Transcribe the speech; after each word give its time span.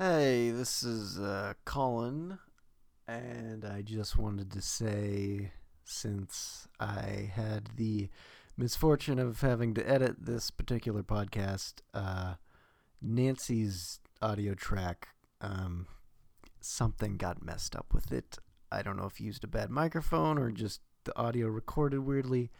Hey, 0.00 0.52
this 0.52 0.84
is 0.84 1.18
uh, 1.18 1.54
Colin, 1.64 2.38
and 3.08 3.64
I 3.64 3.82
just 3.82 4.16
wanted 4.16 4.52
to 4.52 4.62
say 4.62 5.50
since 5.82 6.68
I 6.78 7.32
had 7.34 7.70
the 7.74 8.08
misfortune 8.56 9.18
of 9.18 9.40
having 9.40 9.74
to 9.74 9.90
edit 9.90 10.24
this 10.24 10.52
particular 10.52 11.02
podcast, 11.02 11.80
uh, 11.94 12.34
Nancy's 13.02 13.98
audio 14.22 14.54
track, 14.54 15.08
um, 15.40 15.88
something 16.60 17.16
got 17.16 17.44
messed 17.44 17.74
up 17.74 17.92
with 17.92 18.12
it. 18.12 18.38
I 18.70 18.82
don't 18.82 18.98
know 18.98 19.06
if 19.06 19.18
you 19.18 19.26
used 19.26 19.42
a 19.42 19.48
bad 19.48 19.68
microphone 19.68 20.38
or 20.38 20.52
just 20.52 20.80
the 21.02 21.18
audio 21.18 21.48
recorded 21.48 22.06
weirdly. 22.06 22.52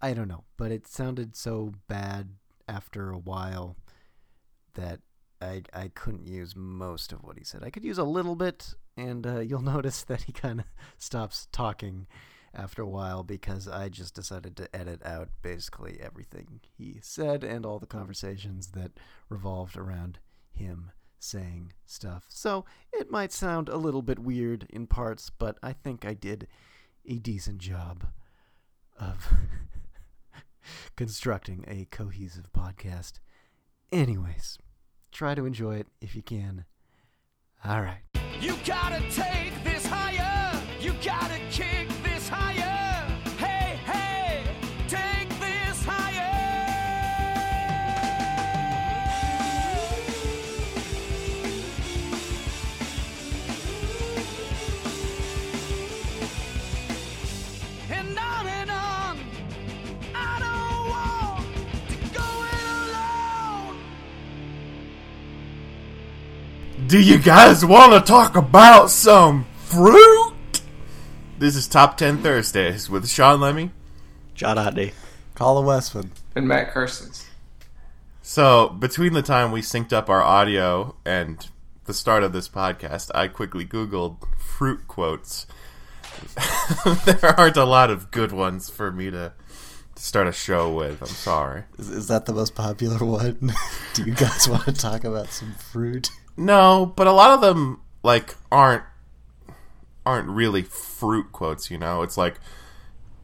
I 0.00 0.14
don't 0.14 0.28
know, 0.28 0.44
but 0.56 0.72
it 0.72 0.86
sounded 0.86 1.36
so 1.36 1.72
bad 1.88 2.30
after 2.66 3.10
a 3.10 3.18
while 3.18 3.76
that 4.72 5.00
I 5.40 5.62
I 5.72 5.88
couldn't 5.88 6.26
use 6.26 6.54
most 6.56 7.12
of 7.12 7.22
what 7.22 7.38
he 7.38 7.44
said. 7.44 7.62
I 7.62 7.70
could 7.70 7.84
use 7.84 7.98
a 7.98 8.04
little 8.04 8.36
bit, 8.36 8.74
and 8.96 9.26
uh, 9.26 9.40
you'll 9.40 9.60
notice 9.76 10.02
that 10.04 10.22
he 10.22 10.32
kind 10.32 10.60
of 10.60 10.66
stops 10.98 11.48
talking 11.52 12.06
after 12.54 12.82
a 12.82 12.88
while 12.88 13.22
because 13.22 13.68
I 13.68 13.88
just 13.88 14.14
decided 14.14 14.56
to 14.56 14.74
edit 14.74 15.04
out 15.04 15.28
basically 15.42 15.98
everything 16.00 16.60
he 16.76 16.98
said 17.02 17.44
and 17.44 17.66
all 17.66 17.78
the 17.78 17.86
conversations 17.86 18.68
that 18.68 18.92
revolved 19.28 19.76
around 19.76 20.18
him 20.54 20.90
saying 21.18 21.72
stuff. 21.84 22.24
So 22.28 22.64
it 22.92 23.10
might 23.10 23.32
sound 23.32 23.68
a 23.68 23.76
little 23.76 24.02
bit 24.02 24.18
weird 24.18 24.66
in 24.70 24.86
parts, 24.86 25.30
but 25.30 25.58
I 25.62 25.72
think 25.72 26.04
I 26.04 26.14
did 26.14 26.48
a 27.06 27.18
decent 27.18 27.58
job 27.58 28.06
of 28.98 29.30
constructing 30.96 31.64
a 31.68 31.86
cohesive 31.90 32.52
podcast. 32.52 33.20
Anyways, 33.92 34.58
try 35.12 35.34
to 35.34 35.46
enjoy 35.46 35.76
it 35.76 35.86
if 36.00 36.14
you 36.14 36.22
can. 36.22 36.64
All 37.64 37.80
right. 37.80 38.00
You 38.40 38.54
gotta 38.64 39.00
take 39.10 39.52
this 39.64 39.86
higher. 39.86 40.62
You 40.80 40.92
gotta 41.02 41.38
kick 41.50 41.88
Do 66.86 67.00
you 67.00 67.18
guys 67.18 67.64
want 67.64 67.92
to 67.94 68.00
talk 68.00 68.36
about 68.36 68.90
some 68.90 69.44
fruit? 69.56 70.34
This 71.36 71.56
is 71.56 71.66
Top 71.66 71.96
10 71.96 72.22
Thursdays 72.22 72.88
with 72.88 73.08
Sean 73.08 73.40
Lemmy. 73.40 73.72
John 74.36 74.56
Otney. 74.56 74.92
Colin 75.34 75.66
Westman, 75.66 76.12
and 76.36 76.46
Matt 76.46 76.72
Carstens. 76.72 77.24
So, 78.22 78.68
between 78.68 79.14
the 79.14 79.22
time 79.22 79.50
we 79.50 79.62
synced 79.62 79.92
up 79.92 80.08
our 80.08 80.22
audio 80.22 80.94
and 81.04 81.44
the 81.86 81.94
start 81.94 82.22
of 82.22 82.32
this 82.32 82.48
podcast, 82.48 83.10
I 83.16 83.26
quickly 83.26 83.66
Googled 83.66 84.18
fruit 84.38 84.86
quotes. 84.86 85.48
there 87.04 87.34
aren't 87.36 87.56
a 87.56 87.64
lot 87.64 87.90
of 87.90 88.12
good 88.12 88.30
ones 88.30 88.70
for 88.70 88.92
me 88.92 89.10
to, 89.10 89.32
to 89.96 90.02
start 90.02 90.28
a 90.28 90.32
show 90.32 90.72
with. 90.72 91.02
I'm 91.02 91.08
sorry. 91.08 91.64
Is, 91.78 91.90
is 91.90 92.06
that 92.06 92.26
the 92.26 92.32
most 92.32 92.54
popular 92.54 93.04
one? 93.04 93.52
Do 93.94 94.04
you 94.04 94.14
guys 94.14 94.48
want 94.48 94.66
to 94.66 94.72
talk 94.72 95.02
about 95.02 95.30
some 95.30 95.52
fruit? 95.54 96.10
No, 96.36 96.92
but 96.96 97.06
a 97.06 97.12
lot 97.12 97.30
of 97.30 97.40
them 97.40 97.80
like 98.02 98.34
aren't 98.52 98.84
aren't 100.04 100.28
really 100.28 100.62
fruit 100.62 101.32
quotes, 101.32 101.70
you 101.70 101.78
know? 101.78 102.02
It's 102.02 102.16
like 102.16 102.38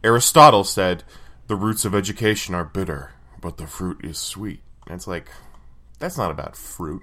Aristotle 0.02 0.64
said, 0.64 1.04
"The 1.46 1.56
roots 1.56 1.84
of 1.84 1.94
education 1.94 2.54
are 2.54 2.64
bitter, 2.64 3.12
but 3.40 3.58
the 3.58 3.66
fruit 3.66 4.04
is 4.04 4.18
sweet." 4.18 4.60
And 4.86 4.96
it's 4.96 5.06
like 5.06 5.30
that's 5.98 6.16
not 6.16 6.30
about 6.30 6.56
fruit. 6.56 7.02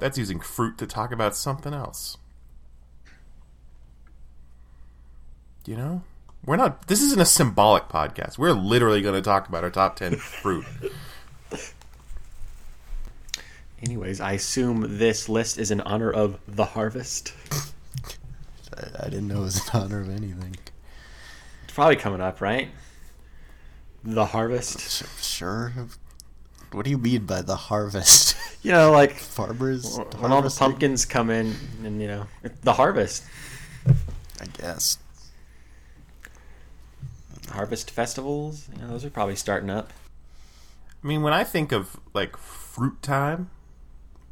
That's 0.00 0.16
using 0.16 0.40
fruit 0.40 0.78
to 0.78 0.86
talk 0.86 1.12
about 1.12 1.36
something 1.36 1.74
else. 1.74 2.16
You 5.66 5.76
know? 5.76 6.02
We're 6.46 6.56
not 6.56 6.86
this 6.86 7.02
isn't 7.02 7.20
a 7.20 7.26
symbolic 7.26 7.88
podcast. 7.88 8.38
We're 8.38 8.52
literally 8.52 9.02
going 9.02 9.16
to 9.16 9.22
talk 9.22 9.48
about 9.48 9.64
our 9.64 9.70
top 9.70 9.96
10 9.96 10.16
fruit. 10.16 10.64
Anyways, 13.82 14.20
I 14.20 14.32
assume 14.32 14.98
this 14.98 15.28
list 15.28 15.58
is 15.58 15.70
in 15.70 15.80
honor 15.82 16.10
of 16.10 16.38
the 16.48 16.64
harvest. 16.64 17.32
I, 18.76 19.06
I 19.06 19.08
didn't 19.08 19.28
know 19.28 19.38
it 19.38 19.44
was 19.44 19.68
in 19.68 19.80
honor 19.80 20.00
of 20.00 20.10
anything. 20.10 20.56
It's 21.64 21.72
probably 21.74 21.96
coming 21.96 22.20
up, 22.20 22.40
right? 22.40 22.68
The 24.02 24.26
harvest. 24.26 24.80
Sure. 25.22 25.72
What 26.72 26.84
do 26.84 26.90
you 26.90 26.98
mean 26.98 27.24
by 27.26 27.42
the 27.42 27.56
harvest? 27.56 28.36
You 28.60 28.72
know, 28.72 28.90
like 28.90 29.12
Farmers? 29.14 29.98
when 30.18 30.32
all 30.32 30.42
the 30.42 30.50
pumpkins 30.50 31.04
come 31.04 31.30
in, 31.30 31.54
and 31.84 32.02
you 32.02 32.08
know, 32.08 32.26
the 32.62 32.72
harvest, 32.72 33.22
I 34.40 34.46
guess. 34.52 34.98
harvest 37.50 37.92
festivals. 37.92 38.68
You 38.74 38.82
know, 38.82 38.88
those 38.88 39.04
are 39.04 39.10
probably 39.10 39.36
starting 39.36 39.70
up. 39.70 39.92
I 41.02 41.06
mean, 41.06 41.22
when 41.22 41.32
I 41.32 41.44
think 41.44 41.70
of 41.70 42.00
like 42.14 42.36
fruit 42.36 43.00
time, 43.00 43.48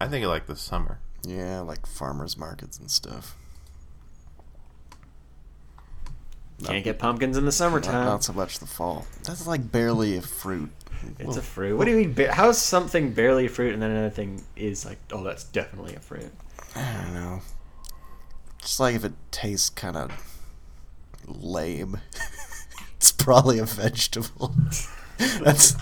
I 0.00 0.08
think 0.08 0.24
I 0.24 0.28
like 0.28 0.46
the 0.46 0.56
summer. 0.56 0.98
Yeah, 1.26 1.60
like 1.60 1.86
farmers 1.86 2.36
markets 2.36 2.78
and 2.78 2.90
stuff. 2.90 3.36
Can't 6.64 6.84
get 6.84 6.98
pumpkins 6.98 7.36
in 7.36 7.44
the 7.44 7.52
summertime. 7.52 8.06
not 8.06 8.24
so 8.24 8.32
much 8.32 8.58
the 8.60 8.66
fall. 8.66 9.06
That's 9.24 9.46
like 9.46 9.70
barely 9.70 10.16
a 10.16 10.22
fruit. 10.22 10.70
It's 11.18 11.36
a 11.36 11.42
fruit. 11.42 11.76
What 11.76 11.84
do 11.84 11.90
you 11.90 11.98
mean? 11.98 12.12
ba- 12.14 12.32
How 12.32 12.48
is 12.48 12.58
something 12.58 13.12
barely 13.12 13.46
a 13.46 13.48
fruit, 13.48 13.74
and 13.74 13.82
then 13.82 13.90
another 13.90 14.10
thing 14.10 14.42
is 14.56 14.86
like, 14.86 14.98
oh, 15.12 15.22
that's 15.22 15.44
definitely 15.44 15.94
a 15.94 16.00
fruit? 16.00 16.32
I 16.74 17.02
don't 17.02 17.14
know. 17.14 17.40
Just 18.62 18.80
like 18.80 18.94
if 18.94 19.04
it 19.04 19.12
tastes 19.30 19.68
kind 19.68 19.96
of 19.96 20.10
lame, 21.26 22.00
it's 22.96 23.12
probably 23.12 23.58
a 23.58 23.64
vegetable. 23.66 24.54
that's 25.18 25.72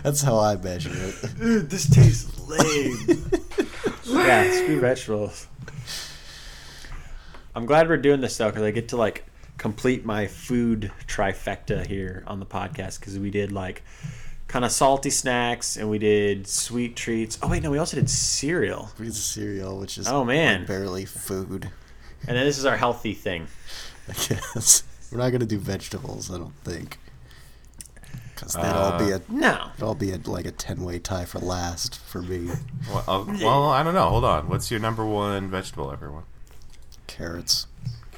that's 0.00 0.22
how 0.22 0.38
I 0.38 0.56
measure 0.56 0.90
it. 0.92 1.38
Dude, 1.38 1.70
this 1.70 1.88
tastes 1.88 2.38
lame. 2.48 3.30
yeah, 4.14 4.50
screw 4.52 4.80
vegetables. 4.80 5.46
I'm 7.54 7.66
glad 7.66 7.88
we're 7.88 7.96
doing 7.96 8.20
this 8.20 8.36
though, 8.36 8.48
because 8.48 8.62
I 8.62 8.70
get 8.70 8.88
to 8.88 8.96
like 8.96 9.24
complete 9.58 10.04
my 10.04 10.26
food 10.26 10.90
trifecta 11.06 11.86
here 11.86 12.24
on 12.26 12.40
the 12.40 12.46
podcast 12.46 12.98
because 13.00 13.18
we 13.18 13.30
did 13.30 13.52
like 13.52 13.82
kind 14.48 14.64
of 14.64 14.72
salty 14.72 15.10
snacks 15.10 15.76
and 15.76 15.88
we 15.88 15.98
did 15.98 16.46
sweet 16.46 16.96
treats. 16.96 17.38
Oh 17.42 17.48
wait, 17.48 17.62
no, 17.62 17.70
we 17.70 17.78
also 17.78 17.96
did 17.96 18.10
cereal, 18.10 18.90
We 18.98 19.06
did 19.06 19.14
cereal, 19.14 19.78
which 19.78 19.98
is 19.98 20.08
Oh, 20.08 20.24
man. 20.24 20.60
like 20.60 20.68
barely 20.68 21.04
food. 21.04 21.70
and 22.26 22.36
then 22.36 22.44
this 22.44 22.58
is 22.58 22.64
our 22.66 22.76
healthy 22.76 23.14
thing. 23.14 23.46
I 24.08 24.12
guess 24.12 24.82
we're 25.12 25.18
not 25.18 25.30
gonna 25.30 25.46
do 25.46 25.58
vegetables. 25.58 26.30
I 26.32 26.38
don't 26.38 26.54
think, 26.64 26.98
because 28.34 28.54
that'll 28.54 28.82
all 28.82 28.98
be 28.98 29.12
a 29.12 29.20
No, 29.28 29.70
it'll 29.76 29.94
be 29.94 30.12
a, 30.12 30.18
like 30.24 30.46
a 30.46 30.50
ten 30.50 30.82
way 30.82 30.98
tie 30.98 31.24
for 31.24 31.38
last 31.38 31.98
for 31.98 32.22
me. 32.22 32.50
Well, 32.88 33.04
uh, 33.06 33.24
well, 33.40 33.70
I 33.70 33.82
don't 33.82 33.94
know. 33.94 34.08
Hold 34.08 34.24
on. 34.24 34.48
What's 34.48 34.70
your 34.70 34.80
number 34.80 35.04
one 35.04 35.50
vegetable, 35.50 35.92
everyone? 35.92 36.24
Carrots, 37.06 37.66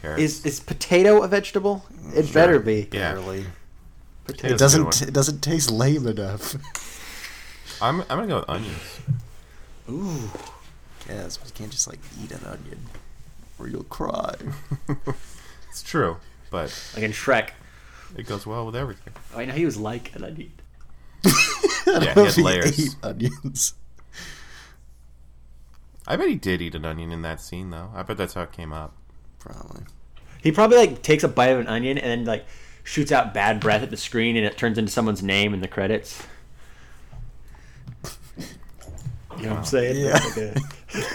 Carrots. 0.01 0.23
is 0.23 0.47
is 0.47 0.61
potato 0.61 1.23
a 1.23 1.29
vegetable? 1.29 1.85
It 2.15 2.33
better 2.33 2.59
be. 2.59 2.89
yeah. 2.93 3.13
barely. 3.13 3.47
Potatoes 4.25 4.53
It 4.53 4.59
doesn't 4.59 5.03
a 5.03 5.09
it 5.09 5.15
doesn't 5.15 5.41
taste 5.41 5.71
lame 5.71 6.07
enough. 6.07 6.57
I'm, 7.81 8.01
I'm 8.03 8.07
gonna 8.09 8.27
go 8.27 8.37
with 8.37 8.49
onions. 8.51 9.01
Ooh, 9.89 10.31
yes, 11.09 11.37
but 11.37 11.49
you 11.49 11.55
can't 11.55 11.71
just 11.71 11.87
like 11.87 12.01
eat 12.23 12.33
an 12.33 12.41
onion, 12.45 12.79
or 13.59 13.69
you'll 13.69 13.85
cry. 13.85 14.35
It's 15.77 15.83
true, 15.83 16.17
but 16.51 16.73
like 16.95 17.05
in 17.05 17.11
Shrek. 17.13 17.51
It 18.17 18.27
goes 18.27 18.47
well 18.47 18.67
with 18.67 18.77
everything. 18.77 19.13
Oh, 19.35 19.39
I 19.39 19.45
know 19.47 19.55
he 19.55 19.65
was 19.65 19.77
like 19.77 20.15
an 20.15 20.25
onion. 20.25 20.53
Yeah, 21.87 22.01
he 22.15 22.21
had 22.21 22.37
layers. 22.39 22.81
ate 22.81 22.97
onions. 23.05 23.75
I 26.07 26.17
bet 26.17 26.29
he 26.29 26.35
did 26.35 26.61
eat 26.61 26.75
an 26.75 26.85
onion 26.85 27.13
in 27.13 27.23
that 27.23 27.41
scene, 27.41 27.71
though. 27.71 27.91
I 27.95 28.03
bet 28.03 28.17
that's 28.17 28.35
how 28.35 28.43
it 28.43 28.51
came 28.53 28.73
up. 28.73 28.93
Probably. 29.39 29.83
He 30.43 30.51
probably 30.51 30.79
like 30.79 31.03
takes 31.03 31.23
a 31.23 31.29
bite 31.29 31.47
of 31.51 31.61
an 31.61 31.69
onion 31.69 31.97
and 31.97 32.11
then 32.11 32.25
like 32.25 32.45
shoots 32.83 33.13
out 33.13 33.33
bad 33.33 33.61
breath 33.61 33.83
at 33.85 33.91
the 33.91 33.97
screen 33.97 34.37
and 34.37 34.45
it 34.45 34.57
turns 34.59 34.79
into 34.79 34.91
someone's 34.91 35.23
name 35.23 35.55
in 35.55 35.61
the 35.61 35.69
credits. 35.69 36.23
You 39.39 39.43
know 39.45 39.51
what 39.51 39.59
I'm 39.59 39.65
saying? 39.65 40.05
Yeah. 40.05 40.13
Like 40.15 40.37
a- 40.37 40.57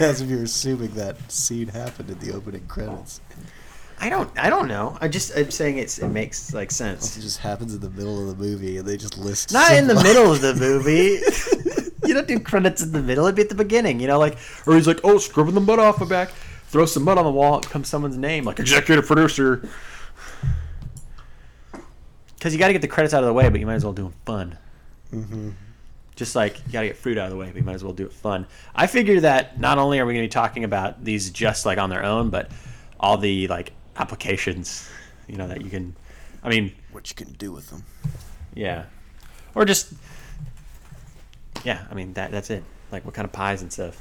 As 0.04 0.20
if 0.20 0.28
you're 0.30 0.44
assuming 0.44 0.92
that 0.94 1.30
scene 1.32 1.68
happened 1.68 2.08
in 2.10 2.18
the 2.20 2.32
opening 2.32 2.66
credits. 2.66 3.20
I 4.02 4.08
don't. 4.08 4.28
I 4.36 4.50
don't 4.50 4.66
know. 4.66 4.98
I 5.00 5.06
just. 5.06 5.36
I'm 5.36 5.52
saying 5.52 5.78
it's. 5.78 6.00
It 6.00 6.08
makes 6.08 6.52
like 6.52 6.72
sense. 6.72 7.16
It 7.16 7.20
just 7.20 7.38
happens 7.38 7.72
in 7.72 7.80
the 7.80 7.88
middle 7.90 8.20
of 8.28 8.36
the 8.36 8.44
movie, 8.44 8.78
and 8.78 8.86
they 8.86 8.96
just 8.96 9.16
list. 9.16 9.52
Not 9.52 9.72
in 9.74 9.86
the 9.86 9.94
middle 9.94 10.32
of 10.32 10.40
the 10.40 10.54
movie. 10.56 11.20
you 12.04 12.12
don't 12.12 12.26
do 12.26 12.40
credits 12.40 12.82
in 12.82 12.90
the 12.90 13.00
middle. 13.00 13.26
It'd 13.26 13.36
be 13.36 13.42
at 13.42 13.48
the 13.48 13.54
beginning, 13.54 14.00
you 14.00 14.08
know, 14.08 14.18
like, 14.18 14.38
or 14.66 14.74
he's 14.74 14.88
like, 14.88 14.98
oh, 15.04 15.18
scrubbing 15.18 15.54
the 15.54 15.60
mud 15.60 15.78
off 15.78 16.00
my 16.00 16.06
back. 16.06 16.30
Throw 16.66 16.84
some 16.84 17.04
mud 17.04 17.16
on 17.16 17.24
the 17.24 17.30
wall. 17.30 17.58
It 17.58 17.70
comes 17.70 17.86
someone's 17.86 18.16
name, 18.16 18.42
like 18.42 18.58
executive 18.58 19.06
producer. 19.06 19.68
Because 22.34 22.52
you 22.52 22.58
got 22.58 22.66
to 22.66 22.72
get 22.72 22.82
the 22.82 22.88
credits 22.88 23.14
out 23.14 23.22
of 23.22 23.28
the 23.28 23.32
way, 23.32 23.48
but 23.50 23.60
you 23.60 23.66
might 23.66 23.74
as 23.74 23.84
well 23.84 23.92
do 23.92 24.02
them 24.02 24.14
fun. 24.24 24.58
Mm-hmm. 25.12 25.50
Just 26.16 26.34
like 26.34 26.58
you 26.66 26.72
got 26.72 26.80
to 26.80 26.88
get 26.88 26.96
fruit 26.96 27.18
out 27.18 27.26
of 27.26 27.30
the 27.30 27.36
way, 27.36 27.46
but 27.46 27.56
you 27.56 27.62
might 27.62 27.74
as 27.74 27.84
well 27.84 27.92
do 27.92 28.06
it 28.06 28.12
fun. 28.12 28.48
I 28.74 28.88
figure 28.88 29.20
that 29.20 29.60
not 29.60 29.78
only 29.78 30.00
are 30.00 30.06
we 30.06 30.14
going 30.14 30.24
to 30.24 30.28
be 30.28 30.32
talking 30.32 30.64
about 30.64 31.04
these 31.04 31.30
just 31.30 31.64
like 31.64 31.78
on 31.78 31.88
their 31.88 32.02
own, 32.02 32.30
but 32.30 32.50
all 32.98 33.16
the 33.16 33.46
like 33.46 33.72
applications, 33.96 34.88
you 35.28 35.36
know, 35.36 35.48
that 35.48 35.62
you 35.62 35.70
can. 35.70 35.94
I 36.42 36.48
mean, 36.48 36.72
What 36.90 37.08
you 37.08 37.14
can 37.16 37.32
do 37.34 37.52
with 37.52 37.70
them. 37.70 37.84
yeah, 38.54 38.84
or 39.54 39.64
just 39.64 39.92
yeah. 41.64 41.84
I 41.90 41.94
mean 41.94 42.12
that 42.14 42.30
that's 42.30 42.50
it. 42.50 42.64
Like 42.90 43.04
what 43.04 43.14
kind 43.14 43.24
of 43.24 43.32
pies 43.32 43.62
and 43.62 43.72
stuff. 43.72 43.96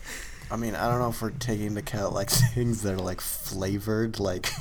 I 0.49 0.57
mean, 0.57 0.75
I 0.75 0.89
don't 0.89 0.99
know 0.99 1.09
if 1.09 1.21
we're 1.21 1.29
taking 1.31 1.67
into 1.67 1.79
account 1.79 2.13
like 2.13 2.29
things 2.53 2.81
that 2.83 2.93
are 2.93 2.97
like 2.97 3.21
flavored, 3.21 4.19
like. 4.19 4.49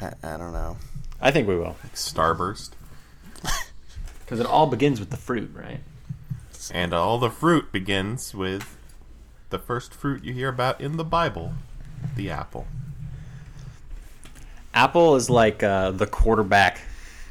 I, 0.00 0.12
I 0.22 0.36
don't 0.36 0.52
know. 0.52 0.76
I 1.20 1.30
think 1.30 1.48
we 1.48 1.56
will 1.56 1.76
Starburst. 1.94 2.70
because 4.20 4.38
it 4.40 4.46
all 4.46 4.66
begins 4.66 5.00
with 5.00 5.10
the 5.10 5.16
fruit, 5.16 5.50
right? 5.54 5.80
And 6.70 6.92
all 6.92 7.18
the 7.18 7.30
fruit 7.30 7.72
begins 7.72 8.34
with 8.34 8.76
the 9.50 9.58
first 9.58 9.92
fruit 9.94 10.22
you 10.22 10.32
hear 10.34 10.48
about 10.50 10.80
in 10.80 10.96
the 10.96 11.04
Bible, 11.04 11.54
the 12.16 12.30
apple. 12.30 12.66
Apple 14.74 15.16
is 15.16 15.28
like 15.28 15.62
uh, 15.62 15.90
the 15.90 16.06
quarterback. 16.06 16.80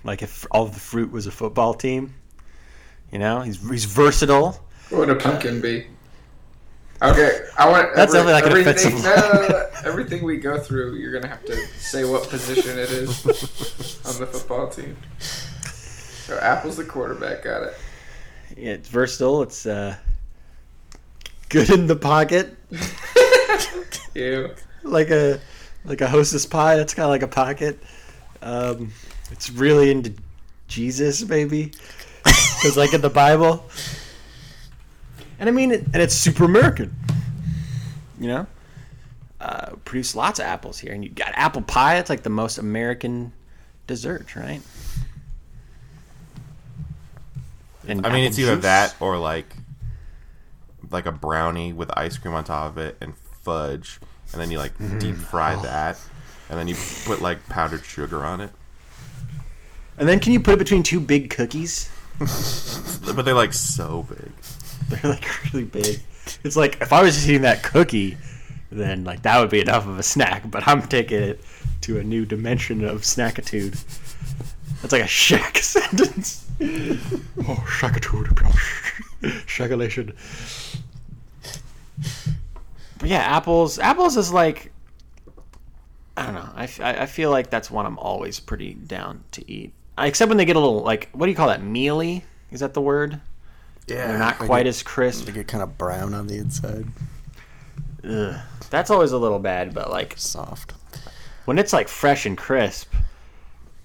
Like 0.03 0.21
if 0.21 0.45
all 0.51 0.63
of 0.63 0.73
the 0.73 0.79
fruit 0.79 1.11
was 1.11 1.27
a 1.27 1.31
football 1.31 1.73
team, 1.73 2.13
you 3.11 3.19
know, 3.19 3.41
he's 3.41 3.57
he's 3.69 3.85
versatile. 3.85 4.59
What 4.89 4.99
would 4.99 5.09
a 5.09 5.15
pumpkin 5.15 5.61
be? 5.61 5.87
Okay, 7.01 7.41
I 7.57 7.69
want 7.69 7.95
That's 7.95 8.13
definitely 8.13 8.33
like 8.33 8.45
an 8.45 8.51
everything, 8.51 9.03
no. 9.03 9.69
everything 9.85 10.23
we 10.23 10.37
go 10.37 10.57
through. 10.57 10.95
You're 10.95 11.13
gonna 11.13 11.27
have 11.27 11.45
to 11.45 11.55
say 11.77 12.05
what 12.05 12.27
position 12.27 12.79
it 12.79 12.89
is 12.89 13.25
on 14.05 14.17
the 14.19 14.25
football 14.25 14.67
team. 14.69 14.97
So 15.19 16.39
Apple's 16.39 16.77
the 16.77 16.83
quarterback. 16.83 17.43
Got 17.43 17.63
it. 17.63 17.77
Yeah, 18.57 18.71
it's 18.71 18.89
versatile. 18.89 19.43
It's 19.43 19.67
uh, 19.67 19.95
good 21.49 21.69
in 21.69 21.85
the 21.85 21.95
pocket, 21.95 22.57
Ew. 24.13 24.53
like 24.83 25.09
a 25.09 25.39
like 25.85 26.01
a 26.01 26.07
hostess 26.07 26.45
pie. 26.45 26.75
That's 26.75 26.93
kind 26.93 27.05
of 27.05 27.09
like 27.09 27.23
a 27.23 27.27
pocket. 27.27 27.79
Um, 28.41 28.91
it's 29.31 29.49
really 29.49 29.91
into 29.91 30.13
Jesus, 30.67 31.23
maybe, 31.27 31.71
because 32.23 32.77
like 32.77 32.93
in 32.93 33.01
the 33.01 33.09
Bible. 33.09 33.65
And 35.39 35.47
I 35.47 35.51
mean, 35.51 35.71
it, 35.71 35.83
and 35.83 35.97
it's 35.97 36.15
super 36.15 36.45
American. 36.45 36.95
You 38.19 38.27
know, 38.27 38.47
uh, 39.39 39.75
produce 39.85 40.15
lots 40.15 40.39
of 40.39 40.45
apples 40.45 40.79
here, 40.79 40.93
and 40.93 41.03
you 41.03 41.09
got 41.09 41.31
apple 41.33 41.61
pie. 41.61 41.97
It's 41.97 42.09
like 42.09 42.23
the 42.23 42.29
most 42.29 42.57
American 42.57 43.31
dessert, 43.85 44.35
right? 44.35 44.61
And 47.87 48.05
I 48.05 48.11
mean, 48.11 48.25
it's 48.25 48.37
either 48.39 48.57
that 48.57 48.95
or 48.99 49.17
like 49.17 49.55
like 50.89 51.05
a 51.05 51.11
brownie 51.11 51.73
with 51.73 51.91
ice 51.97 52.17
cream 52.17 52.33
on 52.33 52.43
top 52.43 52.71
of 52.71 52.77
it 52.77 52.97
and 53.01 53.13
fudge, 53.47 54.01
and 54.33 54.41
then 54.41 54.51
you 54.51 54.57
like 54.57 54.77
mm-hmm. 54.77 54.99
deep 54.99 55.15
fry 55.15 55.55
oh. 55.55 55.61
that, 55.61 55.97
and 56.49 56.59
then 56.59 56.67
you 56.67 56.75
put 57.05 57.21
like 57.21 57.47
powdered 57.47 57.85
sugar 57.85 58.25
on 58.25 58.41
it. 58.41 58.51
And 59.97 60.07
then 60.07 60.19
can 60.19 60.33
you 60.33 60.41
put 60.41 60.55
it 60.55 60.59
between 60.59 60.83
two 60.83 60.99
big 60.99 61.29
cookies? 61.29 61.89
But 63.15 63.23
they're 63.23 63.33
like 63.33 63.53
so 63.53 64.05
big. 64.09 64.31
They're 64.89 65.11
like 65.13 65.25
really 65.53 65.63
big. 65.63 66.01
It's 66.43 66.57
like 66.57 66.81
if 66.81 66.91
I 66.91 67.01
was 67.01 67.15
just 67.15 67.29
eating 67.29 67.43
that 67.43 67.63
cookie, 67.63 68.17
then 68.69 69.05
like 69.05 69.21
that 69.21 69.39
would 69.39 69.49
be 69.49 69.61
enough 69.61 69.87
of 69.87 69.97
a 69.97 70.03
snack. 70.03 70.51
But 70.51 70.67
I'm 70.67 70.81
taking 70.81 71.23
it 71.23 71.39
to 71.81 71.99
a 71.99 72.03
new 72.03 72.25
dimension 72.25 72.83
of 72.83 73.03
snackitude. 73.03 73.81
That's 74.81 74.91
like 74.91 75.03
a 75.03 75.07
shack 75.07 75.57
sentence. 75.73 76.45
oh, 76.59 77.63
shackitude, 77.79 78.27
shackulation. 79.47 80.13
But 82.99 83.09
yeah, 83.09 83.19
apples. 83.19 83.79
Apples 83.79 84.17
is 84.17 84.31
like. 84.31 84.71
I 86.15 86.25
don't 86.25 86.35
know. 86.35 86.49
I 86.55 86.63
I 87.03 87.05
feel 87.05 87.29
like 87.29 87.51
that's 87.51 87.69
one 87.69 87.85
I'm 87.85 87.99
always 87.99 88.39
pretty 88.39 88.73
down 88.73 89.23
to 89.33 89.51
eat. 89.51 89.73
Except 89.99 90.29
when 90.29 90.37
they 90.37 90.45
get 90.45 90.55
a 90.55 90.59
little 90.59 90.81
like 90.81 91.09
what 91.11 91.27
do 91.27 91.31
you 91.31 91.35
call 91.35 91.47
that? 91.47 91.61
Mealy? 91.61 92.23
Is 92.51 92.61
that 92.61 92.73
the 92.73 92.81
word? 92.81 93.19
Yeah, 93.87 94.07
They're 94.07 94.17
not 94.17 94.37
quite 94.37 94.63
get- 94.63 94.69
as 94.69 94.83
crisp. 94.83 95.25
They 95.25 95.31
get 95.31 95.47
kind 95.47 95.63
of 95.63 95.77
brown 95.77 96.13
on 96.13 96.27
the 96.27 96.37
inside, 96.37 96.87
Ugh. 98.03 98.35
That's 98.69 98.89
always 98.89 99.11
a 99.11 99.17
little 99.17 99.39
bad, 99.39 99.73
but 99.73 99.89
like 99.89 100.15
soft. 100.17 100.73
when 101.45 101.57
it's 101.57 101.71
like 101.71 101.87
fresh 101.87 102.25
and 102.25 102.37
crisp, 102.37 102.93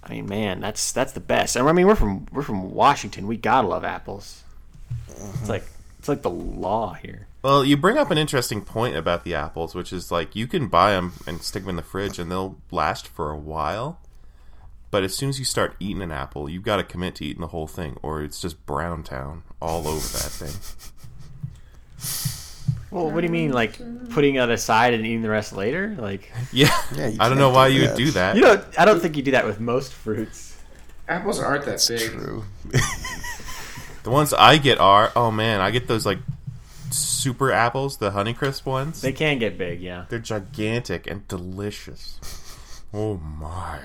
I 0.03 0.11
mean, 0.11 0.27
man, 0.27 0.61
that's 0.61 0.91
that's 0.93 1.13
the 1.13 1.21
best. 1.21 1.55
And 1.55 1.69
I 1.69 1.73
mean, 1.73 1.87
we're 1.87 1.95
from 1.95 2.27
we're 2.33 2.43
from 2.43 2.73
Washington. 2.73 3.27
We 3.27 3.37
gotta 3.37 3.69
love 3.69 3.85
apples. 3.85 4.43
It's 5.09 5.21
mm-hmm. 5.21 5.47
like 5.47 5.65
it's 5.99 6.09
like 6.09 6.23
the 6.23 6.31
law 6.31 6.95
here. 6.95 7.27
Well, 7.43 7.65
you 7.65 7.77
bring 7.77 7.99
up 7.99 8.11
an 8.13 8.19
interesting 8.19 8.63
point 8.63 8.95
about 8.97 9.25
the 9.25 9.35
apples, 9.35 9.75
which 9.75 9.93
is 9.93 10.13
like 10.13 10.37
you 10.37 10.47
can 10.47 10.69
buy 10.69 10.93
them 10.93 11.15
and 11.27 11.43
stick 11.43 11.65
them 11.65 11.71
in 11.71 11.77
the 11.77 11.83
fridge, 11.83 12.19
and 12.19 12.31
they'll 12.31 12.57
last 12.71 13.09
for 13.09 13.31
a 13.31 13.37
while. 13.37 13.99
But 14.93 15.03
as 15.03 15.15
soon 15.17 15.29
as 15.31 15.39
you 15.39 15.45
start 15.45 15.75
eating 15.81 16.03
an 16.03 16.13
apple, 16.13 16.49
you've 16.49 16.63
got 16.63 16.77
to 16.77 16.85
commit 16.85 17.17
to 17.17 17.25
eating 17.25 17.41
the 17.41 17.49
whole 17.49 17.67
thing, 17.67 17.97
or 18.03 18.23
it's 18.23 18.41
just 18.41 18.65
Brown 18.67 19.03
Town 19.03 19.43
all 19.61 19.89
over 19.89 20.07
that 20.19 20.31
thing. 20.31 20.53
Well, 22.91 23.11
what 23.11 23.23
do 23.23 23.27
you 23.27 23.33
mean, 23.33 23.53
like 23.53 23.79
putting 24.11 24.35
it 24.35 24.51
aside 24.51 24.93
and 24.93 25.07
eating 25.07 25.23
the 25.23 25.31
rest 25.31 25.55
later? 25.55 25.97
Like, 25.99 26.31
Yeah, 26.53 26.69
Yeah, 26.95 27.07
I 27.07 27.09
don't 27.11 27.19
can't 27.19 27.39
know 27.39 27.51
why 27.51 27.69
do 27.71 27.75
you 27.75 27.89
would 27.89 27.97
do 27.97 28.11
that. 28.13 28.37
you 28.37 28.43
know, 28.43 28.63
I 28.79 28.85
don't 28.85 29.01
think 29.01 29.17
you 29.17 29.23
do 29.23 29.31
that 29.31 29.47
with 29.47 29.59
most 29.61 29.93
fruits. 29.95 30.57
Apples 31.09 31.41
aren't 31.41 31.65
that 31.65 31.75
It's 31.75 31.89
big. 31.89 32.11
true. 32.13 32.45
The 34.03 34.11
ones 34.11 34.35
I 34.35 34.59
get 34.59 34.79
are 34.79 35.11
oh 35.17 35.31
man, 35.31 35.61
I 35.61 35.71
get 35.71 35.87
those 35.89 36.05
like 36.05 36.19
super 36.93 37.51
apples, 37.53 37.97
the 37.99 38.11
Honeycrisp 38.13 38.65
ones. 38.67 39.01
They 39.01 39.13
can 39.13 39.39
get 39.39 39.59
big, 39.59 39.81
yeah. 39.81 40.05
They're 40.09 40.19
gigantic 40.19 41.07
and 41.07 41.27
delicious. 41.29 42.19
Oh 42.95 43.17
my! 43.17 43.81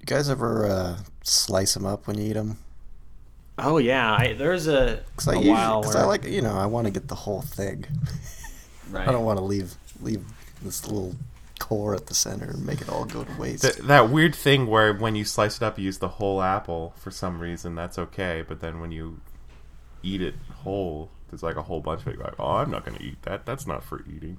You 0.00 0.06
guys 0.06 0.28
ever 0.28 0.66
uh, 0.66 0.98
slice 1.22 1.74
them 1.74 1.86
up 1.86 2.06
when 2.06 2.18
you 2.18 2.30
eat 2.30 2.32
them? 2.34 2.58
Oh 3.58 3.78
yeah, 3.78 4.12
I, 4.14 4.34
there's 4.34 4.66
a, 4.68 5.02
Because 5.10 5.28
a 5.28 5.30
I, 5.32 5.34
usually, 5.34 5.50
while 5.50 5.82
'cause 5.82 5.94
where 5.94 6.04
I 6.04 6.06
like, 6.06 6.24
you 6.24 6.42
know, 6.42 6.56
I 6.56 6.66
want 6.66 6.86
to 6.86 6.92
get 6.92 7.08
the 7.08 7.14
whole 7.16 7.42
thing. 7.42 7.84
right. 8.90 9.08
I 9.08 9.12
don't 9.12 9.24
want 9.24 9.38
to 9.38 9.44
leave 9.44 9.74
leave 10.00 10.24
this 10.62 10.86
little 10.86 11.16
core 11.58 11.92
at 11.94 12.06
the 12.06 12.14
center 12.14 12.50
and 12.50 12.64
make 12.64 12.80
it 12.80 12.88
all 12.88 13.04
go 13.04 13.24
to 13.24 13.32
waste. 13.40 13.62
Th- 13.64 13.76
that 13.88 14.10
weird 14.10 14.34
thing 14.34 14.68
where 14.68 14.92
when 14.94 15.16
you 15.16 15.24
slice 15.24 15.56
it 15.56 15.62
up, 15.62 15.76
you 15.78 15.86
use 15.86 15.98
the 15.98 16.06
whole 16.08 16.40
apple 16.40 16.94
for 16.96 17.10
some 17.10 17.40
reason. 17.40 17.74
That's 17.74 17.98
okay, 17.98 18.44
but 18.46 18.60
then 18.60 18.78
when 18.80 18.92
you 18.92 19.20
eat 20.04 20.22
it 20.22 20.34
whole, 20.62 21.10
there's 21.30 21.42
like 21.42 21.56
a 21.56 21.62
whole 21.62 21.80
bunch 21.80 22.02
of 22.02 22.08
it. 22.08 22.14
You're 22.16 22.24
like, 22.24 22.34
oh, 22.38 22.56
I'm 22.56 22.70
not 22.70 22.84
gonna 22.84 22.98
eat 23.00 23.22
that. 23.22 23.44
That's 23.46 23.66
not 23.66 23.84
for 23.84 24.02
eating. 24.06 24.38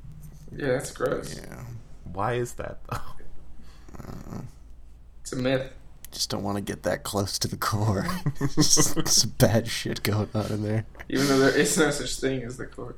Yeah, 0.55 0.67
that's 0.69 0.91
gross. 0.91 1.38
yeah, 1.38 1.63
Why 2.12 2.34
is 2.34 2.53
that 2.53 2.79
though? 2.89 2.98
It's 5.22 5.34
a 5.34 5.36
myth. 5.36 5.72
just 6.12 6.29
don't 6.29 6.41
want 6.43 6.58
to 6.58 6.62
get 6.62 6.84
that 6.84 7.03
close 7.03 7.38
to 7.39 7.48
the 7.48 7.58
core. 7.58 8.05
Some 8.62 9.34
bad 9.38 9.67
shit 9.67 10.01
going 10.03 10.29
on 10.34 10.48
in 10.51 10.63
there. 10.63 10.86
Even 11.10 11.27
though 11.27 11.38
there 11.39 11.55
is 11.55 11.77
no 11.77 11.91
such 11.91 12.15
thing 12.19 12.43
as 12.43 12.58
the 12.58 12.65
core. 12.65 12.96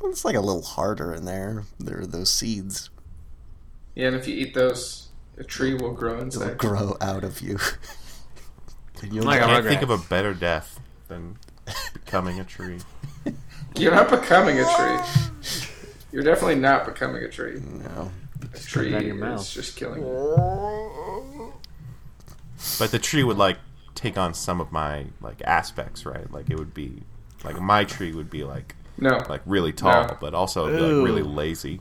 Well, 0.00 0.10
it's 0.10 0.24
like 0.24 0.36
a 0.36 0.40
little 0.40 0.62
harder 0.62 1.12
in 1.12 1.24
there. 1.26 1.64
There 1.78 2.00
are 2.00 2.06
those 2.06 2.30
seeds 2.30 2.88
Yeah, 3.94 4.06
and 4.08 4.16
if 4.16 4.26
you 4.26 4.34
eat 4.36 4.54
those, 4.54 5.08
a 5.36 5.44
tree 5.44 5.74
will 5.74 5.92
grow 5.92 6.20
that 6.24 6.38
will 6.38 6.54
grow 6.54 6.96
out 7.00 7.24
of 7.24 7.40
you. 7.42 7.58
and 9.02 9.12
you'll 9.12 9.24
Like 9.24 9.42
I 9.42 9.44
a 9.44 9.46
can't 9.48 9.64
Rugrats. 9.64 9.68
think 9.68 9.82
of 9.82 9.90
a 9.90 9.98
better 9.98 10.32
death 10.32 10.80
than 11.08 11.36
becoming 11.92 12.40
a 12.40 12.44
tree. 12.44 12.78
You're 13.76 13.94
not 13.94 14.10
becoming 14.10 14.58
a 14.58 14.64
tree. 14.76 14.98
You're 16.12 16.24
definitely 16.24 16.56
not 16.56 16.84
becoming 16.86 17.22
a 17.22 17.28
tree. 17.28 17.60
no. 17.84 18.10
A 18.54 18.58
tree 18.58 18.94
it 18.94 19.02
your 19.04 19.14
is 19.16 19.20
mouth. 19.20 19.50
just 19.50 19.76
killing 19.76 20.00
you. 20.02 21.52
But 22.78 22.90
the 22.90 22.98
tree 22.98 23.22
would 23.22 23.36
like 23.38 23.58
take 23.94 24.16
on 24.18 24.34
some 24.34 24.60
of 24.60 24.72
my 24.72 25.06
like 25.20 25.42
aspects, 25.44 26.04
right? 26.06 26.30
Like 26.32 26.50
it 26.50 26.58
would 26.58 26.74
be 26.74 27.02
like 27.44 27.60
my 27.60 27.84
tree 27.84 28.12
would 28.12 28.30
be 28.30 28.44
like 28.44 28.74
No. 28.98 29.18
like 29.28 29.42
really 29.46 29.72
tall, 29.72 30.04
No. 30.08 30.16
but 30.20 30.34
also 30.34 30.66
be, 30.66 30.72
like 30.72 31.06
really 31.06 31.22
lazy. 31.22 31.80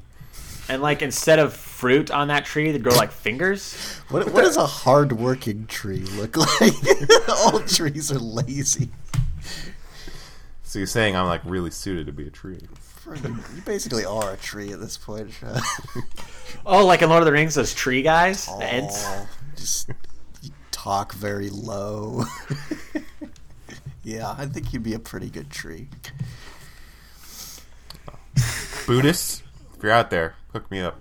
And 0.68 0.82
like 0.82 1.02
instead 1.02 1.40
of 1.40 1.54
fruit 1.54 2.12
on 2.12 2.28
that 2.28 2.46
tree, 2.46 2.72
they 2.72 2.78
grow 2.78 2.94
like 2.96 3.12
fingers. 3.12 3.74
What, 4.10 4.30
what 4.32 4.42
does 4.44 4.58
a 4.58 4.66
hard-working 4.68 5.66
tree 5.68 6.02
look 6.18 6.38
like? 6.62 6.74
All 7.30 7.60
trees 7.62 8.12
are 8.12 8.20
lazy. 8.20 8.90
So 10.70 10.78
you're 10.78 10.86
saying 10.86 11.16
I'm 11.16 11.26
like 11.26 11.42
really 11.46 11.72
suited 11.72 12.06
to 12.06 12.12
be 12.12 12.28
a 12.28 12.30
tree? 12.30 12.60
You 13.08 13.62
basically 13.66 14.06
are 14.06 14.34
a 14.34 14.38
tree 14.38 14.72
at 14.72 14.80
this 14.80 15.00
point. 15.00 15.34
Oh, 16.66 16.86
like 16.86 17.02
in 17.02 17.10
Lord 17.10 17.22
of 17.22 17.26
the 17.26 17.32
Rings, 17.32 17.56
those 17.56 17.74
tree 17.74 18.02
guys, 18.02 18.46
the 18.46 18.66
Ents. 18.66 19.08
Just 19.56 19.90
you 20.42 20.52
talk 20.70 21.14
very 21.14 21.50
low. 21.50 22.24
Yeah, 24.04 24.34
I 24.38 24.46
think 24.46 24.72
you'd 24.72 24.84
be 24.84 24.94
a 24.94 25.00
pretty 25.00 25.30
good 25.30 25.50
tree. 25.52 25.90
Buddhists, 28.88 29.44
if 29.76 29.84
you're 29.84 29.92
out 29.92 30.10
there, 30.10 30.36
hook 30.54 30.72
me 30.72 30.80
up. 30.80 31.00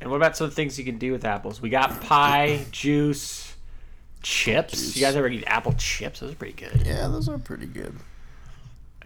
And 0.00 0.10
what 0.10 0.16
about 0.16 0.36
some 0.36 0.50
things 0.50 0.78
you 0.78 0.84
can 0.84 0.98
do 0.98 1.12
with 1.12 1.24
apples? 1.24 1.60
We 1.60 1.68
got 1.70 2.00
pie, 2.00 2.64
juice, 2.72 3.47
chips. 4.22 4.96
You 4.96 5.02
guys 5.02 5.16
ever 5.16 5.28
eat 5.28 5.44
apple 5.46 5.72
chips? 5.74 6.20
Those 6.20 6.32
are 6.32 6.36
pretty 6.36 6.54
good. 6.54 6.82
Yeah, 6.86 7.08
those 7.08 7.28
are 7.28 7.38
pretty 7.38 7.66
good. 7.66 7.94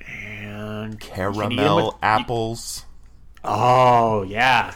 And 0.07 0.93
you 0.95 0.99
can 0.99 1.13
eat 1.13 1.19
'em 1.23 1.35
Caramel 1.57 1.87
with- 1.87 1.95
apples. 2.03 2.85
Oh 3.45 4.23
yeah. 4.23 4.75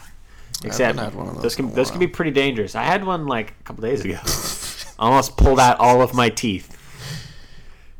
Except 0.64 0.98
had 0.98 1.14
one 1.14 1.28
of 1.28 1.34
those 1.34 1.42
those 1.42 1.54
can 1.56 1.72
those 1.74 1.90
can 1.90 2.00
be 2.00 2.06
pretty 2.06 2.30
dangerous. 2.30 2.74
I 2.74 2.82
had 2.84 3.04
one 3.04 3.26
like 3.26 3.50
a 3.60 3.62
couple 3.64 3.82
days 3.82 4.04
ago. 4.04 4.18
Almost 4.98 5.36
pulled 5.36 5.60
out 5.60 5.78
all 5.78 6.00
of 6.00 6.14
my 6.14 6.30
teeth. 6.30 6.72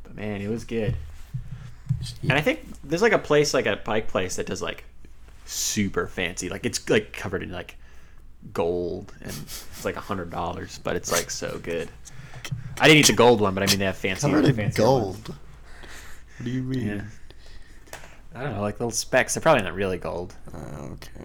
But 0.03 0.17
man, 0.17 0.41
it 0.41 0.49
was 0.49 0.65
good. 0.65 0.97
And 2.23 2.33
I 2.33 2.41
think 2.41 2.61
there's 2.83 3.03
like 3.03 3.13
a 3.13 3.19
place 3.19 3.53
like 3.53 3.67
a 3.67 3.77
Pike 3.77 4.09
place 4.09 4.37
that 4.37 4.47
does 4.47 4.63
like 4.63 4.85
super 5.45 6.07
fancy. 6.07 6.49
Like 6.49 6.65
it's 6.65 6.89
like 6.89 7.13
covered 7.13 7.43
in 7.43 7.51
like 7.53 7.77
gold 8.53 9.13
and 9.21 9.31
it's 9.33 9.85
like 9.85 9.97
a 9.97 10.01
hundred 10.01 10.31
dollars, 10.31 10.81
but 10.83 10.97
it's 10.97 11.13
like 11.13 11.31
so 11.31 11.59
good. 11.63 11.91
I 12.79 12.89
didn't 12.89 13.01
eat 13.01 13.07
the 13.07 13.13
gold 13.13 13.41
one, 13.41 13.55
but 13.55 13.63
I 13.63 13.67
mean 13.67 13.79
they 13.79 13.85
have 13.87 13.97
fancy 13.97 14.23
Covered 14.23 14.45
in 14.45 14.55
fancy 14.55 14.77
gold. 14.83 15.29
What 15.29 16.45
do 16.45 16.51
you 16.51 16.63
mean? 16.63 16.87
Yeah. 16.87 17.03
I 18.35 18.43
don't 18.43 18.55
know, 18.55 18.61
like 18.61 18.79
little 18.79 18.91
specks. 18.91 19.35
They're 19.35 19.41
probably 19.41 19.63
not 19.63 19.75
really 19.75 19.97
gold. 19.97 20.35
Uh, 20.53 20.83
okay. 20.93 21.25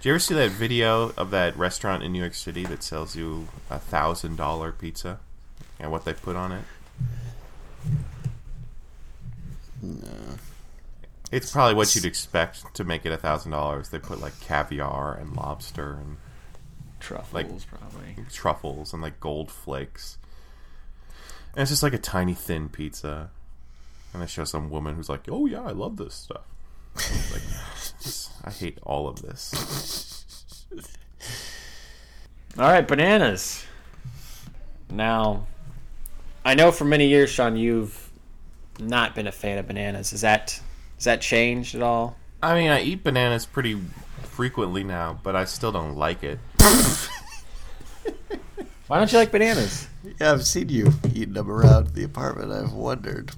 Did 0.00 0.04
you 0.04 0.12
ever 0.12 0.18
see 0.18 0.34
that 0.34 0.50
video 0.50 1.12
of 1.16 1.30
that 1.30 1.56
restaurant 1.56 2.02
in 2.02 2.12
New 2.12 2.18
York 2.18 2.34
City 2.34 2.64
that 2.64 2.82
sells 2.82 3.14
you 3.14 3.48
a 3.70 3.78
thousand 3.78 4.36
dollar 4.36 4.72
pizza 4.72 5.20
and 5.78 5.92
what 5.92 6.04
they 6.04 6.12
put 6.12 6.34
on 6.36 6.52
it? 6.52 6.64
No. 9.82 10.08
It's 11.30 11.52
probably 11.52 11.74
what 11.74 11.94
you'd 11.94 12.04
expect 12.04 12.74
to 12.74 12.84
make 12.84 13.04
it 13.04 13.12
a 13.12 13.16
thousand 13.16 13.52
dollars. 13.52 13.88
They 13.90 13.98
put 13.98 14.20
like 14.20 14.40
caviar 14.40 15.14
and 15.14 15.36
lobster 15.36 15.92
and 15.92 16.16
Truffles, 17.06 17.32
Like- 17.32 17.66
probably. 17.68 18.16
truffles 18.32 18.92
and 18.92 19.00
like 19.00 19.20
gold 19.20 19.50
flakes. 19.50 20.18
And 21.54 21.62
it's 21.62 21.70
just 21.70 21.82
like 21.82 21.94
a 21.94 21.98
tiny 21.98 22.34
thin 22.34 22.68
pizza. 22.68 23.30
And 24.12 24.22
they 24.22 24.26
show 24.26 24.44
some 24.44 24.70
woman 24.70 24.94
who's 24.96 25.08
like, 25.08 25.28
"Oh 25.28 25.46
yeah, 25.46 25.62
I 25.62 25.70
love 25.70 25.96
this 25.98 26.14
stuff." 26.14 26.42
like, 27.32 27.42
just- 28.00 28.30
I 28.44 28.50
hate 28.50 28.78
all 28.82 29.06
of 29.08 29.22
this. 29.22 30.64
All 32.58 32.64
right, 32.70 32.86
bananas. 32.86 33.64
Now, 34.90 35.46
I 36.44 36.54
know 36.54 36.72
for 36.72 36.84
many 36.84 37.06
years, 37.08 37.28
Sean, 37.30 37.56
you've 37.56 38.10
not 38.78 39.14
been 39.14 39.26
a 39.26 39.32
fan 39.32 39.58
of 39.58 39.66
bananas. 39.66 40.12
Is 40.12 40.22
that 40.22 40.60
has 40.96 41.04
that 41.04 41.20
changed 41.20 41.74
at 41.74 41.82
all? 41.82 42.16
I 42.42 42.54
mean, 42.58 42.70
I 42.70 42.80
eat 42.80 43.04
bananas 43.04 43.44
pretty 43.46 43.80
frequently 44.22 44.82
now, 44.84 45.18
but 45.22 45.36
I 45.36 45.44
still 45.44 45.72
don't 45.72 45.96
like 45.96 46.22
it. 46.24 46.38
Why 48.86 48.98
don't 48.98 49.10
you 49.12 49.18
like 49.18 49.30
bananas? 49.30 49.88
Yeah, 50.20 50.32
I've 50.32 50.46
seen 50.46 50.68
you 50.68 50.92
eating 51.12 51.34
them 51.34 51.50
around 51.50 51.94
the 51.94 52.04
apartment. 52.04 52.52
I've 52.52 52.72
wondered 52.72 53.32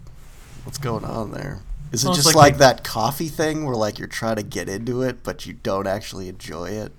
what's 0.64 0.78
going 0.78 1.04
on 1.04 1.32
there. 1.32 1.60
Is 1.92 2.04
it 2.04 2.08
Well, 2.08 2.16
just 2.16 2.26
like 2.26 2.36
like, 2.36 2.58
that 2.58 2.84
coffee 2.84 3.28
thing 3.28 3.64
where 3.64 3.74
like 3.74 3.98
you're 3.98 4.08
trying 4.08 4.36
to 4.36 4.42
get 4.42 4.68
into 4.68 5.02
it, 5.02 5.22
but 5.22 5.46
you 5.46 5.54
don't 5.54 5.86
actually 5.86 6.28
enjoy 6.28 6.70
it? 6.70 6.92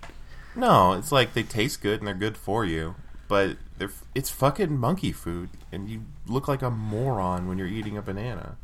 No, 0.55 0.93
it's 0.93 1.11
like 1.11 1.33
they 1.33 1.43
taste 1.43 1.81
good 1.81 1.99
and 1.99 2.07
they're 2.07 2.15
good 2.15 2.37
for 2.37 2.65
you, 2.65 2.95
but 3.27 3.57
they're 3.77 3.91
it's 4.15 4.31
fucking 4.31 4.77
monkey 4.77 5.11
food, 5.11 5.49
and 5.71 5.87
you 5.89 6.01
look 6.27 6.47
like 6.47 6.63
a 6.63 6.71
moron 6.71 7.47
when 7.47 7.59
you're 7.59 7.67
eating 7.67 7.97
a 7.97 8.01
banana. 8.01 8.55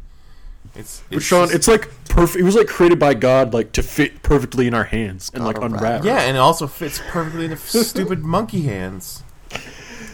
It's, 0.74 1.02
But 1.10 1.18
it's 1.18 1.26
Sean, 1.26 1.44
just- 1.46 1.56
it's 1.56 1.68
like 1.68 1.90
perfect. 2.10 2.40
It 2.42 2.44
was 2.44 2.56
like 2.56 2.68
created 2.68 3.00
by 3.00 3.14
God, 3.14 3.54
like 3.54 3.72
to 3.74 3.84
fit 3.84 4.24
perfectly 4.24 4.68
in 4.68 4.74
our 4.74 4.84
hands 4.86 5.32
and 5.34 5.46
like 5.46 5.58
unwrap. 5.62 6.02
it. 6.02 6.06
yeah, 6.08 6.22
and 6.22 6.36
it 6.38 6.40
also 6.40 6.68
fits 6.68 7.00
perfectly 7.10 7.46
in 7.46 7.52
the 7.52 7.58
stupid 7.58 8.24
monkey 8.24 8.64
hands. 8.64 9.24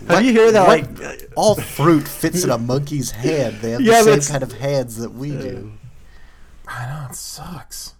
Have 0.07 0.25
you 0.25 0.33
heard 0.33 0.53
that? 0.55 0.67
What- 0.67 0.99
Like, 0.99 1.31
All 1.35 1.55
fruit 1.55 2.07
fits 2.07 2.43
in 2.43 2.49
a 2.49 2.57
monkey's 2.57 3.11
hand. 3.11 3.57
They 3.61 3.71
have 3.71 3.81
Yeah, 3.81 4.01
the 4.03 4.19
same 4.21 4.31
kind 4.33 4.43
of 4.43 4.53
hands 4.59 4.97
that 4.97 5.13
we 5.13 5.29
do. 5.31 5.73
I 6.67 6.85
know 6.87 7.07
it 7.09 7.15
sucks. 7.15 7.93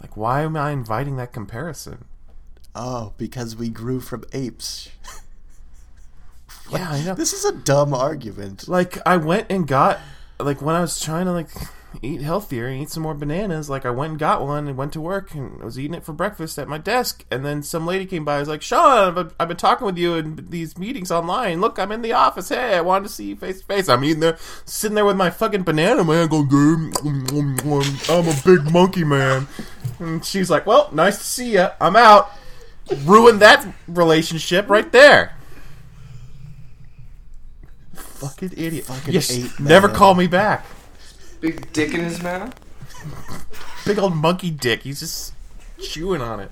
Like, 0.00 0.16
why 0.16 0.42
am 0.42 0.56
I 0.56 0.70
inviting 0.70 1.16
that 1.16 1.32
comparison? 1.32 2.04
Oh, 2.74 3.12
because 3.18 3.56
we 3.56 3.68
grew 3.68 4.00
from 4.00 4.24
apes. 4.32 4.88
Yeah, 6.70 6.88
I 6.90 7.02
know. 7.04 7.14
This 7.14 7.32
is 7.32 7.44
a 7.44 7.52
dumb 7.52 7.92
argument. 7.92 8.68
Like, 8.68 8.98
I 9.06 9.16
went 9.16 9.46
and 9.50 9.66
got 9.66 9.98
like 10.44 10.62
when 10.62 10.74
I 10.74 10.80
was 10.80 11.00
trying 11.00 11.26
to 11.26 11.32
like 11.32 11.48
eat 12.02 12.22
healthier 12.22 12.66
and 12.66 12.80
eat 12.80 12.90
some 12.90 13.02
more 13.02 13.14
bananas. 13.14 13.68
Like, 13.68 13.84
I 13.84 13.90
went 13.90 14.10
and 14.10 14.18
got 14.18 14.42
one 14.42 14.68
and 14.68 14.76
went 14.76 14.92
to 14.94 15.00
work 15.00 15.34
and 15.34 15.60
I 15.60 15.64
was 15.64 15.78
eating 15.78 15.94
it 15.94 16.04
for 16.04 16.12
breakfast 16.12 16.58
at 16.58 16.68
my 16.68 16.78
desk. 16.78 17.24
And 17.30 17.44
then 17.44 17.62
some 17.62 17.86
lady 17.86 18.06
came 18.06 18.24
by. 18.24 18.36
I 18.36 18.40
was 18.40 18.48
like, 18.48 18.62
"Sean, 18.62 19.08
I've 19.08 19.14
been, 19.14 19.30
I've 19.40 19.48
been 19.48 19.56
talking 19.56 19.86
with 19.86 19.98
you 19.98 20.14
in 20.14 20.46
these 20.48 20.78
meetings 20.78 21.10
online. 21.10 21.60
Look, 21.60 21.78
I'm 21.78 21.92
in 21.92 22.02
the 22.02 22.12
office. 22.12 22.48
Hey, 22.48 22.76
I 22.76 22.80
wanted 22.80 23.08
to 23.08 23.14
see 23.14 23.26
you 23.26 23.36
face 23.36 23.60
to 23.60 23.66
face. 23.66 23.88
I'm 23.88 24.04
eating 24.04 24.20
there, 24.20 24.38
sitting 24.64 24.94
there 24.94 25.04
with 25.04 25.16
my 25.16 25.30
fucking 25.30 25.62
banana 25.62 26.04
man, 26.04 26.28
going, 26.28 26.48
"Dude, 26.48 26.96
I'm 28.08 28.28
a 28.28 28.40
big 28.44 28.72
monkey 28.72 29.04
man." 29.04 29.48
And 29.98 30.24
she's 30.24 30.50
like, 30.50 30.66
"Well, 30.66 30.88
nice 30.92 31.18
to 31.18 31.24
see 31.24 31.52
you. 31.54 31.68
I'm 31.80 31.96
out." 31.96 32.30
Ruined 33.04 33.40
that 33.40 33.66
relationship 33.86 34.68
right 34.68 34.90
there. 34.90 35.36
Fucking 38.20 38.52
idiot. 38.56 38.84
Fucking 38.84 39.14
Yes, 39.14 39.30
ape 39.30 39.58
never 39.60 39.88
man. 39.88 39.96
call 39.96 40.14
me 40.14 40.26
back. 40.26 40.66
Big 41.40 41.72
dick 41.72 41.94
in 41.94 42.00
his 42.04 42.22
mouth. 42.22 42.54
Big 43.86 43.98
old 43.98 44.14
monkey 44.14 44.50
dick. 44.50 44.82
He's 44.82 45.00
just 45.00 45.32
chewing 45.80 46.20
on 46.20 46.40
it. 46.40 46.50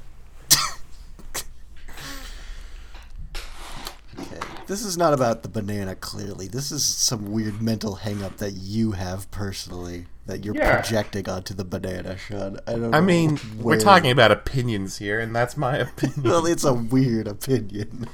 Okay. 4.18 4.40
This 4.66 4.82
is 4.84 4.96
not 4.98 5.12
about 5.12 5.42
the 5.42 5.48
banana, 5.48 5.94
clearly. 5.94 6.48
This 6.48 6.72
is 6.72 6.84
some 6.84 7.30
weird 7.30 7.62
mental 7.62 7.96
hang 7.96 8.22
up 8.22 8.38
that 8.38 8.52
you 8.54 8.92
have 8.92 9.30
personally 9.30 10.06
that 10.26 10.44
you're 10.44 10.56
Yeah. 10.56 10.80
projecting 10.80 11.28
onto 11.28 11.54
the 11.54 11.64
banana, 11.64 12.16
Sean. 12.18 12.58
I 12.66 12.72
don't 12.72 12.94
I 12.94 12.98
know 13.00 13.06
mean, 13.06 13.38
we're 13.58 13.78
talking 13.78 14.10
about 14.10 14.30
opinions 14.32 14.98
here, 14.98 15.20
and 15.20 15.34
that's 15.36 15.56
my 15.56 15.76
opinion. 15.76 16.22
Well, 16.22 16.46
it's 16.46 16.64
a 16.64 16.72
weird 16.74 17.28
opinion. 17.28 18.08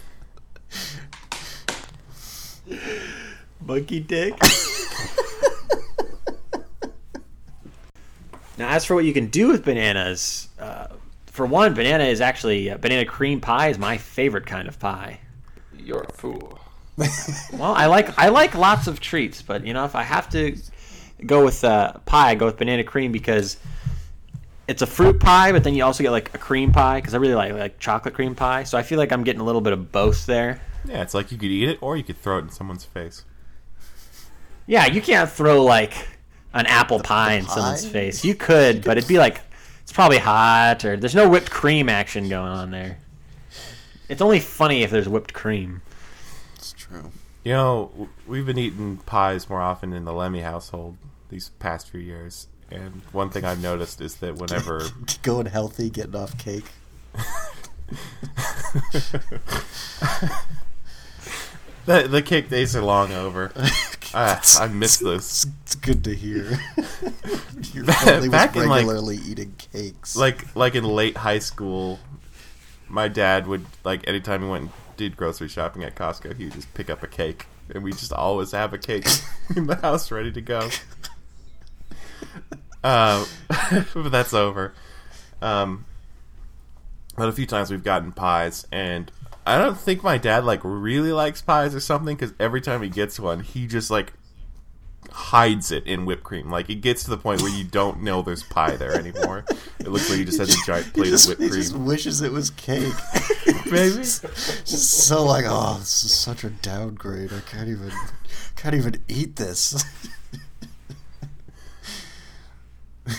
Monkey 3.66 4.00
dick. 4.00 4.34
now, 8.58 8.68
as 8.68 8.84
for 8.84 8.94
what 8.94 9.04
you 9.04 9.12
can 9.12 9.26
do 9.26 9.48
with 9.48 9.64
bananas, 9.64 10.48
uh, 10.58 10.88
for 11.26 11.46
one, 11.46 11.74
banana 11.74 12.04
is 12.04 12.20
actually 12.20 12.70
uh, 12.70 12.76
banana 12.78 13.04
cream 13.04 13.40
pie 13.40 13.68
is 13.68 13.78
my 13.78 13.96
favorite 13.98 14.46
kind 14.46 14.68
of 14.68 14.78
pie. 14.78 15.20
You're 15.76 16.02
a 16.02 16.12
fool. 16.12 16.60
Well, 17.52 17.72
I 17.74 17.86
like 17.86 18.16
I 18.18 18.28
like 18.28 18.54
lots 18.54 18.86
of 18.86 19.00
treats, 19.00 19.42
but 19.42 19.66
you 19.66 19.72
know 19.74 19.84
if 19.84 19.96
I 19.96 20.02
have 20.04 20.28
to 20.30 20.56
go 21.26 21.44
with 21.44 21.64
uh, 21.64 21.94
pie, 22.06 22.30
I 22.30 22.34
go 22.36 22.46
with 22.46 22.56
banana 22.56 22.84
cream 22.84 23.10
because 23.10 23.56
it's 24.68 24.82
a 24.82 24.86
fruit 24.86 25.18
pie, 25.20 25.50
but 25.50 25.64
then 25.64 25.74
you 25.74 25.84
also 25.84 26.02
get 26.04 26.10
like 26.10 26.32
a 26.34 26.38
cream 26.38 26.70
pie 26.72 27.00
because 27.00 27.14
I 27.14 27.18
really 27.18 27.34
like 27.34 27.52
like 27.52 27.78
chocolate 27.80 28.14
cream 28.14 28.34
pie. 28.36 28.62
So 28.62 28.78
I 28.78 28.82
feel 28.82 28.98
like 28.98 29.10
I'm 29.12 29.24
getting 29.24 29.40
a 29.40 29.44
little 29.44 29.60
bit 29.60 29.72
of 29.72 29.90
both 29.90 30.26
there. 30.26 30.60
yeah, 30.84 31.02
it's 31.02 31.14
like 31.14 31.32
you 31.32 31.38
could 31.38 31.50
eat 31.50 31.68
it, 31.68 31.78
or 31.80 31.96
you 31.96 32.04
could 32.04 32.18
throw 32.18 32.38
it 32.38 32.42
in 32.42 32.50
someone's 32.50 32.84
face. 32.84 33.24
Yeah, 34.66 34.86
you 34.86 35.02
can't 35.02 35.30
throw 35.30 35.62
like 35.62 35.92
an 36.52 36.66
apple 36.66 37.00
pie 37.00 37.34
in 37.34 37.46
someone's 37.46 37.86
face. 37.86 38.24
You 38.24 38.34
could, 38.34 38.84
but 38.84 38.96
it'd 38.96 39.08
be 39.08 39.18
like 39.18 39.40
it's 39.82 39.92
probably 39.92 40.18
hot 40.18 40.84
or 40.84 40.96
there's 40.96 41.14
no 41.14 41.28
whipped 41.28 41.50
cream 41.50 41.88
action 41.88 42.28
going 42.28 42.50
on 42.50 42.70
there. 42.70 42.98
It's 44.08 44.22
only 44.22 44.40
funny 44.40 44.82
if 44.82 44.90
there's 44.90 45.08
whipped 45.08 45.34
cream. 45.34 45.82
It's 46.54 46.72
true. 46.72 47.10
You 47.42 47.52
know, 47.52 48.08
we've 48.26 48.46
been 48.46 48.58
eating 48.58 48.98
pies 48.98 49.50
more 49.50 49.60
often 49.60 49.92
in 49.92 50.04
the 50.04 50.12
Lemmy 50.12 50.40
household 50.40 50.96
these 51.28 51.50
past 51.58 51.90
few 51.90 52.00
years, 52.00 52.48
and 52.70 53.02
one 53.12 53.28
thing 53.30 53.44
I've 53.44 53.62
noticed 53.62 54.00
is 54.00 54.16
that 54.16 54.36
whenever 54.36 54.82
Going 55.22 55.46
healthy, 55.46 55.90
getting 55.90 56.16
off 56.16 56.38
cake. 56.38 56.64
the 61.86 62.08
the 62.08 62.22
cake 62.22 62.48
days 62.48 62.74
are 62.74 62.82
long 62.82 63.12
over, 63.12 63.52
ah, 64.16 64.40
I 64.60 64.68
miss 64.68 64.94
It's, 64.94 65.02
those. 65.02 65.46
it's 65.62 65.74
good 65.74 66.04
to 66.04 66.14
hear. 66.14 66.58
Your 67.72 67.84
family 67.84 68.28
was 68.28 68.30
back 68.30 68.56
in, 68.56 68.68
like- 68.68 68.86
regularly 68.86 69.16
eating 69.26 69.54
cakes. 69.72 70.16
Like 70.16 70.54
like 70.56 70.74
in 70.74 70.84
late 70.84 71.16
high 71.16 71.38
school, 71.40 71.98
my 72.88 73.08
dad 73.08 73.46
would 73.46 73.66
like 73.84 74.06
anytime 74.08 74.42
he 74.42 74.48
went 74.48 74.62
and 74.64 74.72
did 74.96 75.16
grocery 75.16 75.48
shopping 75.48 75.82
at 75.82 75.94
Costco, 75.96 76.36
he 76.36 76.44
would 76.44 76.54
just 76.54 76.72
pick 76.74 76.88
up 76.88 77.02
a 77.02 77.08
cake, 77.08 77.46
and 77.74 77.82
we 77.82 77.90
just 77.92 78.12
always 78.12 78.52
have 78.52 78.72
a 78.72 78.78
cake 78.78 79.06
in 79.56 79.66
the 79.66 79.76
house 79.76 80.10
ready 80.10 80.30
to 80.32 80.40
go. 80.40 80.68
Um, 82.82 83.26
but 83.94 84.10
that's 84.10 84.34
over. 84.34 84.74
Um, 85.40 85.84
but 87.16 87.28
a 87.28 87.32
few 87.32 87.46
times 87.46 87.70
we've 87.70 87.82
gotten 87.84 88.12
pies, 88.12 88.66
and 88.70 89.10
I 89.46 89.58
don't 89.58 89.78
think 89.78 90.02
my 90.02 90.16
dad 90.18 90.44
like 90.44 90.60
really 90.62 91.12
likes 91.12 91.42
pies 91.42 91.74
or 91.74 91.80
something 91.80 92.16
because 92.16 92.32
every 92.40 92.60
time 92.60 92.82
he 92.82 92.88
gets 92.88 93.20
one, 93.20 93.40
he 93.40 93.66
just 93.66 93.90
like 93.90 94.12
hides 95.10 95.70
it 95.70 95.86
in 95.86 96.06
whipped 96.06 96.24
cream. 96.24 96.50
Like 96.50 96.70
it 96.70 96.76
gets 96.76 97.04
to 97.04 97.10
the 97.10 97.18
point 97.18 97.42
where 97.42 97.50
you 97.50 97.64
don't 97.64 98.02
know 98.02 98.22
there's 98.22 98.42
pie 98.42 98.76
there 98.76 98.94
anymore. 98.94 99.44
It 99.80 99.88
looks 99.88 100.08
like 100.08 100.18
he 100.18 100.24
just 100.24 100.38
has 100.38 100.48
a 100.54 100.66
giant 100.66 100.86
He 100.86 100.92
plate 100.92 101.10
just, 101.10 101.24
of 101.26 101.30
whipped 101.38 101.42
he 101.42 101.48
cream. 101.50 101.62
just 101.62 101.76
wishes 101.76 102.22
it 102.22 102.32
was 102.32 102.50
cake. 102.50 102.92
Maybe. 103.70 103.96
just 103.96 104.90
so 105.06 105.24
like, 105.24 105.44
oh, 105.46 105.76
this 105.78 106.04
is 106.04 106.14
such 106.14 106.42
a 106.44 106.50
downgrade. 106.50 107.32
I 107.32 107.40
can't 107.40 107.68
even, 107.68 107.92
can't 108.56 108.74
even 108.74 108.96
eat 109.08 109.36
this. 109.36 109.84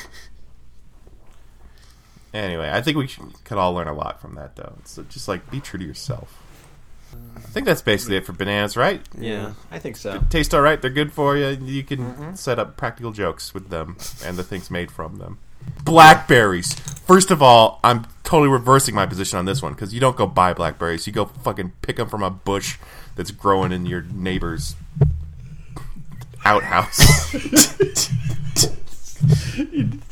Anyway, 2.36 2.70
I 2.70 2.82
think 2.82 2.98
we 2.98 3.08
should, 3.08 3.24
could 3.46 3.58
all 3.58 3.74
learn 3.74 3.88
a 3.88 3.94
lot 3.94 4.22
from 4.22 4.36
that, 4.36 4.58
though. 4.58 4.74
It's 4.80 5.00
just 5.10 5.30
like 5.30 5.50
be 5.50 5.62
true 5.62 5.80
to 5.80 5.86
yourself. 5.86 6.42
I 7.38 7.40
think 7.40 7.66
that's 7.66 7.82
basically 7.82 8.18
it 8.18 8.26
for 8.26 8.34
bananas, 8.34 8.76
right? 8.76 9.00
Yeah, 9.18 9.54
I 9.72 9.80
think 9.80 9.96
so. 9.96 10.22
Taste 10.30 10.54
all 10.54 10.60
right. 10.60 10.82
They're 10.82 10.92
good 10.92 11.14
for 11.14 11.38
you. 11.38 11.48
You 11.48 11.84
can 11.84 12.00
mm-hmm. 12.00 12.36
set 12.36 12.60
up 12.60 12.76
practical 12.76 13.14
jokes 13.14 13.54
with 13.54 13.70
them 13.70 13.96
and 14.26 14.36
the 14.36 14.44
things 14.44 14.70
made 14.70 14.92
from 14.92 15.18
them. 15.18 15.38
Blackberries. 15.86 16.74
First 16.74 17.32
of 17.32 17.42
all, 17.42 17.80
I'm 17.86 18.06
totally 18.26 18.50
reversing 18.50 18.96
my 18.96 19.06
position 19.06 19.40
on 19.40 19.46
this 19.46 19.62
one 19.62 19.74
because 19.74 19.94
you 19.94 20.02
don't 20.02 20.18
go 20.18 20.28
buy 20.28 20.54
blackberries. 20.54 21.08
You 21.08 21.14
go 21.14 21.26
fucking 21.26 21.72
pick 21.82 21.96
them 21.96 22.10
from 22.10 22.22
a 22.22 22.30
bush 22.30 22.78
that's 23.16 23.32
growing 23.32 23.72
in 23.72 23.86
your 23.86 24.02
neighbor's 24.02 24.76
outhouse. 26.44 27.34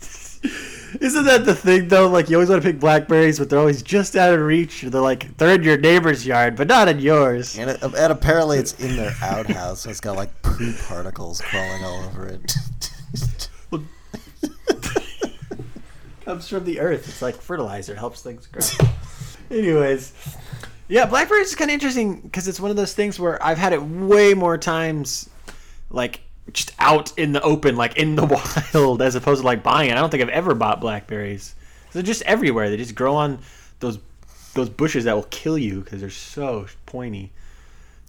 Isn't 1.03 1.25
that 1.25 1.43
the 1.43 1.53
thing 1.53 1.89
though? 1.89 2.07
Like 2.07 2.29
you 2.29 2.37
always 2.37 2.47
want 2.47 2.63
to 2.63 2.71
pick 2.71 2.79
blackberries, 2.79 3.37
but 3.37 3.49
they're 3.49 3.59
always 3.59 3.83
just 3.83 4.15
out 4.15 4.33
of 4.33 4.39
reach. 4.39 4.83
They're 4.83 5.01
like 5.01 5.37
they're 5.37 5.55
in 5.55 5.61
your 5.61 5.77
neighbor's 5.77 6.25
yard, 6.25 6.55
but 6.55 6.67
not 6.67 6.87
in 6.87 6.99
yours. 6.99 7.57
And, 7.57 7.71
it, 7.71 7.83
and 7.83 7.93
apparently 7.93 8.57
it's 8.57 8.79
in 8.79 8.95
their 8.95 9.13
outhouse, 9.21 9.81
so 9.81 9.89
it's 9.89 9.99
got 9.99 10.15
like 10.15 10.41
poo 10.43 10.73
particles 10.87 11.41
crawling 11.41 11.83
all 11.83 12.05
over 12.05 12.27
it. 12.27 12.55
comes 16.23 16.47
from 16.47 16.63
the 16.63 16.79
earth. 16.79 17.09
It's 17.09 17.21
like 17.21 17.35
fertilizer, 17.35 17.95
helps 17.95 18.21
things 18.21 18.47
grow. 18.47 18.87
Anyways, 19.51 20.13
yeah, 20.87 21.05
blackberries 21.05 21.49
is 21.49 21.55
kind 21.55 21.69
of 21.69 21.73
interesting 21.73 22.21
because 22.21 22.47
it's 22.47 22.61
one 22.61 22.71
of 22.71 22.77
those 22.77 22.93
things 22.93 23.19
where 23.19 23.43
I've 23.43 23.57
had 23.57 23.73
it 23.73 23.83
way 23.83 24.33
more 24.33 24.57
times, 24.57 25.29
like 25.89 26.21
just 26.51 26.73
out 26.79 27.17
in 27.17 27.31
the 27.31 27.41
open, 27.41 27.75
like 27.75 27.97
in 27.97 28.15
the 28.15 28.25
wild, 28.73 29.01
as 29.01 29.15
opposed 29.15 29.41
to 29.41 29.45
like 29.45 29.63
buying 29.63 29.89
it. 29.89 29.93
I 29.93 30.01
don't 30.01 30.09
think 30.09 30.23
I've 30.23 30.29
ever 30.29 30.53
bought 30.53 30.81
blackberries. 30.81 31.55
They're 31.91 32.03
just 32.03 32.23
everywhere. 32.23 32.69
They 32.69 32.77
just 32.77 32.95
grow 32.95 33.15
on 33.15 33.39
those 33.79 33.99
those 34.53 34.69
bushes 34.69 35.05
that 35.05 35.15
will 35.15 35.27
kill 35.29 35.57
you 35.57 35.81
because 35.81 36.01
they're 36.01 36.09
so 36.09 36.67
pointy. 36.85 37.31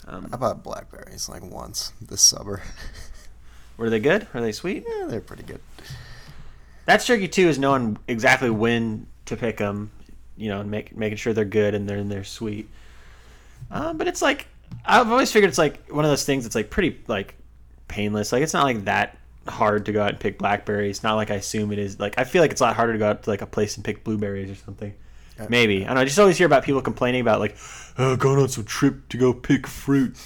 I 0.07 0.37
bought 0.37 0.63
blackberries 0.63 1.29
like 1.29 1.43
once 1.43 1.93
this 2.01 2.21
summer. 2.21 2.63
Were 3.77 3.91
they 3.91 4.01
good? 4.01 4.27
Are 4.35 4.41
they 4.41 4.53
sweet? 4.53 4.85
Yeah, 4.87 5.07
they're 5.07 5.21
pretty 5.21 5.43
good. 5.43 5.61
That's 6.85 7.07
tricky 7.07 7.29
too, 7.29 7.49
is 7.49 7.59
knowing 7.59 7.97
exactly 8.07 8.51
when 8.51 9.07
to 9.25 9.37
pick 9.37 9.57
them, 9.57 9.91
you 10.37 10.51
know, 10.51 10.61
and 10.61 10.71
make, 10.71 10.95
making 10.95 11.17
sure 11.17 11.33
they're 11.33 11.47
good 11.47 11.75
and 11.75 11.89
they're 11.89 11.97
and 11.97 12.11
they're 12.11 12.25
sweet. 12.25 12.69
Um, 13.71 13.97
but 13.97 14.07
it's 14.07 14.21
like 14.21 14.47
I've 14.85 15.11
always 15.11 15.33
figured 15.33 15.49
it's 15.49 15.59
like 15.59 15.89
one 15.91 16.05
of 16.05 16.11
those 16.11 16.25
things 16.25 16.45
that's 16.45 16.55
like 16.55 16.71
pretty 16.71 17.01
like 17.09 17.35
painless. 17.89 18.33
Like 18.33 18.43
it's 18.43 18.55
not 18.55 18.65
like 18.65 18.85
that 18.85 19.19
hard 19.47 19.87
to 19.87 19.93
go 19.93 20.03
out 20.03 20.11
and 20.11 20.21
pick 20.21 20.39
blackberries. 20.39 21.03
Not 21.03 21.15
like 21.15 21.31
I 21.31 21.35
assume 21.35 21.73
it 21.73 21.79
is. 21.79 21.99
Like 22.01 22.15
I 22.19 22.25
feel 22.25 22.43
like 22.43 22.51
it's 22.51 22.61
a 22.61 22.65
lot 22.65 22.77
harder 22.77 22.93
to 22.93 22.99
go 22.99 23.11
out 23.11 23.23
to 23.25 23.31
like 23.31 23.43
a 23.43 23.47
place 23.47 23.77
and 23.77 23.85
pick 23.85 24.05
blueberries 24.05 24.51
or 24.51 24.55
something. 24.55 24.95
Maybe 25.49 25.83
I 25.83 25.89
don't 25.89 25.97
know. 25.97 26.01
I 26.03 26.05
just 26.05 26.19
always 26.19 26.39
hear 26.39 26.47
about 26.47 26.63
people 26.63 26.81
complaining 26.81 27.21
about 27.21 27.41
like 27.41 27.57
oh, 27.99 28.17
going 28.17 28.39
on 28.39 28.49
some 28.49 28.65
trip 28.65 29.09
to 29.09 29.17
go 29.17 29.33
pick 29.33 29.67
fruit. 29.67 30.17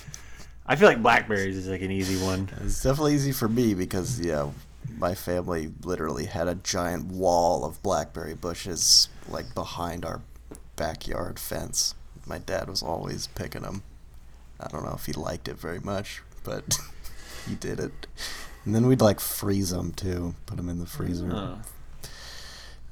I 0.67 0.77
feel 0.77 0.87
like 0.87 1.03
blackberries 1.03 1.57
is 1.57 1.67
like 1.67 1.81
an 1.81 1.91
easy 1.91 2.23
one. 2.23 2.51
It's 2.63 2.83
definitely 2.83 3.15
easy 3.15 3.33
for 3.33 3.49
me 3.49 3.73
because 3.73 4.21
yeah, 4.21 4.51
my 4.99 5.15
family 5.15 5.73
literally 5.83 6.27
had 6.27 6.47
a 6.47 6.57
giant 6.57 7.07
wall 7.07 7.65
of 7.65 7.83
blackberry 7.83 8.35
bushes 8.35 9.09
like 9.29 9.55
behind 9.55 10.05
our 10.05 10.21
backyard 10.77 11.39
fence. 11.39 11.95
My 12.27 12.39
dad 12.39 12.69
was 12.69 12.83
always 12.83 13.29
picking 13.29 13.63
them. 13.63 13.83
I 14.61 14.69
don't 14.69 14.85
know 14.85 14.95
if 14.95 15.07
he 15.07 15.13
liked 15.13 15.49
it 15.49 15.59
very 15.59 15.81
much, 15.81 16.23
but 16.45 16.79
he 17.49 17.55
did 17.55 17.81
it. 17.81 18.07
And 18.65 18.75
then 18.75 18.87
we'd 18.87 19.01
like 19.01 19.21
freeze 19.21 19.71
them 19.71 19.93
too, 19.93 20.35
put 20.47 20.57
them 20.57 20.69
in 20.69 20.79
the 20.79 20.87
freezer, 20.87 21.59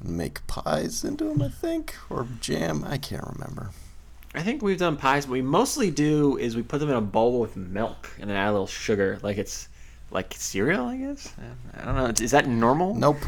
and 0.01 0.17
make 0.17 0.47
pies 0.47 1.05
into 1.05 1.25
them. 1.25 1.43
I 1.43 1.49
think 1.49 1.95
or 2.09 2.27
jam. 2.41 2.85
I 2.87 2.97
can't 2.99 3.27
remember. 3.27 3.71
I 4.35 4.43
think 4.43 4.63
we've 4.63 4.79
done 4.79 4.97
pies. 4.97 5.27
What 5.27 5.33
we 5.33 5.43
mostly 5.43 5.91
do 5.91 6.37
is 6.37 6.57
we 6.57 6.63
put 6.63 6.79
them 6.79 6.91
in 6.91 6.97
a 6.97 7.01
bowl 7.01 7.41
with 7.41 7.57
milk 7.57 8.11
and 8.21 8.29
then 8.29 8.37
add 8.37 8.51
a 8.51 8.53
little 8.53 8.67
sugar, 8.67 9.19
like 9.23 9.39
it's 9.39 9.69
like 10.11 10.35
cereal. 10.37 10.87
I 10.87 10.97
guess. 10.97 11.33
I 11.79 11.85
don't 11.85 11.97
know. 11.97 12.07
Is 12.25 12.31
that 12.31 12.47
normal? 12.47 12.95
Nope. 12.95 13.19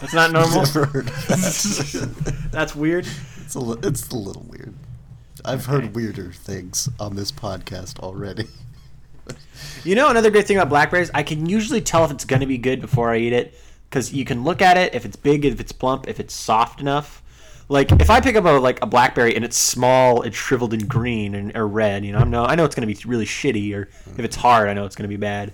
that's 0.00 0.14
not 0.14 0.32
normal. 0.32 0.64
That. 0.66 2.48
that's 2.52 2.74
weird. 2.76 3.06
It's 3.44 3.54
a, 3.54 3.60
li- 3.60 3.80
it's 3.82 4.08
a 4.10 4.16
little 4.16 4.46
weird. 4.48 4.74
I've 5.44 5.66
heard 5.66 5.94
weirder 5.94 6.30
things 6.32 6.88
on 7.00 7.16
this 7.16 7.32
podcast 7.32 7.98
already. 7.98 8.46
You 9.84 9.96
know, 9.96 10.10
another 10.10 10.30
great 10.30 10.46
thing 10.46 10.56
about 10.56 10.68
blackberries, 10.68 11.10
I 11.12 11.22
can 11.22 11.46
usually 11.46 11.80
tell 11.80 12.04
if 12.04 12.10
it's 12.10 12.24
going 12.24 12.40
to 12.40 12.46
be 12.46 12.58
good 12.58 12.80
before 12.80 13.10
I 13.10 13.18
eat 13.18 13.32
it 13.32 13.54
because 13.90 14.12
you 14.12 14.24
can 14.24 14.44
look 14.44 14.62
at 14.62 14.76
it 14.76 14.94
if 14.94 15.04
it's 15.04 15.16
big, 15.16 15.44
if 15.44 15.60
it's 15.60 15.72
plump, 15.72 16.08
if 16.08 16.20
it's 16.20 16.34
soft 16.34 16.80
enough. 16.80 17.22
Like 17.68 17.90
if 17.92 18.10
I 18.10 18.20
pick 18.20 18.36
up 18.36 18.44
a 18.44 18.50
like 18.50 18.82
a 18.82 18.86
blackberry 18.86 19.34
and 19.34 19.44
it's 19.44 19.56
small 19.56 20.22
and 20.22 20.34
shriveled 20.34 20.72
and 20.72 20.88
green 20.88 21.34
and 21.34 21.56
or 21.56 21.66
red, 21.66 22.04
you 22.04 22.12
know, 22.12 22.18
I 22.18 22.24
know 22.24 22.44
I 22.44 22.54
know 22.54 22.64
it's 22.64 22.74
going 22.74 22.86
to 22.86 22.94
be 22.94 23.08
really 23.08 23.24
shitty. 23.24 23.74
Or 23.74 23.88
if 24.06 24.20
it's 24.20 24.36
hard, 24.36 24.68
I 24.68 24.74
know 24.74 24.84
it's 24.84 24.94
going 24.94 25.04
to 25.04 25.08
be 25.08 25.16
bad. 25.16 25.52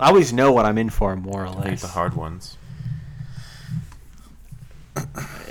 I 0.00 0.08
always 0.08 0.32
know 0.32 0.52
what 0.52 0.66
I'm 0.66 0.78
in 0.78 0.90
for, 0.90 1.14
more 1.16 1.44
or 1.44 1.48
I 1.48 1.52
hate 1.52 1.64
less. 1.64 1.82
the 1.82 1.88
hard 1.88 2.14
ones. 2.14 2.56